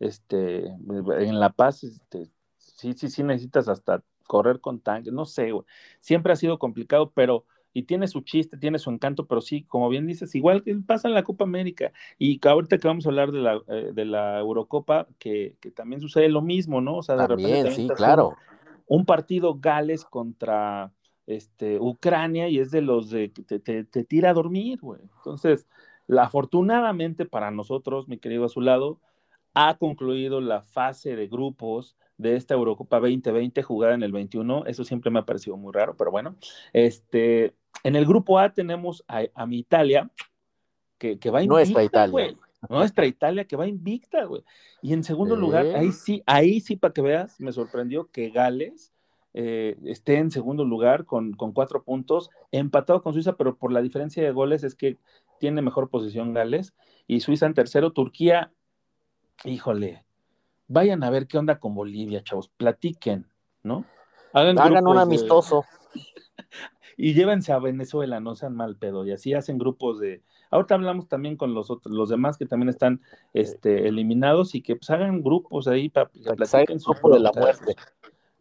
Este, 0.00 0.66
en 0.66 1.40
La 1.40 1.50
Paz, 1.50 1.84
este, 1.84 2.28
sí, 2.58 2.92
sí, 2.94 3.08
sí 3.08 3.22
necesitas 3.22 3.68
hasta 3.68 4.02
correr 4.26 4.60
con 4.60 4.80
tanques, 4.80 5.12
no 5.12 5.24
sé, 5.24 5.52
güey. 5.52 5.64
Siempre 6.00 6.32
ha 6.32 6.36
sido 6.36 6.58
complicado, 6.58 7.12
pero, 7.14 7.44
y 7.72 7.84
tiene 7.84 8.08
su 8.08 8.22
chiste, 8.22 8.56
tiene 8.56 8.78
su 8.78 8.90
encanto, 8.90 9.26
pero 9.26 9.40
sí, 9.40 9.62
como 9.64 9.88
bien 9.88 10.06
dices, 10.06 10.34
igual 10.34 10.62
que 10.62 10.74
pasa 10.86 11.08
en 11.08 11.14
la 11.14 11.22
Copa 11.22 11.44
América, 11.44 11.92
y 12.18 12.40
ahorita 12.46 12.78
que 12.78 12.88
vamos 12.88 13.06
a 13.06 13.10
hablar 13.10 13.30
de 13.30 13.38
la, 13.38 13.60
eh, 13.68 13.90
de 13.94 14.04
la 14.04 14.40
Eurocopa, 14.40 15.06
que, 15.18 15.56
que, 15.60 15.70
también 15.70 16.00
sucede 16.00 16.28
lo 16.28 16.42
mismo, 16.42 16.80
¿no? 16.80 16.96
O 16.96 17.02
sea, 17.02 17.16
de 17.16 17.26
repente 17.26 17.70
sí, 17.70 17.88
claro. 17.94 18.36
Un, 18.86 19.04
partido 19.06 19.58
Gales 19.58 20.04
contra 20.04 20.92
este, 21.26 21.78
Ucrania 21.78 22.48
y 22.48 22.58
es 22.58 22.70
de 22.70 22.82
los 22.82 23.10
de 23.10 23.30
que 23.32 23.42
te, 23.42 23.58
te, 23.58 23.84
te 23.84 24.04
tira 24.04 24.30
a 24.30 24.34
dormir, 24.34 24.80
güey. 24.80 25.00
Entonces, 25.18 25.66
afortunadamente 26.08 27.24
para 27.26 27.50
nosotros, 27.50 28.08
mi 28.08 28.18
querido 28.18 28.44
Azulado, 28.44 29.00
ha 29.54 29.76
concluido 29.76 30.40
la 30.40 30.62
fase 30.62 31.16
de 31.16 31.28
grupos 31.28 31.96
de 32.16 32.36
esta 32.36 32.54
Eurocopa 32.54 33.00
2020 33.00 33.62
jugada 33.62 33.94
en 33.94 34.02
el 34.02 34.12
21. 34.12 34.64
Eso 34.66 34.84
siempre 34.84 35.10
me 35.10 35.18
ha 35.18 35.26
parecido 35.26 35.56
muy 35.56 35.72
raro, 35.72 35.96
pero 35.96 36.10
bueno. 36.10 36.36
Este, 36.72 37.54
en 37.84 37.96
el 37.96 38.06
grupo 38.06 38.38
A 38.38 38.52
tenemos 38.52 39.04
a, 39.08 39.46
mi 39.46 39.58
Italia, 39.58 40.10
que, 40.98 41.18
que, 41.18 41.30
va 41.30 41.42
invicta. 41.42 41.54
Nuestra 41.54 41.84
Italia. 41.84 42.36
Nuestra 42.68 43.06
Italia 43.06 43.44
que 43.44 43.56
va 43.56 43.66
invicta, 43.66 44.24
güey. 44.24 44.42
Y 44.82 44.92
en 44.92 45.02
segundo 45.02 45.36
lugar, 45.36 45.66
ahí 45.74 45.92
sí, 45.92 46.22
ahí 46.26 46.60
sí, 46.60 46.76
para 46.76 46.94
que 46.94 47.02
veas, 47.02 47.40
me 47.40 47.52
sorprendió 47.52 48.08
que 48.10 48.30
Gales 48.30 48.92
eh, 49.34 49.76
esté 49.84 50.18
en 50.18 50.30
segundo 50.30 50.64
lugar 50.64 51.04
con, 51.04 51.32
con, 51.32 51.52
cuatro 51.52 51.82
puntos, 51.82 52.30
empatado 52.52 53.02
con 53.02 53.14
Suiza, 53.14 53.36
pero 53.36 53.56
por 53.56 53.72
la 53.72 53.82
diferencia 53.82 54.22
de 54.22 54.30
goles 54.30 54.62
es 54.62 54.74
que 54.74 54.98
tiene 55.42 55.60
mejor 55.60 55.90
posición 55.90 56.34
Gales, 56.34 56.72
y 57.08 57.18
Suiza 57.18 57.46
en 57.46 57.54
tercero, 57.54 57.92
Turquía, 57.92 58.52
híjole, 59.42 60.04
vayan 60.68 61.02
a 61.02 61.10
ver 61.10 61.26
qué 61.26 61.36
onda 61.36 61.58
con 61.58 61.74
Bolivia, 61.74 62.22
chavos, 62.22 62.48
platiquen, 62.48 63.26
¿no? 63.64 63.84
Hagan, 64.32 64.86
un 64.86 64.98
amistoso. 64.98 65.64
y 66.96 67.14
llévense 67.14 67.52
a 67.52 67.58
Venezuela, 67.58 68.20
no 68.20 68.36
sean 68.36 68.54
mal 68.54 68.76
pedo, 68.76 69.04
y 69.04 69.10
así 69.10 69.34
hacen 69.34 69.58
grupos 69.58 69.98
de... 69.98 70.22
Ahorita 70.52 70.76
hablamos 70.76 71.08
también 71.08 71.36
con 71.36 71.54
los 71.54 71.72
otros, 71.72 71.92
los 71.92 72.08
demás 72.08 72.38
que 72.38 72.46
también 72.46 72.68
están 72.68 73.00
este, 73.32 73.88
eliminados 73.88 74.54
y 74.54 74.62
que 74.62 74.76
pues 74.76 74.90
hagan 74.90 75.24
grupos 75.24 75.66
ahí 75.66 75.88
para 75.88 76.08
que 76.08 76.20
platiquen 76.20 76.78
su 76.78 76.92
de 76.92 77.18
la 77.18 77.32
muerte. 77.32 77.74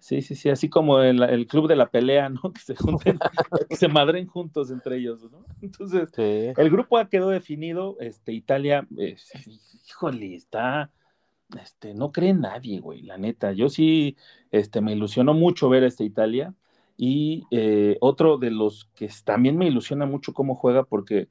Sí, 0.01 0.23
sí, 0.23 0.33
sí, 0.33 0.49
así 0.49 0.67
como 0.67 0.99
el, 0.99 1.21
el, 1.21 1.45
club 1.45 1.67
de 1.67 1.75
la 1.75 1.91
pelea, 1.91 2.27
¿no? 2.27 2.51
Que 2.51 2.59
se 2.59 2.75
junten, 2.75 3.19
que 3.69 3.75
se 3.75 3.87
madren 3.87 4.25
juntos 4.25 4.71
entre 4.71 4.97
ellos, 4.97 5.31
¿no? 5.31 5.45
Entonces, 5.61 6.09
el 6.17 6.69
grupo 6.71 6.97
A 6.97 7.07
quedó 7.07 7.29
definido, 7.29 7.97
este, 7.99 8.33
Italia, 8.33 8.87
eh, 8.97 9.15
híjole, 9.87 10.33
está, 10.33 10.89
este, 11.61 11.93
no 11.93 12.11
cree 12.11 12.33
nadie, 12.33 12.79
güey, 12.79 13.03
la 13.03 13.19
neta. 13.19 13.51
Yo 13.51 13.69
sí, 13.69 14.17
este, 14.49 14.81
me 14.81 14.93
ilusionó 14.93 15.35
mucho 15.35 15.69
ver 15.69 15.83
a 15.83 15.87
esta 15.87 16.03
Italia. 16.03 16.55
Y 16.97 17.43
eh, 17.51 17.97
otro 18.01 18.39
de 18.39 18.49
los 18.49 18.85
que 18.95 19.07
también 19.23 19.55
me 19.55 19.67
ilusiona 19.67 20.07
mucho 20.07 20.33
cómo 20.33 20.55
juega, 20.55 20.83
porque 20.83 21.29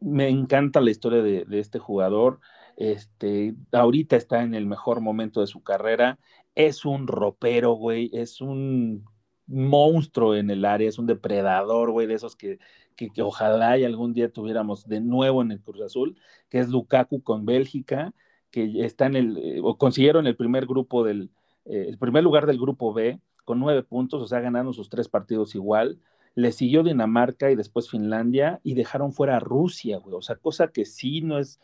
me 0.00 0.30
encanta 0.30 0.80
la 0.80 0.90
historia 0.90 1.22
de, 1.22 1.44
de, 1.44 1.58
este 1.58 1.78
jugador. 1.78 2.40
Este, 2.78 3.54
ahorita 3.70 4.16
está 4.16 4.42
en 4.42 4.54
el 4.54 4.64
mejor 4.64 5.02
momento 5.02 5.42
de 5.42 5.46
su 5.46 5.62
carrera. 5.62 6.18
Es 6.54 6.84
un 6.84 7.06
ropero, 7.06 7.72
güey. 7.72 8.10
Es 8.12 8.40
un 8.40 9.04
monstruo 9.46 10.34
en 10.34 10.50
el 10.50 10.64
área, 10.64 10.88
es 10.88 10.98
un 10.98 11.06
depredador, 11.06 11.90
güey, 11.90 12.06
de 12.06 12.14
esos 12.14 12.36
que, 12.36 12.58
que, 12.96 13.10
ojalá 13.22 13.78
y 13.78 13.84
algún 13.84 14.12
día 14.14 14.32
tuviéramos 14.32 14.86
de 14.88 15.00
nuevo 15.00 15.42
en 15.42 15.52
el 15.52 15.60
Cruz 15.60 15.82
Azul, 15.82 16.16
que 16.48 16.58
es 16.58 16.68
Lukaku 16.68 17.22
con 17.22 17.44
Bélgica, 17.44 18.14
que 18.50 18.84
está 18.84 19.06
en 19.06 19.16
el, 19.16 19.38
eh, 19.38 19.60
o 19.62 19.76
consiguieron 19.78 20.26
el 20.26 20.36
primer 20.36 20.66
grupo 20.66 21.04
del, 21.04 21.30
eh, 21.64 21.86
el 21.88 21.98
primer 21.98 22.22
lugar 22.22 22.46
del 22.46 22.58
grupo 22.58 22.92
B 22.92 23.20
con 23.44 23.58
nueve 23.58 23.82
puntos, 23.82 24.22
o 24.22 24.26
sea, 24.26 24.40
ganaron 24.40 24.72
sus 24.74 24.88
tres 24.88 25.08
partidos 25.08 25.54
igual. 25.54 25.98
Le 26.34 26.52
siguió 26.52 26.82
Dinamarca 26.82 27.50
y 27.50 27.56
después 27.56 27.90
Finlandia 27.90 28.60
y 28.62 28.74
dejaron 28.74 29.12
fuera 29.12 29.36
a 29.36 29.40
Rusia, 29.40 29.98
güey. 29.98 30.14
O 30.14 30.22
sea, 30.22 30.36
cosa 30.36 30.68
que 30.68 30.84
sí 30.84 31.20
no 31.20 31.38
es 31.38 31.60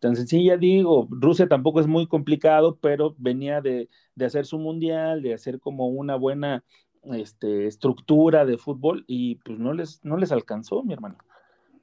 tan 0.00 0.16
sencilla. 0.16 0.56
Digo, 0.56 1.06
Rusia 1.10 1.48
tampoco 1.48 1.80
es 1.80 1.86
muy 1.86 2.06
complicado, 2.08 2.76
pero 2.80 3.14
venía 3.18 3.60
de, 3.60 3.88
de 4.14 4.24
hacer 4.24 4.46
su 4.46 4.58
mundial, 4.58 5.22
de 5.22 5.34
hacer 5.34 5.60
como 5.60 5.88
una 5.88 6.16
buena 6.16 6.64
este, 7.04 7.66
estructura 7.66 8.44
de 8.44 8.58
fútbol 8.58 9.04
y 9.06 9.36
pues 9.36 9.58
no 9.58 9.72
les, 9.72 10.04
no 10.04 10.16
les 10.16 10.32
alcanzó, 10.32 10.82
mi 10.82 10.92
hermano. 10.92 11.16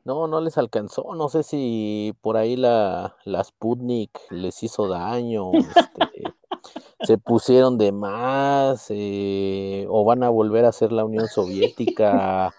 No, 0.04 0.28
no 0.28 0.40
les 0.40 0.58
alcanzó. 0.58 1.16
No 1.16 1.28
sé 1.30 1.44
si 1.44 2.14
por 2.22 2.38
ahí 2.38 2.56
la, 2.56 3.16
la 3.26 3.44
Sputnik 3.44 4.18
les 4.30 4.64
hizo 4.64 4.88
daño. 4.88 5.52
Este, 5.54 6.24
se 7.02 7.18
pusieron 7.18 7.78
de 7.78 7.92
más 7.92 8.88
eh, 8.90 9.86
o 9.90 10.06
van 10.06 10.24
a 10.24 10.30
volver 10.30 10.66
a 10.66 10.72
ser 10.72 10.92
la 10.92 11.04
Unión 11.04 11.28
Soviética. 11.28 12.54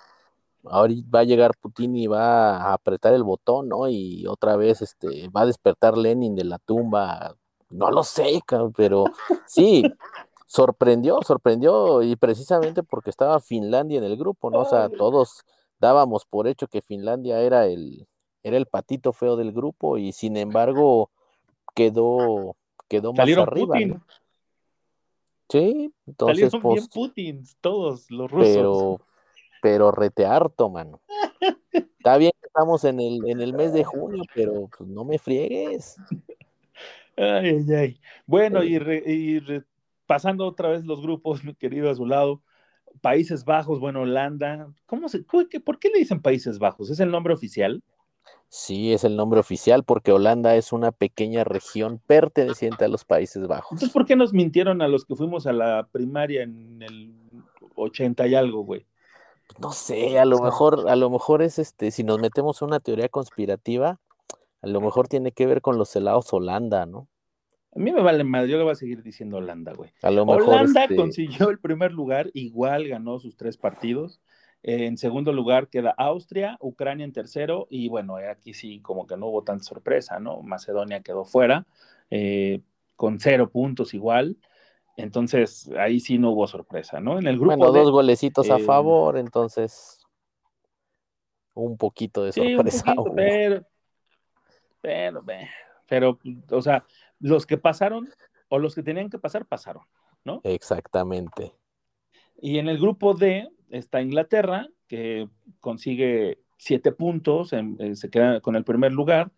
Ahora 0.70 0.94
va 1.14 1.20
a 1.20 1.24
llegar 1.24 1.56
Putin 1.60 1.96
y 1.96 2.06
va 2.06 2.56
a 2.56 2.72
apretar 2.74 3.14
el 3.14 3.22
botón, 3.22 3.68
¿no? 3.68 3.88
Y 3.88 4.26
otra 4.26 4.56
vez 4.56 4.82
este, 4.82 5.28
va 5.28 5.42
a 5.42 5.46
despertar 5.46 5.96
Lenin 5.96 6.34
de 6.34 6.44
la 6.44 6.58
tumba. 6.58 7.36
No 7.70 7.90
lo 7.90 8.02
sé, 8.02 8.40
pero 8.76 9.04
sí, 9.46 9.82
sorprendió, 10.46 11.20
sorprendió 11.22 12.02
y 12.02 12.16
precisamente 12.16 12.82
porque 12.82 13.10
estaba 13.10 13.40
Finlandia 13.40 13.98
en 13.98 14.04
el 14.04 14.16
grupo, 14.16 14.50
¿no? 14.50 14.60
O 14.60 14.64
sea, 14.64 14.88
todos 14.88 15.44
dábamos 15.78 16.24
por 16.24 16.48
hecho 16.48 16.66
que 16.66 16.80
Finlandia 16.80 17.40
era 17.40 17.66
el, 17.66 18.08
era 18.42 18.56
el 18.56 18.66
patito 18.66 19.12
feo 19.12 19.36
del 19.36 19.52
grupo 19.52 19.98
y 19.98 20.12
sin 20.12 20.36
embargo 20.36 21.10
quedó, 21.74 22.56
quedó 22.88 23.12
más 23.12 23.28
arriba. 23.28 23.74
Putin. 23.74 23.88
¿no? 23.90 24.02
Sí, 25.50 25.92
entonces 26.06 26.50
Salieron 26.50 26.60
pues, 26.62 26.74
bien 26.74 26.88
Putin, 26.92 27.44
todos 27.60 28.10
los 28.10 28.30
rusos. 28.30 28.48
pero, 28.54 29.00
pero 29.62 29.90
rete 29.90 30.26
harto, 30.26 30.68
mano. 30.70 31.00
Está 31.98 32.16
bien 32.16 32.32
que 32.40 32.46
estamos 32.46 32.84
en 32.84 33.00
el, 33.00 33.28
en 33.28 33.40
el 33.40 33.52
mes 33.52 33.72
de 33.72 33.84
junio, 33.84 34.22
pero 34.34 34.68
pues 34.76 34.88
no 34.88 35.04
me 35.04 35.18
friegues. 35.18 35.96
Ay, 37.16 37.48
ay, 37.68 37.74
ay. 37.74 38.00
Bueno, 38.26 38.62
y, 38.62 38.78
re- 38.78 39.02
y 39.04 39.40
re- 39.40 39.64
pasando 40.06 40.46
otra 40.46 40.68
vez 40.70 40.84
los 40.84 41.02
grupos, 41.02 41.42
mi 41.44 41.54
querido 41.54 41.90
Azulado, 41.90 42.40
Países 43.00 43.44
Bajos, 43.44 43.80
bueno, 43.80 44.02
Holanda, 44.02 44.72
¿cómo 44.86 45.08
se, 45.08 45.24
qué- 45.50 45.60
¿por 45.60 45.78
qué 45.78 45.90
le 45.90 45.98
dicen 45.98 46.22
Países 46.22 46.58
Bajos? 46.58 46.90
¿Es 46.90 47.00
el 47.00 47.10
nombre 47.10 47.34
oficial? 47.34 47.82
Sí, 48.48 48.92
es 48.92 49.04
el 49.04 49.16
nombre 49.16 49.40
oficial 49.40 49.84
porque 49.84 50.12
Holanda 50.12 50.56
es 50.56 50.72
una 50.72 50.90
pequeña 50.92 51.44
región 51.44 52.00
perteneciente 52.06 52.84
a 52.84 52.88
los 52.88 53.04
Países 53.04 53.46
Bajos. 53.46 53.72
Entonces, 53.72 53.92
¿por 53.92 54.06
qué 54.06 54.16
nos 54.16 54.32
mintieron 54.32 54.80
a 54.80 54.88
los 54.88 55.04
que 55.04 55.16
fuimos 55.16 55.46
a 55.46 55.52
la 55.52 55.88
primaria 55.92 56.44
en 56.44 56.80
el 56.82 57.12
80 57.74 58.26
y 58.26 58.34
algo, 58.34 58.62
güey? 58.62 58.86
No 59.58 59.72
sé, 59.72 60.18
a 60.18 60.24
lo 60.24 60.38
mejor, 60.40 60.88
a 60.88 60.96
lo 60.96 61.10
mejor 61.10 61.42
es 61.42 61.58
este, 61.58 61.90
si 61.90 62.04
nos 62.04 62.20
metemos 62.20 62.60
a 62.60 62.66
una 62.66 62.80
teoría 62.80 63.08
conspirativa, 63.08 63.98
a 64.62 64.66
lo 64.66 64.80
mejor 64.80 65.08
tiene 65.08 65.32
que 65.32 65.46
ver 65.46 65.60
con 65.62 65.78
los 65.78 65.94
helados 65.96 66.32
Holanda, 66.32 66.86
¿no? 66.86 67.08
A 67.74 67.78
mí 67.78 67.92
me 67.92 68.00
vale 68.00 68.24
madre, 68.24 68.48
yo 68.48 68.56
le 68.56 68.64
voy 68.64 68.72
a 68.72 68.76
seguir 68.76 69.02
diciendo 69.02 69.38
Holanda, 69.38 69.72
güey. 69.72 69.90
A 70.02 70.10
lo 70.10 70.24
mejor 70.26 70.42
Holanda 70.42 70.82
este, 70.84 70.96
consiguió 70.96 71.50
el 71.50 71.58
primer 71.58 71.92
lugar, 71.92 72.30
igual 72.34 72.88
ganó 72.88 73.18
sus 73.18 73.36
tres 73.36 73.56
partidos. 73.56 74.20
En 74.62 74.96
segundo 74.96 75.32
lugar 75.32 75.68
queda 75.68 75.94
Austria, 75.96 76.56
Ucrania 76.60 77.04
en 77.04 77.12
tercero, 77.12 77.68
y 77.70 77.88
bueno, 77.88 78.16
aquí 78.16 78.54
sí 78.54 78.80
como 78.80 79.06
que 79.06 79.16
no 79.16 79.26
hubo 79.26 79.44
tanta 79.44 79.64
sorpresa, 79.64 80.18
¿no? 80.18 80.42
Macedonia 80.42 81.00
quedó 81.00 81.24
fuera, 81.24 81.66
eh, 82.10 82.62
con 82.96 83.20
cero 83.20 83.50
puntos 83.50 83.94
igual. 83.94 84.36
Entonces, 84.98 85.70
ahí 85.78 86.00
sí 86.00 86.18
no 86.18 86.32
hubo 86.32 86.46
sorpresa, 86.46 87.00
¿no? 87.00 87.18
En 87.18 87.26
el 87.26 87.38
grupo 87.38 87.66
bueno, 87.66 87.72
dos 87.72 87.90
golecitos 87.90 88.50
a 88.50 88.58
eh, 88.58 88.66
favor, 88.66 89.16
entonces 89.16 90.00
un 91.54 91.76
poquito 91.76 92.22
de 92.24 92.32
sí, 92.32 92.40
un 92.40 92.56
sorpresa. 92.56 92.82
poquito, 92.84 93.14
pero, 93.14 93.66
pero, 94.80 95.24
pero, 95.88 96.18
o 96.50 96.62
sea, 96.62 96.84
los 97.20 97.46
que 97.46 97.58
pasaron 97.58 98.08
o 98.48 98.58
los 98.58 98.74
que 98.74 98.82
tenían 98.82 99.10
que 99.10 99.18
pasar, 99.18 99.46
pasaron, 99.46 99.84
¿no? 100.24 100.40
Exactamente. 100.44 101.54
Y 102.40 102.58
en 102.58 102.68
el 102.68 102.78
grupo 102.78 103.14
D 103.14 103.48
está 103.70 104.00
Inglaterra, 104.00 104.68
que 104.86 105.28
consigue 105.60 106.38
siete 106.56 106.92
puntos, 106.92 107.52
en- 107.52 107.76
eh, 107.80 107.94
se 107.96 108.10
queda 108.10 108.40
con 108.40 108.56
el 108.56 108.64
primer 108.64 108.92
lugar. 108.92 109.32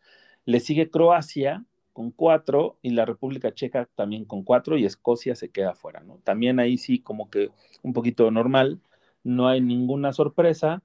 Le 0.44 0.61
sigue 0.61 0.90
Croacia 0.90 1.64
con 1.93 2.11
cuatro 2.11 2.78
y 2.82 2.91
la 2.91 3.05
República 3.05 3.53
Checa 3.53 3.88
también 3.95 4.24
con 4.24 4.43
cuatro 4.43 4.76
y 4.76 4.84
Escocia 4.84 5.34
se 5.34 5.51
queda 5.51 5.74
fuera, 5.74 6.01
¿no? 6.01 6.18
También 6.24 6.61
ahí 6.61 6.78
sí 6.78 7.01
como 7.01 7.30
que 7.30 7.51
un 7.82 7.93
poquito 7.93 8.30
normal, 8.30 8.80
no 9.22 9.49
hay 9.49 9.61
ninguna 9.61 10.12
sorpresa. 10.12 10.82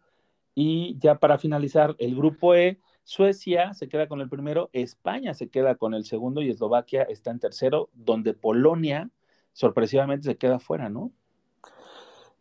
Y 0.55 0.97
ya 0.99 1.15
para 1.19 1.37
finalizar, 1.37 1.95
el 1.99 2.15
grupo 2.15 2.55
E, 2.55 2.79
Suecia 3.03 3.73
se 3.73 3.87
queda 3.87 4.07
con 4.07 4.21
el 4.21 4.29
primero, 4.29 4.69
España 4.73 5.33
se 5.33 5.49
queda 5.49 5.75
con 5.75 5.93
el 5.93 6.05
segundo 6.05 6.41
y 6.41 6.49
Eslovaquia 6.49 7.03
está 7.03 7.31
en 7.31 7.39
tercero, 7.39 7.89
donde 7.93 8.33
Polonia 8.33 9.09
sorpresivamente 9.53 10.25
se 10.25 10.37
queda 10.37 10.59
fuera, 10.59 10.89
¿no? 10.89 11.11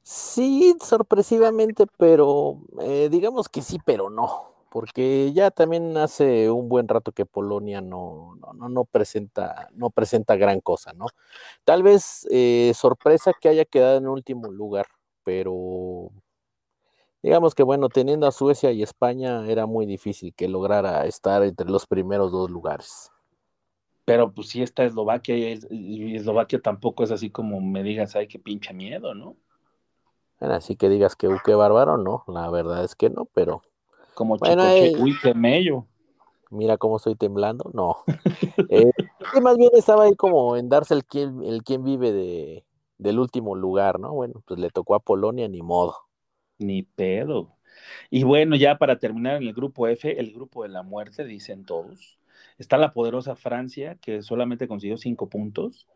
Sí, 0.02 0.74
sorpresivamente, 0.82 1.86
pero 1.96 2.60
eh, 2.80 3.08
digamos 3.10 3.48
que 3.48 3.62
sí, 3.62 3.78
pero 3.84 4.10
no, 4.10 4.53
porque 4.74 5.32
ya 5.32 5.52
también 5.52 5.96
hace 5.98 6.50
un 6.50 6.68
buen 6.68 6.88
rato 6.88 7.12
que 7.12 7.26
Polonia 7.26 7.80
no, 7.80 8.34
no, 8.40 8.54
no, 8.54 8.68
no 8.68 8.84
presenta, 8.84 9.68
no 9.74 9.90
presenta 9.90 10.34
gran 10.36 10.60
cosa, 10.60 10.92
¿no? 10.94 11.06
Tal 11.64 11.82
vez 11.84 12.26
eh, 12.32 12.72
sorpresa 12.74 13.32
que 13.40 13.50
haya 13.50 13.64
quedado 13.66 13.98
en 13.98 14.08
último 14.08 14.50
lugar, 14.52 14.86
pero 15.24 16.10
digamos 17.24 17.56
que 17.56 17.64
bueno, 17.64 17.88
teniendo 17.88 18.24
a 18.28 18.30
Suecia 18.32 18.70
y 18.70 18.82
España 18.84 19.44
era 19.48 19.66
muy 19.66 19.84
difícil 19.84 20.32
que 20.34 20.46
lograra 20.48 21.06
estar 21.06 21.42
entre 21.42 21.68
los 21.68 21.86
primeros 21.88 22.30
dos 22.30 22.50
lugares. 22.50 23.10
Pero 24.06 24.32
pues 24.34 24.48
sí 24.48 24.62
está 24.62 24.84
Eslovaquia 24.84 25.36
y, 25.36 25.44
es- 25.52 25.66
y 25.70 26.16
Eslovaquia 26.16 26.60
tampoco 26.60 27.04
es 27.04 27.10
así 27.10 27.30
como 27.30 27.60
me 27.60 27.82
digas, 27.82 28.16
ay, 28.16 28.28
qué 28.28 28.38
pinche 28.38 28.72
miedo, 28.74 29.14
¿no? 29.14 29.36
Bueno, 30.38 30.54
así 30.54 30.76
que 30.76 30.88
digas 30.88 31.16
que, 31.16 31.28
uh, 31.28 31.38
qué 31.44 31.54
bárbaro, 31.54 31.96
no, 31.96 32.24
la 32.28 32.48
verdad 32.50 32.84
es 32.84 32.94
que 32.94 33.10
no, 33.10 33.24
pero 33.26 33.62
Como 34.14 34.36
Bueno, 34.38 34.62
Chicoche, 34.62 34.86
eh, 34.86 34.96
uy, 34.98 35.14
qué 35.22 35.34
mello. 35.34 35.86
mira 36.50 36.76
cómo 36.76 36.96
estoy 36.96 37.16
temblando, 37.16 37.70
no. 37.74 37.96
Eh, 38.70 38.90
más 39.42 39.56
bien 39.56 39.70
estaba 39.74 40.04
ahí 40.04 40.14
como 40.14 40.56
en 40.56 40.68
darse 40.68 40.94
el 40.94 41.04
quien, 41.04 41.42
el 41.44 41.62
quien 41.62 41.84
vive 41.84 42.12
de, 42.12 42.64
del 42.98 43.18
último 43.18 43.54
lugar, 43.54 44.00
¿no? 44.00 44.12
Bueno, 44.12 44.42
pues 44.46 44.60
le 44.60 44.70
tocó 44.70 44.94
a 44.94 45.00
Polonia, 45.00 45.48
ni 45.48 45.62
modo. 45.62 45.96
Ni 46.58 46.82
pedo. 46.82 47.56
Y 48.10 48.22
bueno, 48.24 48.56
ya 48.56 48.78
para 48.78 48.98
terminar 48.98 49.36
en 49.36 49.48
el 49.48 49.54
grupo 49.54 49.88
F, 49.88 50.18
el 50.18 50.32
grupo 50.32 50.62
de 50.62 50.68
la 50.68 50.82
muerte, 50.82 51.24
dicen 51.24 51.64
todos. 51.64 52.18
Está 52.58 52.78
la 52.78 52.92
poderosa 52.92 53.34
Francia, 53.34 53.96
que 54.00 54.22
solamente 54.22 54.68
consiguió 54.68 54.96
cinco 54.96 55.28
puntos. 55.28 55.88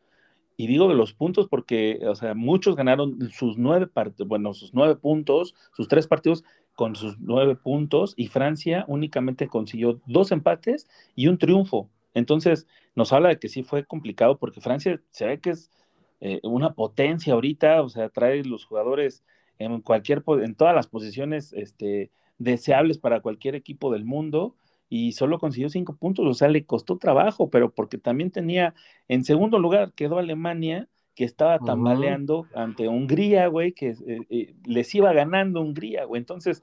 Y 0.56 0.66
digo 0.66 0.88
de 0.88 0.94
los 0.94 1.12
puntos 1.12 1.46
porque, 1.48 2.00
o 2.08 2.16
sea, 2.16 2.34
muchos 2.34 2.74
ganaron 2.74 3.30
sus 3.30 3.56
nueve 3.58 3.86
partidos, 3.86 4.28
bueno, 4.28 4.52
sus 4.54 4.74
nueve 4.74 4.96
puntos, 4.96 5.54
sus 5.72 5.86
tres 5.86 6.08
partidos 6.08 6.42
con 6.78 6.94
sus 6.94 7.18
nueve 7.18 7.56
puntos, 7.56 8.14
y 8.16 8.28
Francia 8.28 8.84
únicamente 8.86 9.48
consiguió 9.48 10.00
dos 10.06 10.30
empates 10.30 10.86
y 11.16 11.26
un 11.26 11.36
triunfo. 11.36 11.90
Entonces, 12.14 12.68
nos 12.94 13.12
habla 13.12 13.30
de 13.30 13.40
que 13.40 13.48
sí 13.48 13.64
fue 13.64 13.84
complicado 13.84 14.38
porque 14.38 14.60
Francia 14.60 15.02
se 15.10 15.26
ve 15.26 15.40
que 15.40 15.50
es 15.50 15.72
eh, 16.20 16.38
una 16.44 16.74
potencia 16.74 17.34
ahorita, 17.34 17.82
o 17.82 17.88
sea, 17.88 18.10
trae 18.10 18.44
los 18.44 18.64
jugadores 18.64 19.24
en 19.58 19.80
cualquier, 19.80 20.22
en 20.40 20.54
todas 20.54 20.72
las 20.72 20.86
posiciones 20.86 21.52
este, 21.52 22.12
deseables 22.38 22.98
para 22.98 23.22
cualquier 23.22 23.56
equipo 23.56 23.92
del 23.92 24.04
mundo 24.04 24.54
y 24.88 25.14
solo 25.14 25.40
consiguió 25.40 25.70
cinco 25.70 25.96
puntos, 25.96 26.26
o 26.26 26.34
sea, 26.34 26.46
le 26.46 26.64
costó 26.64 26.96
trabajo, 26.96 27.50
pero 27.50 27.72
porque 27.72 27.98
también 27.98 28.30
tenía, 28.30 28.76
en 29.08 29.24
segundo 29.24 29.58
lugar 29.58 29.94
quedó 29.94 30.18
Alemania, 30.18 30.88
que 31.18 31.24
estaba 31.24 31.58
tambaleando 31.58 32.46
ante 32.54 32.86
Hungría, 32.86 33.48
güey, 33.48 33.72
que 33.72 33.88
eh, 33.88 34.20
eh, 34.30 34.54
les 34.64 34.94
iba 34.94 35.12
ganando 35.12 35.60
Hungría, 35.60 36.04
güey. 36.04 36.20
Entonces, 36.20 36.62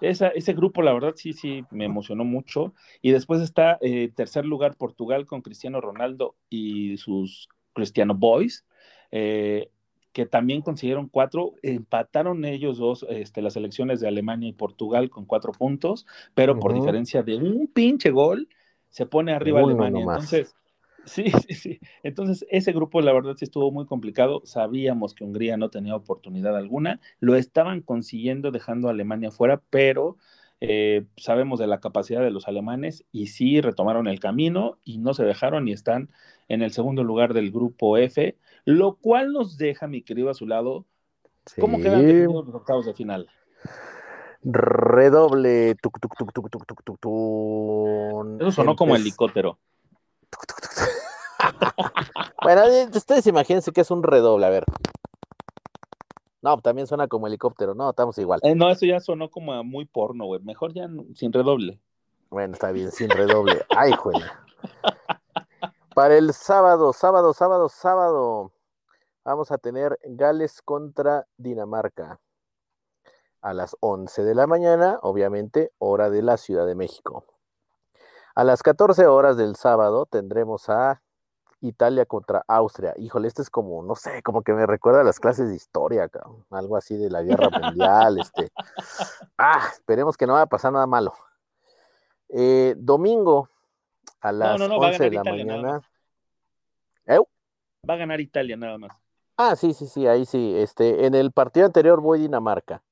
esa, 0.00 0.28
ese 0.28 0.52
grupo, 0.52 0.80
la 0.80 0.92
verdad, 0.92 1.14
sí, 1.16 1.32
sí, 1.32 1.64
me 1.72 1.86
emocionó 1.86 2.22
mucho. 2.22 2.72
Y 3.02 3.10
después 3.10 3.42
está 3.42 3.78
eh, 3.80 4.12
tercer 4.14 4.44
lugar 4.44 4.76
Portugal 4.76 5.26
con 5.26 5.42
Cristiano 5.42 5.80
Ronaldo 5.80 6.36
y 6.48 6.98
sus 6.98 7.48
Cristiano 7.72 8.14
Boys. 8.14 8.64
Que 9.10 10.26
también 10.30 10.62
consiguieron 10.62 11.08
cuatro, 11.08 11.54
empataron 11.62 12.44
ellos 12.44 12.78
dos, 12.78 13.04
este, 13.10 13.42
las 13.42 13.56
elecciones 13.56 13.98
de 13.98 14.06
Alemania 14.06 14.48
y 14.48 14.52
Portugal 14.52 15.10
con 15.10 15.24
cuatro 15.24 15.50
puntos, 15.50 16.06
pero 16.32 16.60
por 16.60 16.72
diferencia 16.72 17.24
de 17.24 17.38
un 17.38 17.66
pinche 17.66 18.12
gol, 18.12 18.48
se 18.88 19.04
pone 19.04 19.32
arriba 19.32 19.62
Alemania. 19.62 20.02
Entonces, 20.02 20.54
sí, 21.06 21.24
sí, 21.48 21.54
sí. 21.54 21.80
Entonces, 22.02 22.46
ese 22.50 22.72
grupo, 22.72 23.00
la 23.00 23.12
verdad, 23.14 23.36
sí 23.36 23.44
estuvo 23.46 23.70
muy 23.72 23.86
complicado. 23.86 24.42
Sabíamos 24.44 25.14
que 25.14 25.24
Hungría 25.24 25.56
no 25.56 25.70
tenía 25.70 25.96
oportunidad 25.96 26.56
alguna. 26.56 27.00
Lo 27.20 27.36
estaban 27.36 27.82
consiguiendo 27.82 28.50
dejando 28.50 28.88
a 28.88 28.92
Alemania 28.92 29.30
fuera, 29.30 29.62
pero 29.70 30.18
eh, 30.60 31.06
sabemos 31.16 31.58
de 31.60 31.66
la 31.68 31.80
capacidad 31.80 32.22
de 32.22 32.30
los 32.30 32.48
alemanes 32.48 33.04
y 33.12 33.28
sí 33.28 33.60
retomaron 33.60 34.08
el 34.08 34.20
camino 34.20 34.78
y 34.84 34.98
no 34.98 35.14
se 35.14 35.24
dejaron 35.24 35.68
y 35.68 35.72
están 35.72 36.10
en 36.48 36.62
el 36.62 36.72
segundo 36.72 37.04
lugar 37.04 37.34
del 37.34 37.50
grupo 37.52 37.96
F, 37.98 38.36
lo 38.64 38.96
cual 38.96 39.32
nos 39.32 39.58
deja, 39.58 39.86
mi 39.88 40.02
querido 40.02 40.30
a 40.30 40.34
su 40.34 40.46
lado, 40.46 40.86
¿cómo 41.58 41.78
Sí. 41.78 41.82
quedan 41.82 42.04
los 42.24 42.54
octavos 42.54 42.86
de 42.86 42.94
final? 42.94 43.28
Redoble. 44.44 45.74
Tuc, 45.82 45.98
tuc, 46.00 46.14
tuc. 46.16 46.26
Eso 48.40 48.52
sonó 48.52 48.76
como 48.76 48.96
helicóptero. 48.96 49.58
Bueno, 52.42 52.64
eh, 52.64 52.88
ustedes 52.94 53.26
imagínense 53.26 53.72
que 53.72 53.80
es 53.82 53.90
un 53.90 54.02
redoble, 54.02 54.46
a 54.46 54.50
ver. 54.50 54.64
No, 56.42 56.58
también 56.58 56.86
suena 56.86 57.08
como 57.08 57.26
helicóptero, 57.26 57.74
no, 57.74 57.90
estamos 57.90 58.16
igual. 58.18 58.40
Eh, 58.42 58.54
no, 58.54 58.70
eso 58.70 58.86
ya 58.86 59.00
sonó 59.00 59.30
como 59.30 59.52
a 59.52 59.62
muy 59.62 59.84
porno, 59.84 60.26
güey. 60.26 60.40
Mejor 60.42 60.72
ya 60.72 60.86
no- 60.86 61.04
sin 61.14 61.32
redoble. 61.32 61.80
Bueno, 62.30 62.54
está 62.54 62.70
bien, 62.70 62.92
sin 62.92 63.10
redoble. 63.10 63.64
Ay, 63.76 63.92
juela. 63.92 64.44
Para 65.94 66.16
el 66.16 66.32
sábado, 66.32 66.92
sábado, 66.92 67.32
sábado, 67.32 67.68
sábado, 67.68 68.52
vamos 69.24 69.50
a 69.50 69.58
tener 69.58 69.98
Gales 70.04 70.60
contra 70.62 71.26
Dinamarca. 71.36 72.20
A 73.40 73.54
las 73.54 73.76
11 73.80 74.22
de 74.24 74.34
la 74.34 74.46
mañana, 74.46 74.98
obviamente, 75.02 75.72
hora 75.78 76.10
de 76.10 76.22
la 76.22 76.36
Ciudad 76.36 76.66
de 76.66 76.74
México. 76.74 77.24
A 78.36 78.44
las 78.44 78.62
14 78.62 79.06
horas 79.06 79.38
del 79.38 79.56
sábado 79.56 80.04
tendremos 80.04 80.68
a 80.68 81.02
Italia 81.62 82.04
contra 82.04 82.44
Austria. 82.46 82.92
Híjole, 82.98 83.28
este 83.28 83.40
es 83.40 83.48
como, 83.48 83.82
no 83.82 83.94
sé, 83.94 84.22
como 84.22 84.42
que 84.42 84.52
me 84.52 84.66
recuerda 84.66 85.00
a 85.00 85.04
las 85.04 85.18
clases 85.18 85.48
de 85.48 85.56
historia, 85.56 86.06
cabrón. 86.10 86.44
Algo 86.50 86.76
así 86.76 86.96
de 86.96 87.08
la 87.08 87.22
guerra 87.22 87.48
mundial, 87.48 88.18
este. 88.20 88.52
Ah, 89.38 89.68
esperemos 89.72 90.18
que 90.18 90.26
no 90.26 90.34
vaya 90.34 90.42
a 90.42 90.48
pasar 90.48 90.70
nada 90.70 90.86
malo. 90.86 91.14
Eh, 92.28 92.74
domingo 92.76 93.48
a 94.20 94.32
las 94.32 94.60
no, 94.60 94.68
no, 94.68 94.74
a 94.74 94.88
11 94.88 95.02
de 95.04 95.10
la 95.10 95.20
Italia 95.22 95.44
mañana. 95.46 95.80
Va 97.88 97.94
a 97.94 97.96
ganar 97.96 98.20
Italia 98.20 98.56
nada 98.56 98.76
más. 98.76 98.92
Ah, 99.38 99.56
sí, 99.56 99.72
sí, 99.72 99.86
sí, 99.86 100.06
ahí 100.06 100.26
sí. 100.26 100.54
Este, 100.58 101.06
en 101.06 101.14
el 101.14 101.32
partido 101.32 101.64
anterior 101.64 102.02
voy 102.02 102.18
Dinamarca. 102.18 102.82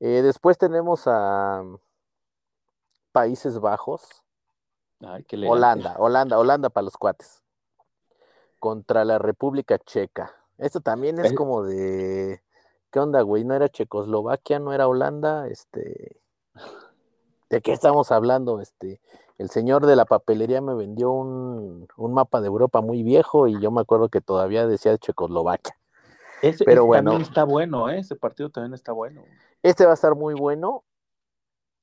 Eh, 0.00 0.20
después 0.22 0.58
tenemos 0.58 1.04
a 1.06 1.62
Países 3.12 3.58
Bajos, 3.58 4.22
Ay, 5.00 5.24
qué 5.24 5.36
elegante. 5.36 5.56
Holanda, 5.58 5.94
Holanda, 5.98 6.38
Holanda 6.38 6.70
para 6.70 6.84
los 6.84 6.96
cuates. 6.96 7.42
Contra 8.58 9.04
la 9.04 9.18
República 9.18 9.78
Checa. 9.78 10.34
Esto 10.58 10.80
también 10.80 11.18
es 11.18 11.32
Eh. 11.32 11.34
como 11.34 11.62
de. 11.62 12.42
¿Qué 12.90 12.98
onda, 13.00 13.22
güey? 13.22 13.44
¿No 13.44 13.54
era 13.54 13.68
Checoslovaquia? 13.68 14.58
¿No 14.58 14.72
era 14.72 14.88
Holanda? 14.88 15.46
Este. 15.48 16.20
¿De 17.48 17.60
qué 17.62 17.72
estamos 17.72 18.12
hablando? 18.12 18.60
Este. 18.60 19.00
El 19.38 19.48
señor 19.48 19.86
de 19.86 19.96
la 19.96 20.04
papelería 20.04 20.60
me 20.60 20.74
vendió 20.74 21.10
un, 21.12 21.88
un 21.96 22.12
mapa 22.12 22.42
de 22.42 22.48
Europa 22.48 22.82
muy 22.82 23.02
viejo 23.02 23.46
y 23.48 23.58
yo 23.60 23.70
me 23.70 23.80
acuerdo 23.80 24.10
que 24.10 24.20
todavía 24.20 24.66
decía 24.66 24.98
Checoslovaquia. 24.98 25.74
Ese, 26.42 26.64
Pero 26.64 26.82
ese 26.82 26.86
bueno. 26.86 27.10
también 27.12 27.28
está 27.28 27.44
bueno, 27.44 27.88
¿eh? 27.88 27.98
Ese 28.00 28.16
partido 28.16 28.50
también 28.50 28.74
está 28.74 28.92
bueno. 28.92 29.22
Este 29.62 29.84
va 29.86 29.92
a 29.92 29.94
estar 29.94 30.14
muy 30.14 30.34
bueno. 30.34 30.84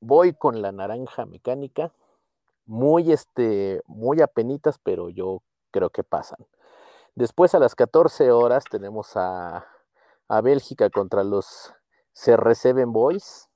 Voy 0.02 0.34
con 0.34 0.62
la 0.62 0.72
naranja 0.72 1.26
mecánica. 1.26 1.92
Muy, 2.68 3.12
este, 3.12 3.82
muy 3.88 4.22
apenitas, 4.22 4.78
pero 4.78 5.10
yo 5.10 5.42
creo 5.72 5.90
que 5.90 6.04
pasan. 6.04 6.46
Después 7.16 7.56
a 7.56 7.60
las 7.60 7.74
14 7.74 8.30
horas 8.32 8.64
tenemos 8.70 9.16
a, 9.16 9.66
a 10.28 10.42
Bélgica 10.42 10.90
contra 10.92 11.24
los 11.24 11.74
CR7 12.14 12.86
Boys. 12.86 13.50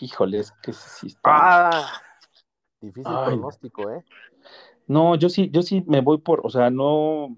Híjole, 0.00 0.40
es 0.40 0.50
que 0.62 0.72
sí. 0.72 1.14
¡Ah! 1.22 1.92
Difícil 2.80 3.12
Ay. 3.14 3.26
pronóstico, 3.26 3.90
¿eh? 3.90 4.04
No, 4.86 5.14
yo 5.14 5.28
sí, 5.28 5.50
yo 5.50 5.62
sí 5.62 5.84
me 5.86 6.00
voy 6.00 6.18
por, 6.18 6.40
o 6.44 6.50
sea, 6.50 6.70
no. 6.70 7.36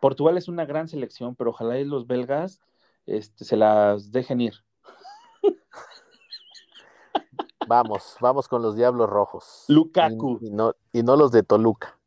Portugal 0.00 0.36
es 0.36 0.48
una 0.48 0.64
gran 0.64 0.88
selección, 0.88 1.36
pero 1.36 1.50
ojalá 1.50 1.78
y 1.78 1.84
los 1.84 2.06
belgas 2.06 2.60
este, 3.06 3.44
se 3.44 3.56
las 3.56 4.10
dejen 4.10 4.40
ir. 4.40 4.54
Vamos, 7.68 8.16
vamos 8.20 8.48
con 8.48 8.62
los 8.62 8.76
Diablos 8.76 9.08
Rojos. 9.08 9.64
Lukaku. 9.68 10.38
Y, 10.42 10.48
y 10.48 10.50
no, 10.50 10.74
y 10.92 11.02
no 11.02 11.16
los 11.16 11.32
de 11.32 11.42
Toluca, 11.42 11.98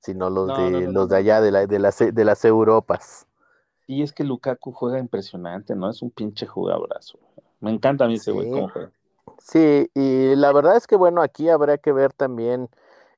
sino 0.00 0.30
los 0.30 0.48
No, 0.48 0.56
de 0.56 0.82
no, 0.82 0.92
los 0.92 1.08
de 1.08 1.16
allá, 1.16 1.40
de, 1.40 1.50
la, 1.50 1.66
de, 1.66 1.78
las, 1.78 1.98
de 1.98 2.24
las 2.24 2.44
Europas. 2.44 3.26
Y 3.86 4.02
es 4.02 4.12
que 4.12 4.24
Lukaku 4.24 4.72
juega 4.72 4.98
impresionante, 4.98 5.74
¿no? 5.74 5.90
Es 5.90 6.00
un 6.02 6.10
pinche 6.10 6.46
jugadorazo. 6.46 7.18
Me 7.60 7.70
encanta 7.70 8.04
a 8.04 8.08
mí 8.08 8.14
ese 8.14 8.30
güey 8.30 8.46
Sí. 8.46 8.52
cómo 8.52 8.68
juega. 8.70 8.92
Sí, 9.38 9.90
y 9.94 10.34
la 10.36 10.52
verdad 10.52 10.76
es 10.76 10.86
que 10.86 10.96
bueno, 10.96 11.22
aquí 11.22 11.48
habrá 11.48 11.78
que 11.78 11.92
ver 11.92 12.12
también 12.12 12.68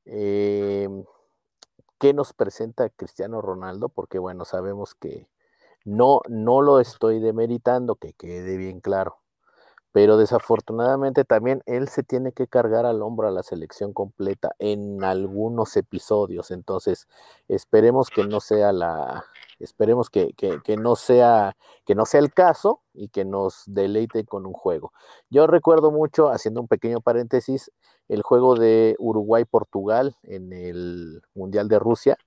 eh, 0.04 0.88
qué 1.98 2.12
nos 2.14 2.32
presenta 2.32 2.88
Cristiano 2.90 3.40
Ronaldo, 3.40 3.88
porque 3.88 4.18
bueno, 4.18 4.44
sabemos 4.44 4.94
que 4.94 5.28
no, 5.84 6.20
no 6.28 6.60
lo 6.62 6.80
estoy 6.80 7.20
demeritando, 7.20 7.96
que 7.96 8.12
quede 8.12 8.56
bien 8.56 8.80
claro, 8.80 9.18
pero 9.92 10.16
desafortunadamente 10.16 11.24
también 11.24 11.62
él 11.66 11.88
se 11.88 12.02
tiene 12.02 12.32
que 12.32 12.48
cargar 12.48 12.86
al 12.86 13.02
hombro 13.02 13.28
a 13.28 13.30
la 13.30 13.42
selección 13.42 13.92
completa 13.92 14.54
en 14.58 15.04
algunos 15.04 15.76
episodios, 15.76 16.50
entonces 16.50 17.08
esperemos 17.48 18.08
que 18.10 18.24
no 18.24 18.40
sea 18.40 18.72
la, 18.72 19.24
esperemos 19.62 20.10
que, 20.10 20.32
que, 20.34 20.76
no 20.76 20.96
sea, 20.96 21.56
que 21.84 21.94
no 21.94 22.06
sea 22.06 22.20
el 22.20 22.32
caso 22.32 22.80
y 22.94 23.08
que 23.08 23.24
nos 23.24 23.62
deleite 23.66 24.24
con 24.24 24.46
un 24.46 24.52
juego. 24.52 24.92
Yo 25.30 25.46
recuerdo 25.46 25.90
mucho, 25.90 26.30
haciendo 26.30 26.60
un 26.60 26.68
pequeño 26.68 27.00
paréntesis, 27.00 27.70
el 28.08 28.22
juego 28.22 28.56
de 28.56 28.96
Uruguay-Portugal 28.98 30.16
en 30.24 30.52
el 30.52 31.22
Mundial 31.34 31.68
de 31.68 31.78
Rusia. 31.78 32.18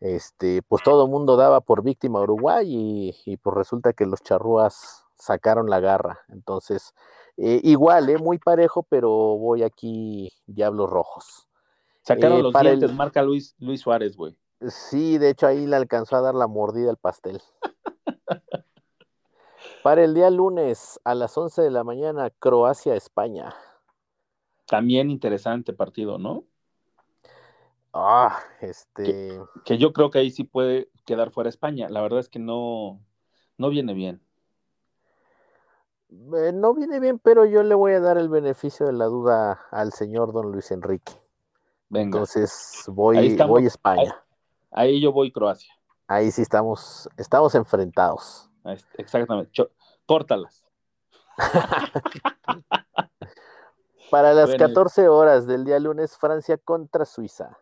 Este, 0.00 0.60
pues 0.62 0.82
todo 0.82 1.06
el 1.06 1.10
mundo 1.10 1.36
daba 1.36 1.62
por 1.62 1.82
víctima 1.82 2.18
a 2.18 2.22
Uruguay 2.22 2.66
y, 2.68 3.16
y 3.24 3.38
pues 3.38 3.56
resulta 3.56 3.94
que 3.94 4.04
los 4.04 4.22
charrúas 4.22 5.05
sacaron 5.16 5.68
la 5.68 5.80
garra. 5.80 6.20
Entonces, 6.28 6.94
eh, 7.36 7.60
igual, 7.64 8.08
eh, 8.08 8.18
muy 8.18 8.38
parejo, 8.38 8.82
pero 8.84 9.08
voy 9.10 9.62
aquí 9.62 10.32
Diablos 10.46 10.88
Rojos. 10.90 11.48
Sacaron 12.02 12.38
Eh, 12.38 12.42
los 12.42 12.54
dientes, 12.54 12.90
el- 12.90 12.96
marca 12.96 13.22
Luis, 13.22 13.54
Luis 13.58 13.80
Suárez, 13.80 14.16
güey. 14.16 14.36
Sí, 14.68 15.18
de 15.18 15.30
hecho 15.30 15.46
ahí 15.46 15.66
le 15.66 15.76
alcanzó 15.76 16.16
a 16.16 16.20
dar 16.20 16.34
la 16.34 16.46
mordida 16.46 16.88
al 16.90 16.96
pastel. 16.96 17.42
Para 19.82 20.02
el 20.04 20.14
día 20.14 20.30
lunes 20.30 21.00
a 21.04 21.14
las 21.14 21.36
11 21.36 21.62
de 21.62 21.70
la 21.70 21.84
mañana, 21.84 22.30
Croacia-España. 22.30 23.54
También 24.66 25.10
interesante 25.10 25.72
partido, 25.72 26.18
¿no? 26.18 26.44
Ah, 27.92 28.38
este. 28.60 29.40
Que 29.64 29.78
yo 29.78 29.92
creo 29.92 30.10
que 30.10 30.18
ahí 30.18 30.30
sí 30.30 30.44
puede 30.44 30.90
quedar 31.04 31.30
fuera 31.30 31.48
España. 31.48 31.88
La 31.88 32.02
verdad 32.02 32.18
es 32.20 32.28
que 32.28 32.38
no, 32.38 33.00
no 33.58 33.68
viene 33.70 33.94
bien. 33.94 34.20
Eh, 36.10 36.52
no 36.52 36.74
viene 36.74 37.00
bien, 37.00 37.18
pero 37.18 37.44
yo 37.44 37.62
le 37.62 37.74
voy 37.74 37.92
a 37.92 38.00
dar 38.00 38.18
el 38.18 38.28
beneficio 38.28 38.86
de 38.86 38.92
la 38.92 39.06
duda 39.06 39.60
al 39.70 39.92
señor 39.92 40.32
don 40.32 40.52
Luis 40.52 40.70
Enrique. 40.70 41.12
Venga, 41.88 42.18
Entonces 42.18 42.84
voy, 42.88 43.26
estamos. 43.28 43.50
voy 43.50 43.64
a 43.64 43.68
España. 43.68 44.24
ahí 44.70 45.00
yo 45.00 45.12
voy 45.12 45.30
Croacia. 45.32 45.72
Ahí 46.08 46.30
sí 46.30 46.42
estamos, 46.42 47.08
estamos 47.16 47.54
enfrentados. 47.54 48.50
Exactamente. 48.98 49.50
Cho- 49.52 49.70
córtalas. 50.06 50.64
Para 54.10 54.32
las 54.34 54.50
Bueno. 54.50 54.66
14 54.68 55.08
horas 55.08 55.46
del 55.46 55.64
día 55.64 55.78
lunes, 55.80 56.16
Francia 56.16 56.56
contra 56.58 57.04
Suiza. 57.04 57.58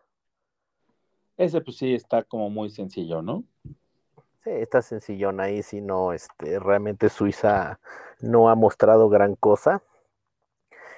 Ese 1.37 1.59
pues 1.61 1.77
sí 1.77 1.93
está 1.93 2.23
como 2.23 2.49
muy 2.49 2.69
sencillo, 2.69 3.21
¿no? 3.21 3.43
Sí, 4.45 4.51
está 4.51 4.81
sencillón 4.81 5.41
ahí, 5.41 5.61
si 5.63 5.81
no, 5.81 6.13
este, 6.13 6.59
realmente 6.59 7.09
Suiza 7.09 7.81
no 8.21 8.49
ha 8.49 8.55
mostrado 8.55 9.09
gran 9.09 9.35
cosa. 9.35 9.83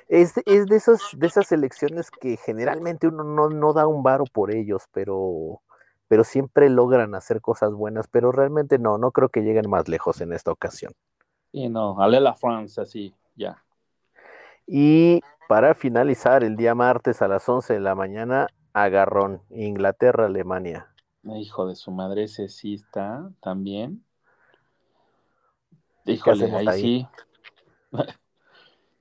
Es, 0.09 0.35
de- 0.35 0.43
es 0.45 0.67
de, 0.67 0.77
esas, 0.77 1.01
de 1.13 1.27
esas 1.27 1.47
selecciones 1.47 2.11
que 2.11 2.37
generalmente 2.37 3.07
uno 3.07 3.23
no, 3.23 3.49
no 3.49 3.73
da 3.73 3.87
un 3.87 4.03
varo 4.03 4.25
por 4.31 4.51
ellos, 4.51 4.83
pero, 4.93 5.61
pero 6.09 6.23
siempre 6.25 6.69
logran 6.69 7.15
hacer 7.15 7.41
cosas 7.41 7.73
buenas, 7.73 8.07
pero 8.09 8.31
realmente 8.31 8.79
no, 8.79 8.97
no 8.97 9.11
creo 9.11 9.29
que 9.29 9.41
lleguen 9.43 9.69
más 9.69 9.89
lejos 9.89 10.21
en 10.21 10.33
esta 10.33 10.51
ocasión. 10.51 10.93
Y 11.51 11.69
no, 11.69 11.99
ale 12.01 12.21
la 12.21 12.35
France, 12.35 12.79
así, 12.81 13.13
ya. 13.35 13.63
Y 14.67 15.21
para 15.47 15.73
finalizar, 15.73 16.43
el 16.43 16.57
día 16.57 16.75
martes 16.75 17.21
a 17.21 17.29
las 17.29 17.49
11 17.49 17.73
de 17.73 17.79
la 17.79 17.95
mañana, 17.95 18.47
agarrón, 18.73 19.41
Inglaterra-Alemania. 19.49 20.87
Hijo 21.35 21.67
de 21.67 21.75
su 21.75 21.91
madre, 21.91 22.23
ese 22.23 22.47
sí 22.47 22.75
está 22.75 23.31
también. 23.41 24.03
Híjole, 26.05 26.45
ahí, 26.55 26.67
ahí? 26.67 26.81
sí. 26.81 27.07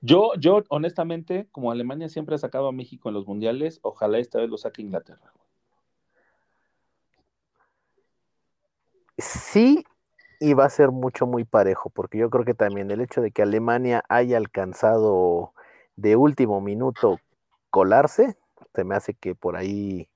Yo, 0.01 0.33
yo, 0.35 0.63
honestamente, 0.69 1.47
como 1.51 1.71
Alemania 1.71 2.07
siempre 2.07 2.35
ha 2.35 2.37
sacado 2.37 2.67
a 2.67 2.71
México 2.71 3.09
en 3.09 3.15
los 3.15 3.25
mundiales, 3.25 3.79
ojalá 3.81 4.19
esta 4.19 4.39
vez 4.39 4.47
lo 4.47 4.57
saque 4.57 4.83
Inglaterra. 4.83 5.33
Sí, 9.17 9.83
y 10.39 10.53
va 10.53 10.65
a 10.65 10.69
ser 10.69 10.91
mucho, 10.91 11.25
muy 11.25 11.45
parejo, 11.45 11.89
porque 11.89 12.19
yo 12.19 12.29
creo 12.29 12.45
que 12.45 12.53
también 12.53 12.91
el 12.91 13.01
hecho 13.01 13.21
de 13.21 13.31
que 13.31 13.41
Alemania 13.41 14.03
haya 14.07 14.37
alcanzado 14.37 15.53
de 15.95 16.15
último 16.15 16.61
minuto 16.61 17.19
colarse, 17.71 18.37
se 18.75 18.83
me 18.83 18.95
hace 18.95 19.15
que 19.15 19.33
por 19.33 19.57
ahí 19.57 20.09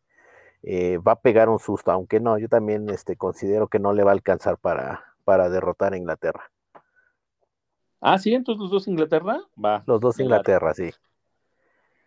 eh, 0.63 0.97
va 0.97 1.13
a 1.13 1.19
pegar 1.21 1.49
un 1.49 1.59
susto, 1.59 1.91
aunque 1.91 2.19
no, 2.19 2.37
yo 2.37 2.47
también 2.49 2.89
este, 2.89 3.15
considero 3.17 3.67
que 3.67 3.79
no 3.79 3.93
le 3.93 4.03
va 4.03 4.11
a 4.11 4.13
alcanzar 4.13 4.57
para, 4.57 5.03
para 5.23 5.49
derrotar 5.49 5.93
a 5.93 5.97
Inglaterra. 5.97 6.51
Ah, 7.99 8.17
sí, 8.17 8.33
entonces 8.33 8.59
los 8.61 8.71
dos 8.71 8.87
Inglaterra, 8.87 9.39
va. 9.63 9.83
Los 9.85 10.01
dos. 10.01 10.19
Inglaterra, 10.19 10.73
sí. 10.73 10.91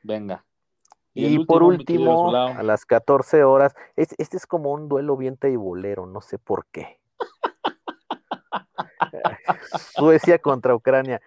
Venga. 0.02 0.44
Y, 1.14 1.38
por 1.44 1.62
último, 1.62 2.34
a 2.34 2.62
las 2.64 2.84
14 2.84 3.44
horas, 3.44 3.74
es- 3.94 4.14
este 4.18 4.36
es 4.36 4.46
como 4.46 4.72
un 4.72 4.88
duelo 4.88 5.16
bien 5.16 5.36
taibulero, 5.36 6.06
no 6.06 6.20
sé 6.20 6.38
por 6.38 6.66
qué. 6.66 6.98
Suecia 9.96 10.38
contra 10.40 10.74
Ucrania. 10.74 11.20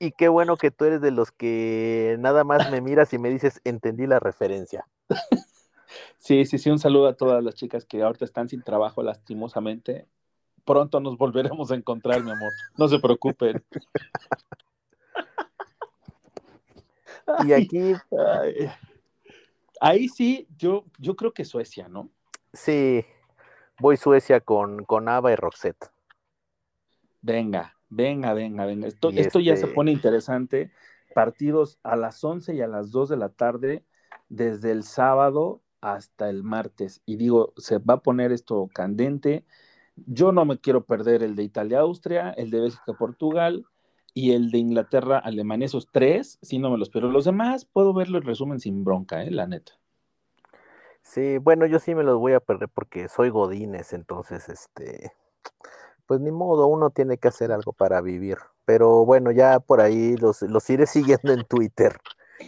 Y 0.00 0.10
qué 0.10 0.28
bueno 0.28 0.56
que 0.56 0.72
tú 0.72 0.84
eres 0.84 1.00
de 1.00 1.12
los 1.12 1.30
que 1.30 2.16
nada 2.18 2.42
más 2.42 2.70
me 2.70 2.80
miras 2.80 3.12
y 3.14 3.18
me 3.18 3.30
dices, 3.30 3.60
entendí 3.64 4.06
la 4.08 4.18
referencia. 4.18 4.86
Sí, 6.18 6.44
sí, 6.44 6.58
sí, 6.58 6.70
un 6.70 6.78
saludo 6.78 7.08
a 7.08 7.14
todas 7.14 7.42
las 7.42 7.54
chicas 7.54 7.84
que 7.84 8.02
ahorita 8.02 8.24
están 8.24 8.48
sin 8.48 8.62
trabajo, 8.62 9.02
lastimosamente. 9.02 10.06
Pronto 10.64 11.00
nos 11.00 11.18
volveremos 11.18 11.70
a 11.70 11.74
encontrar, 11.74 12.22
mi 12.22 12.30
amor. 12.30 12.50
No 12.78 12.88
se 12.88 12.98
preocupen. 12.98 13.62
Y 17.46 17.52
aquí, 17.52 17.94
Ay. 18.12 18.70
Ahí 19.80 20.08
sí, 20.08 20.46
yo, 20.56 20.84
yo 20.98 21.16
creo 21.16 21.32
que 21.32 21.44
Suecia, 21.44 21.88
¿no? 21.88 22.10
sí, 22.52 23.04
voy 23.80 23.96
Suecia 23.96 24.40
con, 24.40 24.84
con 24.84 25.08
Ava 25.08 25.32
y 25.32 25.36
Roxette. 25.36 25.90
Venga, 27.22 27.76
venga, 27.88 28.32
venga, 28.34 28.66
venga. 28.66 28.86
Esto, 28.86 29.10
Y 29.10 29.18
esto 29.20 29.40
ya 29.40 29.56
se 29.56 29.62
este- 29.64 29.74
pone 29.74 29.90
interesante. 29.90 30.70
Partidos 31.14 31.78
a 31.82 31.96
las 31.96 32.22
11 32.22 32.54
y 32.54 32.60
a 32.60 32.66
las 32.66 32.90
2 32.90 33.08
de 33.08 33.16
la 33.16 33.28
tarde, 33.30 33.84
desde 34.28 34.70
el 34.72 34.82
sábado 34.84 35.60
hasta 35.92 36.28
el 36.30 36.42
martes. 36.42 37.02
Y 37.06 37.16
digo, 37.16 37.52
se 37.56 37.78
va 37.78 37.94
a 37.94 38.02
poner 38.02 38.32
esto 38.32 38.68
candente. 38.72 39.44
Yo 39.96 40.32
no 40.32 40.44
me 40.44 40.58
quiero 40.58 40.84
perder 40.84 41.22
el 41.22 41.36
de 41.36 41.42
Italia-Austria, 41.44 42.30
el 42.30 42.50
de 42.50 42.60
Bélgica-Portugal 42.60 43.66
y 44.12 44.32
el 44.32 44.50
de 44.50 44.58
Inglaterra-Alemania. 44.58 45.66
Esos 45.66 45.88
tres, 45.90 46.38
sí 46.42 46.58
no 46.58 46.70
me 46.70 46.78
los 46.78 46.90
pierdo. 46.90 47.10
Los 47.10 47.24
demás 47.26 47.64
puedo 47.64 47.92
verlo 47.92 48.18
en 48.18 48.24
resumen 48.24 48.60
sin 48.60 48.84
bronca, 48.84 49.22
¿eh? 49.22 49.30
la 49.30 49.46
neta. 49.46 49.72
Sí, 51.02 51.38
bueno, 51.38 51.66
yo 51.66 51.78
sí 51.78 51.94
me 51.94 52.02
los 52.02 52.18
voy 52.18 52.32
a 52.32 52.40
perder 52.40 52.68
porque 52.70 53.08
soy 53.08 53.28
Godínez, 53.28 53.92
entonces, 53.92 54.48
este, 54.48 55.12
pues 56.06 56.20
ni 56.20 56.30
modo, 56.30 56.66
uno 56.66 56.90
tiene 56.90 57.18
que 57.18 57.28
hacer 57.28 57.52
algo 57.52 57.72
para 57.74 58.00
vivir. 58.00 58.38
Pero 58.64 59.04
bueno, 59.04 59.30
ya 59.30 59.60
por 59.60 59.82
ahí 59.82 60.16
los, 60.16 60.40
los 60.42 60.68
iré 60.70 60.86
siguiendo 61.20 61.32
en 61.32 61.44
Twitter. 61.44 61.98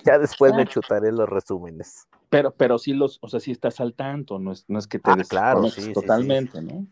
Ya 0.05 0.19
después 0.19 0.55
me 0.55 0.63
Ah. 0.63 0.67
chutaré 0.67 1.13
los 1.13 1.29
resúmenes. 1.29 2.09
Pero, 2.29 2.53
pero 2.55 2.79
sí 2.79 2.93
los, 2.93 3.19
o 3.23 3.29
sea, 3.29 3.41
sí 3.41 3.53
estás 3.53 3.81
al 3.81 3.95
tanto, 3.95 4.39
no 4.39 4.53
es, 4.53 4.65
no 4.69 4.79
es 4.79 4.87
que 4.87 4.99
te 4.99 5.11
Ah, 5.11 5.17
claro, 5.29 5.65
sí, 5.65 5.71
sí, 5.71 5.83
sí. 5.83 5.93
totalmente, 5.95 6.61
¿no? 6.61 6.87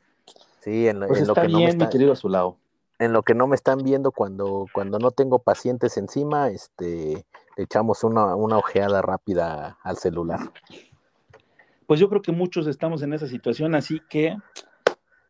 Sí, 0.60 0.88
en, 0.88 1.00
lo- 1.00 1.08
Pues 1.08 1.20
en 1.20 1.26
lo 1.26 1.32
está 1.32 1.42
que 1.42 1.48
no 1.48 1.58
me 1.58 1.64
bien, 1.64 1.76
mi 1.76 1.84
está- 1.84 1.90
querido 1.90 2.12
Azulao. 2.12 2.58
en 2.98 3.12
lo 3.12 3.22
que 3.22 3.34
no 3.34 3.46
me 3.48 3.56
están 3.56 3.78
viendo 3.78 4.12
cuando, 4.12 4.68
cuando 4.72 4.98
no 4.98 5.10
tengo 5.10 5.40
pacientes 5.40 5.96
encima, 5.96 6.48
este, 6.48 7.26
le 7.56 7.64
echamos 7.64 8.04
una, 8.04 8.36
una 8.36 8.58
ojeada 8.58 9.02
rápida 9.02 9.78
al 9.82 9.96
celular. 9.96 10.38
Pues 11.86 12.00
yo 12.00 12.08
creo 12.08 12.22
que 12.22 12.32
muchos 12.32 12.66
estamos 12.66 13.02
en 13.02 13.12
esa 13.12 13.26
situación, 13.26 13.74
así 13.74 14.00
que 14.08 14.38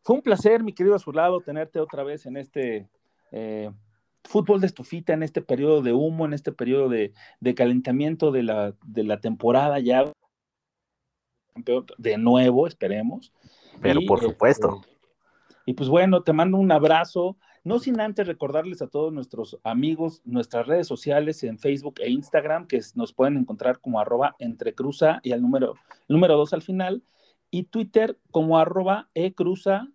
fue 0.03 0.17
un 0.17 0.23
placer, 0.23 0.63
mi 0.63 0.73
querido 0.75 0.95
Azulado, 0.95 1.41
tenerte 1.41 1.81
otra 1.81 2.05
vez 2.05 2.27
en 2.27 2.37
este 2.37 2.89
eh, 3.33 3.71
fútbol 4.25 4.61
de 4.61 4.67
estufita, 4.67 5.13
en 5.13 5.23
este 5.23 5.43
periodo 5.43 5.83
de 5.83 5.93
humo, 5.93 6.25
en 6.25 6.33
este 6.33 6.53
periodo 6.53 6.89
de, 6.89 7.13
de 7.41 7.55
calentamiento 7.55 8.33
de 8.33 8.43
la, 8.43 8.75
de 8.85 9.05
la 9.05 9.21
temporada 9.21 9.79
ya. 9.79 10.13
De 11.99 12.19
nuevo, 12.19 12.67
esperemos. 12.67 13.33
Pero 13.81 14.01
Y, 14.01 14.07
por 14.07 14.19
este, 14.19 14.33
supuesto. 14.33 14.81
Y 15.67 15.75
pues 15.75 15.89
bueno, 15.89 16.23
te 16.23 16.33
mando 16.33 16.59
un 16.59 16.73
abrazo. 16.73 17.37
No 17.63 17.79
sin 17.79 18.01
antes 18.01 18.27
recordarles 18.27 18.83
a 18.83 18.89
todos 18.89 19.13
nuestros 19.13 19.59
amigos 19.63 20.21
nuestras 20.25 20.67
redes 20.67 20.87
sociales 20.87 21.43
en 21.45 21.59
Facebook 21.59 21.95
e 22.01 22.11
Instagram, 22.11 22.67
que 22.67 22.81
nos 22.95 23.15
pueden 23.15 23.39
encontrar 23.39 23.81
como 23.81 24.01
arroba 24.01 24.37
entrecruza 24.39 25.21
y 25.23 25.33
al 25.33 25.41
número, 25.41 25.75
el 26.09 26.15
número 26.15 26.37
dos 26.37 26.53
al 26.53 26.61
final, 26.61 27.03
y 27.51 27.65
Twitter 27.65 28.19
como 28.31 28.59
arroba 28.59 29.09
ecruza 29.15 29.89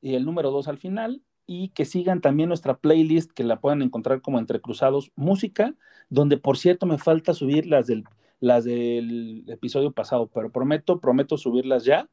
y 0.00 0.14
el 0.14 0.24
número 0.24 0.50
dos 0.50 0.68
al 0.68 0.78
final, 0.78 1.22
y 1.46 1.68
que 1.70 1.84
sigan 1.84 2.20
también 2.20 2.48
nuestra 2.48 2.76
playlist, 2.78 3.32
que 3.32 3.44
la 3.44 3.60
pueden 3.60 3.82
encontrar 3.82 4.20
como 4.22 4.38
Entre 4.38 4.60
Cruzados 4.60 5.10
Música, 5.16 5.74
donde 6.08 6.36
por 6.36 6.58
cierto 6.58 6.86
me 6.86 6.98
falta 6.98 7.34
subir 7.34 7.66
las 7.66 7.86
del, 7.86 8.04
las 8.40 8.64
del 8.64 9.44
episodio 9.48 9.92
pasado, 9.92 10.28
pero 10.28 10.50
prometo, 10.50 11.00
prometo 11.00 11.36
subirlas 11.36 11.84
ya. 11.84 12.08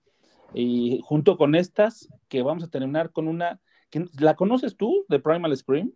Y 0.53 1.01
junto 1.03 1.37
con 1.37 1.55
estas, 1.55 2.09
que 2.27 2.41
vamos 2.41 2.63
a 2.63 2.69
terminar 2.69 3.11
con 3.11 3.27
una. 3.27 3.59
¿La 4.19 4.35
conoces 4.35 4.75
tú, 4.75 5.05
de 5.07 5.19
Primal 5.19 5.55
Scream? 5.55 5.91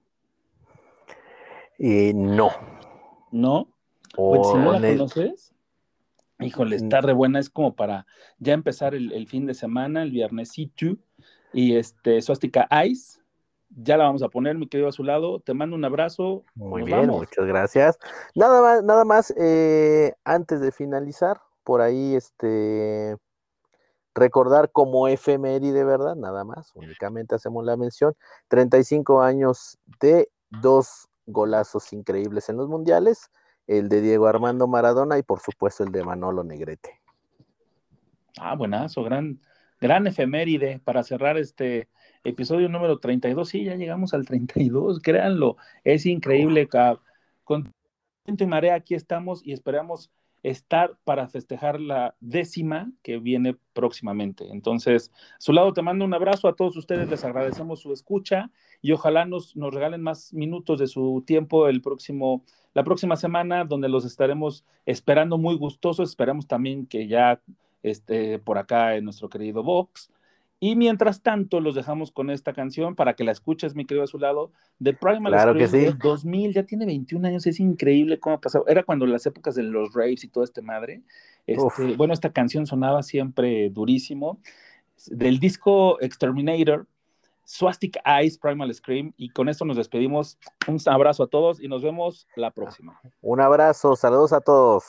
Y 1.79 2.13
no. 2.13 2.51
¿No? 3.31 3.67
Pues 4.15 4.41
si 4.47 4.53
no 4.57 4.73
la 4.73 4.89
conoces, 4.89 5.55
híjole, 6.39 6.75
está 6.75 7.01
re 7.01 7.13
buena. 7.13 7.39
Es 7.39 7.49
como 7.49 7.75
para 7.75 8.05
ya 8.38 8.53
empezar 8.53 8.93
el, 8.93 9.11
el 9.11 9.27
fin 9.27 9.47
de 9.47 9.55
semana, 9.55 10.03
el 10.03 10.11
viernesito. 10.11 10.97
Y 11.51 11.75
este, 11.75 12.21
Swastika 12.21 12.67
Ice, 12.86 13.19
ya 13.76 13.97
la 13.97 14.05
vamos 14.05 14.24
a 14.24 14.30
poner, 14.30 14.57
mi 14.57 14.67
querido 14.67 14.89
a 14.89 14.91
su 14.91 15.03
lado. 15.03 15.39
Te 15.39 15.53
mando 15.53 15.76
un 15.76 15.86
abrazo. 15.86 16.43
Muy 16.55 16.82
Nos 16.82 16.88
bien, 16.88 17.07
vamos. 17.07 17.17
muchas 17.21 17.45
gracias. 17.45 17.99
Nada 18.36 18.61
más, 18.61 18.84
nada 18.84 19.05
más, 19.05 19.34
eh, 19.38 20.13
antes 20.24 20.61
de 20.61 20.71
finalizar, 20.71 21.41
por 21.63 21.82
ahí, 21.82 22.15
este, 22.15 23.17
recordar 24.13 24.71
como 24.71 25.07
efeméride, 25.07 25.84
¿verdad? 25.84 26.15
Nada 26.15 26.43
más, 26.43 26.71
únicamente 26.76 27.36
hacemos 27.36 27.65
la 27.65 27.78
mención, 27.78 28.15
35 28.49 29.21
años 29.21 29.80
de 29.99 30.30
dos 30.49 31.07
golazos 31.26 31.93
increíbles 31.93 32.49
en 32.49 32.57
los 32.57 32.67
mundiales, 32.67 33.32
el 33.65 33.89
de 33.89 34.01
Diego 34.01 34.28
Armando 34.28 34.67
Maradona 34.67 35.17
y 35.17 35.24
por 35.24 35.39
supuesto 35.39 35.84
el 35.84 35.91
de 35.91 36.03
Manolo 36.03 36.43
Negrete. 36.43 37.01
Ah, 38.38 38.55
buenazo, 38.55 39.03
gran, 39.03 39.39
gran 39.80 40.05
efeméride 40.05 40.82
para 40.84 41.03
cerrar 41.03 41.38
este 41.38 41.88
episodio 42.24 42.69
número 42.69 42.99
32. 42.99 43.47
Sí, 43.47 43.63
ya 43.63 43.76
llegamos 43.76 44.13
al 44.13 44.26
32, 44.26 44.99
créanlo, 45.01 45.57
es 45.84 46.05
increíble. 46.05 46.67
Con 47.43 47.74
y 48.26 48.45
marea 48.45 48.76
aquí 48.76 48.95
estamos 48.95 49.45
y 49.45 49.51
esperamos 49.51 50.11
estar 50.43 50.97
para 51.05 51.28
festejar 51.28 51.80
la 51.80 52.15
décima 52.19 52.91
que 53.01 53.17
viene 53.17 53.55
próximamente. 53.74 54.49
Entonces, 54.51 55.11
a 55.13 55.36
su 55.39 55.53
lado 55.53 55.74
te 55.74 55.82
mando 55.82 56.03
un 56.03 56.13
abrazo 56.13 56.47
a 56.47 56.55
todos 56.55 56.76
ustedes, 56.76 57.09
les 57.09 57.24
agradecemos 57.24 57.80
su 57.80 57.93
escucha 57.93 58.51
y 58.82 58.91
ojalá 58.91 59.26
nos, 59.26 59.55
nos 59.55 59.74
regalen 59.74 60.01
más 60.01 60.34
minutos 60.34 60.80
de 60.80 60.88
su 60.88 61.24
tiempo 61.26 61.67
el 61.67 61.82
próximo, 61.82 62.43
la 62.74 62.84
próxima 62.84 63.15
semana, 63.15 63.63
donde 63.63 63.88
los 63.88 64.03
estaremos 64.05 64.65
esperando 64.86 65.38
muy 65.38 65.55
gustosos. 65.55 66.09
Esperamos 66.09 66.45
también 66.45 66.86
que 66.86 67.07
ya 67.07 67.41
este, 67.82 68.38
por 68.39 68.57
acá 68.57 68.95
en 68.95 69.05
nuestro 69.05 69.30
querido 69.30 69.63
Vox. 69.63 70.11
Y 70.64 70.78
mientras 70.78 71.22
tanto, 71.22 71.59
los 71.59 71.76
dejamos 71.76 72.14
con 72.14 72.30
esta 72.30 72.53
canción 72.53 72.95
para 72.95 73.16
que 73.16 73.26
la 73.26 73.34
escuches, 73.34 73.76
mi 73.76 73.84
querido 73.84 74.05
a 74.05 74.07
su 74.07 74.18
lado, 74.18 74.53
de 74.80 74.93
Primal 74.93 75.34
Claro 75.34 75.55
que 75.55 75.68
Scream 75.68 75.84
sí. 75.84 75.91
del 75.91 75.97
2000, 75.97 76.53
ya 76.53 76.64
tiene 76.64 76.86
21 76.86 77.28
años, 77.28 77.45
es 77.45 77.59
increíble 77.59 78.18
cómo 78.18 78.38
ha 78.38 78.39
pasado. 78.39 78.64
Era 78.70 78.82
cuando 78.84 79.05
las 79.05 79.26
épocas 79.26 79.55
de 79.55 79.64
los 79.64 79.93
raves 79.93 80.24
y 80.24 80.30
todo 80.30 80.41
este 80.45 80.61
madre. 80.61 81.01
Este, 81.47 81.97
bueno, 81.97 82.14
esta 82.14 82.32
canción 82.32 82.66
sonaba 82.66 83.03
siempre 83.03 83.72
durísimo. 83.72 84.39
Del 85.07 85.38
disco 85.38 85.99
Exterminator, 85.99 86.88
Swastic 87.43 87.97
Eyes, 88.05 88.38
Primal 88.38 88.74
Scream. 88.74 89.11
Y 89.18 89.32
con 89.32 89.49
esto 89.49 89.66
nos 89.66 89.76
despedimos. 89.76 90.38
Un 90.70 90.78
abrazo 90.86 91.24
a 91.24 91.28
todos 91.28 91.59
y 91.61 91.68
nos 91.68 91.84
vemos 91.84 92.26
la 92.38 92.51
próxima. 92.51 93.01
Un 93.22 93.41
abrazo, 93.41 93.97
saludos 93.97 94.32
a 94.32 94.39
todos. 94.39 94.86